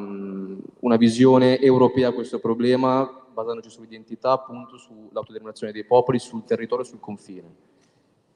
una, 0.79 0.95
visione 0.97 1.59
europea 1.59 2.09
a 2.09 2.13
questo 2.13 2.39
problema, 2.39 3.27
basandoci 3.31 3.69
sull'identità, 3.69 4.31
appunto, 4.31 4.77
sull'autodeterminazione 4.77 5.71
dei 5.71 5.85
popoli, 5.85 6.19
sul 6.19 6.43
territorio 6.43 6.83
e 6.83 6.87
sul 6.87 6.99
confine. 6.99 7.55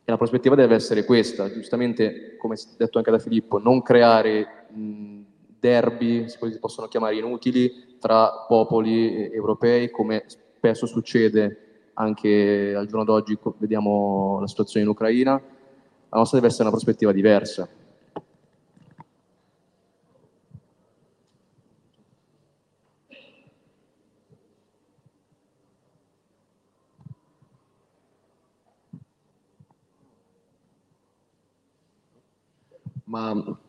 E 0.06 0.12
la 0.12 0.18
prospettiva 0.18 0.56
deve 0.56 0.76
essere 0.76 1.04
questa, 1.04 1.52
giustamente, 1.52 2.38
come 2.38 2.56
detto 2.78 2.98
anche 3.00 3.12
da 3.12 3.20
Filippo, 3.20 3.58
non 3.58 3.82
creare 3.82 4.68
mh, 4.72 5.19
derby, 5.60 6.30
si 6.30 6.38
possono 6.60 6.88
chiamare, 6.88 7.16
inutili 7.16 7.98
tra 8.00 8.46
popoli 8.48 9.32
europei, 9.32 9.90
come 9.92 10.24
spesso 10.28 10.86
succede 10.86 11.92
anche 11.94 12.74
al 12.76 12.88
giorno 12.88 13.04
d'oggi, 13.04 13.38
vediamo 13.58 14.40
la 14.40 14.48
situazione 14.48 14.86
in 14.86 14.92
Ucraina, 14.92 15.34
la 15.34 16.18
nostra 16.18 16.38
deve 16.38 16.50
essere 16.50 16.64
una 16.64 16.72
prospettiva 16.72 17.12
diversa. 17.12 17.68
Ma 33.04 33.60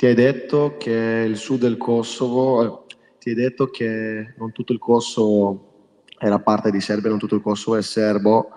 ti 0.00 0.06
hai 0.06 0.14
detto 0.14 0.76
che 0.78 1.26
il 1.28 1.36
sud 1.36 1.60
del 1.60 1.76
Kosovo, 1.76 2.62
eh, 2.64 2.96
ti 3.18 3.28
hai 3.28 3.34
detto 3.34 3.66
che 3.66 4.32
non 4.38 4.50
tutto 4.50 4.72
il 4.72 4.78
Kosovo 4.78 5.90
era 6.18 6.38
parte 6.38 6.70
di 6.70 6.80
Serbia, 6.80 7.10
non 7.10 7.18
tutto 7.18 7.34
il 7.34 7.42
Kosovo 7.42 7.76
è 7.76 7.82
serbo. 7.82 8.48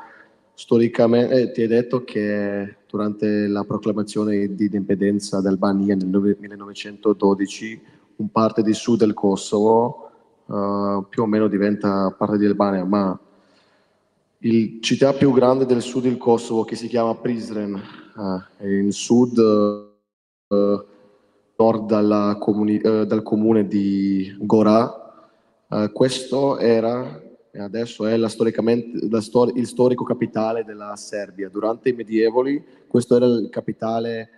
Storicamente 0.53 1.41
eh, 1.41 1.51
ti 1.51 1.63
hai 1.63 1.67
detto 1.67 2.05
che 2.05 2.77
durante 2.87 3.47
la 3.47 3.65
proclamazione 3.65 4.55
di 4.55 4.63
indipendenza 4.63 5.41
d'Albania 5.41 5.97
nel 5.97 6.37
1912 6.39 7.81
un 8.15 8.31
parte 8.31 8.63
di 8.63 8.73
sud 8.73 8.99
del 8.99 9.13
Kosovo 9.13 10.11
uh, 10.45 11.05
più 11.09 11.23
o 11.23 11.25
meno 11.25 11.49
diventa 11.49 12.09
parte 12.17 12.37
di 12.37 12.45
Albania, 12.45 12.85
ma 12.85 13.19
il 14.37 14.79
città 14.79 15.11
più 15.11 15.33
grande 15.33 15.65
del 15.65 15.81
sud 15.81 16.03
del 16.03 16.15
Kosovo 16.15 16.63
che 16.63 16.77
si 16.77 16.87
chiama 16.87 17.15
Prizren 17.15 17.81
è 18.55 18.65
in 18.65 18.93
sud 18.93 19.37
uh, 20.47 20.91
nord 21.57 21.87
comuni, 22.39 22.77
eh, 22.77 23.05
dal 23.05 23.23
comune 23.23 23.67
di 23.67 24.35
Gorà. 24.39 25.27
Eh, 25.69 25.91
questo 25.91 26.57
era 26.57 27.21
e 27.55 27.59
adesso 27.59 28.07
è 28.07 28.17
la 28.17 28.29
la 29.09 29.21
stor- 29.21 29.55
il 29.55 29.67
storico 29.67 30.03
capitale 30.03 30.63
della 30.63 30.95
Serbia. 30.95 31.49
Durante 31.49 31.89
i 31.89 31.93
medievoli 31.93 32.63
questo 32.87 33.15
era 33.15 33.25
il 33.27 33.49
capitale 33.51 34.29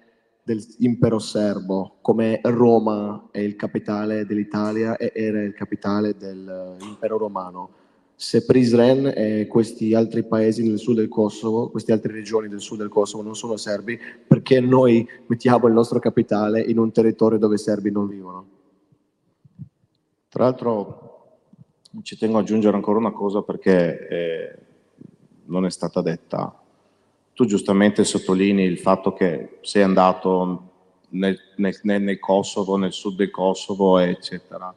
dell'impero 0.43 1.17
serbo, 1.17 1.95
come 2.01 2.41
Roma 2.43 3.29
è 3.31 3.39
il 3.39 3.55
capitale 3.55 4.25
dell'Italia 4.25 4.97
e 4.97 5.11
era 5.15 5.41
il 5.41 5.53
capitale 5.53 6.15
dell'impero 6.17 7.17
romano 7.17 7.69
se 8.17 8.45
Prizren 8.45 9.11
e 9.13 9.45
questi 9.47 9.93
altri 9.93 10.23
paesi 10.23 10.65
nel 10.65 10.79
sud 10.79 10.95
del 10.95 11.09
Kosovo, 11.09 11.69
queste 11.69 11.91
altre 11.91 12.13
regioni 12.13 12.47
del 12.47 12.61
sud 12.61 12.77
del 12.77 12.87
Kosovo 12.87 13.21
non 13.21 13.35
sono 13.35 13.57
serbi, 13.57 13.99
perché 14.25 14.61
noi 14.61 15.07
mettiamo 15.27 15.67
il 15.67 15.73
nostro 15.73 15.99
capitale 15.99 16.61
in 16.61 16.79
un 16.79 16.91
territorio 16.93 17.37
dove 17.37 17.55
i 17.55 17.59
serbi 17.59 17.91
non 17.91 18.07
vivono? 18.07 18.47
Tra 20.29 20.45
l'altro 20.45 21.39
ci 22.03 22.17
tengo 22.17 22.37
ad 22.37 22.43
aggiungere 22.43 22.75
ancora 22.75 22.99
una 22.99 23.11
cosa 23.11 23.41
perché 23.41 24.07
eh, 24.07 24.59
non 25.45 25.65
è 25.65 25.69
stata 25.69 26.01
detta. 26.01 26.57
Tu 27.33 27.45
giustamente 27.45 28.05
sottolinei 28.05 28.65
il 28.65 28.79
fatto 28.79 29.11
che 29.11 29.59
sei 29.61 29.83
andato 29.83 30.71
nel, 31.09 31.37
nel, 31.57 31.77
nel 31.81 32.19
Kosovo, 32.19 32.77
nel 32.77 32.93
sud 32.93 33.17
del 33.17 33.29
Kosovo, 33.29 33.97
eccetera 33.97 34.73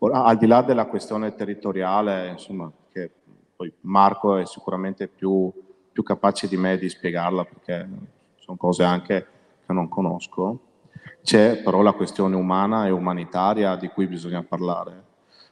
Ora, 0.00 0.22
al 0.22 0.38
di 0.38 0.46
là 0.46 0.62
della 0.62 0.86
questione 0.86 1.34
territoriale, 1.34 2.28
insomma, 2.28 2.70
che 2.92 3.10
poi 3.56 3.72
Marco 3.80 4.36
è 4.36 4.46
sicuramente 4.46 5.08
più, 5.08 5.52
più 5.90 6.02
capace 6.04 6.46
di 6.46 6.56
me 6.56 6.78
di 6.78 6.88
spiegarla 6.88 7.44
perché 7.44 7.88
sono 8.36 8.56
cose 8.56 8.84
anche 8.84 9.26
che 9.66 9.72
non 9.72 9.88
conosco, 9.88 10.60
c'è 11.22 11.62
però 11.62 11.82
la 11.82 11.94
questione 11.94 12.36
umana 12.36 12.86
e 12.86 12.90
umanitaria 12.90 13.74
di 13.74 13.88
cui 13.88 14.06
bisogna 14.06 14.44
parlare, 14.44 15.02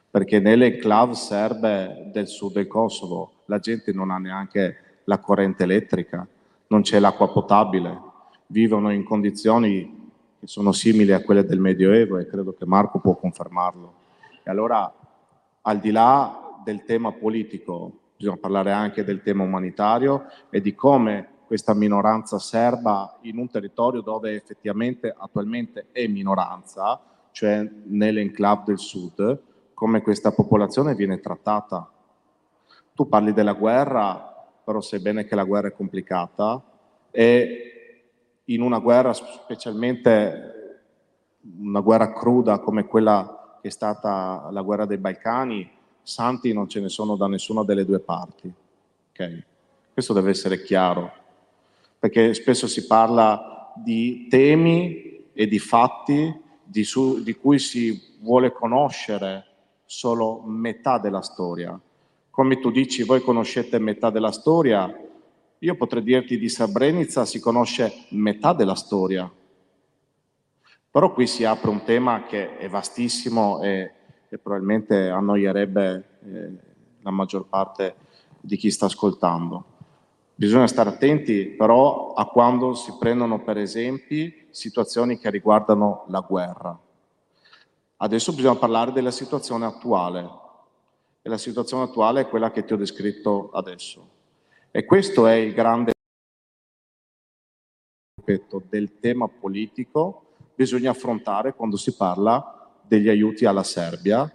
perché 0.08 0.38
nelle 0.38 0.74
enclave 0.74 1.14
serbe 1.14 2.10
del 2.12 2.28
sud 2.28 2.52
del 2.52 2.68
Kosovo 2.68 3.42
la 3.46 3.58
gente 3.58 3.92
non 3.92 4.12
ha 4.12 4.18
neanche 4.18 5.00
la 5.04 5.18
corrente 5.18 5.64
elettrica, 5.64 6.24
non 6.68 6.82
c'è 6.82 7.00
l'acqua 7.00 7.32
potabile, 7.32 8.00
vivono 8.46 8.92
in 8.92 9.02
condizioni 9.02 10.12
che 10.38 10.46
sono 10.46 10.70
simili 10.70 11.10
a 11.10 11.22
quelle 11.22 11.44
del 11.44 11.58
Medioevo 11.58 12.18
e 12.18 12.26
credo 12.26 12.54
che 12.54 12.64
Marco 12.64 13.00
può 13.00 13.16
confermarlo. 13.16 14.04
E 14.48 14.50
allora, 14.52 14.94
al 15.62 15.80
di 15.80 15.90
là 15.90 16.60
del 16.62 16.84
tema 16.84 17.10
politico, 17.10 18.12
bisogna 18.16 18.36
parlare 18.36 18.70
anche 18.70 19.02
del 19.02 19.20
tema 19.20 19.42
umanitario 19.42 20.26
e 20.50 20.60
di 20.60 20.72
come 20.72 21.30
questa 21.48 21.74
minoranza 21.74 22.38
serba 22.38 23.18
in 23.22 23.38
un 23.38 23.50
territorio 23.50 24.02
dove 24.02 24.36
effettivamente 24.36 25.12
attualmente 25.16 25.88
è 25.90 26.06
minoranza, 26.06 27.00
cioè 27.32 27.68
nell'enclave 27.86 28.62
del 28.66 28.78
sud, 28.78 29.42
come 29.74 30.00
questa 30.00 30.30
popolazione 30.30 30.94
viene 30.94 31.18
trattata. 31.18 31.90
Tu 32.94 33.08
parli 33.08 33.32
della 33.32 33.54
guerra, 33.54 34.46
però 34.64 34.80
sai 34.80 35.00
bene 35.00 35.24
che 35.24 35.34
la 35.34 35.42
guerra 35.42 35.66
è 35.66 35.72
complicata 35.72 36.62
e 37.10 38.04
in 38.44 38.62
una 38.62 38.78
guerra, 38.78 39.12
specialmente 39.12 40.52
una 41.58 41.80
guerra 41.80 42.12
cruda 42.12 42.60
come 42.60 42.86
quella 42.86 43.35
che 43.66 43.68
è 43.68 43.70
stata 43.70 44.48
la 44.52 44.62
guerra 44.62 44.86
dei 44.86 44.96
Balcani, 44.96 45.68
santi 46.00 46.52
non 46.52 46.68
ce 46.68 46.80
ne 46.80 46.88
sono 46.88 47.16
da 47.16 47.26
nessuna 47.26 47.64
delle 47.64 47.84
due 47.84 47.98
parti. 47.98 48.52
Okay? 49.10 49.42
Questo 49.92 50.12
deve 50.12 50.30
essere 50.30 50.62
chiaro 50.62 51.12
perché 51.98 52.32
spesso 52.34 52.68
si 52.68 52.86
parla 52.86 53.72
di 53.74 54.28
temi 54.28 55.24
e 55.32 55.48
di 55.48 55.58
fatti 55.58 56.32
di, 56.62 56.84
su, 56.84 57.22
di 57.22 57.34
cui 57.34 57.58
si 57.58 58.16
vuole 58.20 58.52
conoscere 58.52 59.46
solo 59.84 60.42
metà 60.44 60.98
della 60.98 61.22
storia. 61.22 61.78
Come 62.30 62.60
tu 62.60 62.70
dici, 62.70 63.02
voi 63.02 63.20
conoscete 63.20 63.80
metà 63.80 64.10
della 64.10 64.30
storia, 64.30 64.94
io 65.58 65.74
potrei 65.74 66.02
dirti 66.04 66.38
di 66.38 66.48
Srebrenica 66.48 67.24
si 67.24 67.40
conosce 67.40 68.04
metà 68.10 68.52
della 68.52 68.76
storia. 68.76 69.28
Però 70.96 71.12
qui 71.12 71.26
si 71.26 71.44
apre 71.44 71.68
un 71.68 71.84
tema 71.84 72.24
che 72.24 72.56
è 72.56 72.70
vastissimo 72.70 73.60
e, 73.60 73.92
e 74.30 74.38
probabilmente 74.38 75.10
annoierebbe 75.10 76.08
eh, 76.24 76.52
la 77.02 77.10
maggior 77.10 77.44
parte 77.48 77.96
di 78.40 78.56
chi 78.56 78.70
sta 78.70 78.86
ascoltando. 78.86 79.64
Bisogna 80.34 80.66
stare 80.66 80.88
attenti 80.88 81.48
però 81.48 82.14
a 82.14 82.24
quando 82.24 82.72
si 82.72 82.94
prendono 82.98 83.42
per 83.42 83.58
esempi 83.58 84.46
situazioni 84.48 85.18
che 85.18 85.28
riguardano 85.28 86.06
la 86.08 86.20
guerra. 86.20 86.80
Adesso 87.98 88.32
bisogna 88.32 88.56
parlare 88.56 88.92
della 88.92 89.10
situazione 89.10 89.66
attuale 89.66 90.26
e 91.20 91.28
la 91.28 91.36
situazione 91.36 91.82
attuale 91.82 92.22
è 92.22 92.26
quella 92.26 92.50
che 92.50 92.64
ti 92.64 92.72
ho 92.72 92.78
descritto 92.78 93.50
adesso. 93.50 94.08
E 94.70 94.86
questo 94.86 95.26
è 95.26 95.34
il 95.34 95.52
grande 95.52 95.92
del 98.70 98.98
tema 98.98 99.28
politico 99.28 100.22
bisogna 100.56 100.90
affrontare 100.90 101.54
quando 101.54 101.76
si 101.76 101.94
parla 101.94 102.72
degli 102.82 103.08
aiuti 103.08 103.44
alla 103.44 103.62
Serbia 103.62 104.32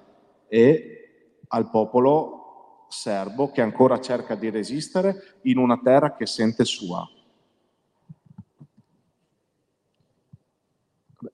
e 0.48 1.44
al 1.48 1.70
popolo 1.70 2.86
serbo 2.88 3.52
che 3.52 3.62
ancora 3.62 4.00
cerca 4.00 4.36
di 4.36 4.50
resistere 4.50 5.40
in 5.44 5.58
una 5.58 5.80
terra 5.82 6.16
che 6.16 6.26
sente 6.26 6.64
sua. 6.64 7.08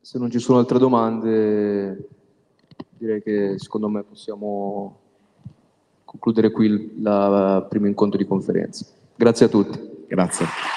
Se 0.02 0.18
non 0.18 0.30
ci 0.30 0.40
sono 0.40 0.60
altre 0.60 0.80
domande, 0.80 2.10
direi 2.90 3.22
che 3.22 3.56
secondo 3.58 3.90
me 3.90 4.04
possiamo 4.04 5.00
concludere 6.06 6.52
qui 6.52 6.66
il 6.68 7.66
primo 7.70 7.88
incontro 7.88 8.18
di 8.18 8.26
conferenza. 8.26 8.86
Grazie 9.16 9.46
a 9.48 9.50
tutti. 9.50 10.06
Grazie. 10.08 10.77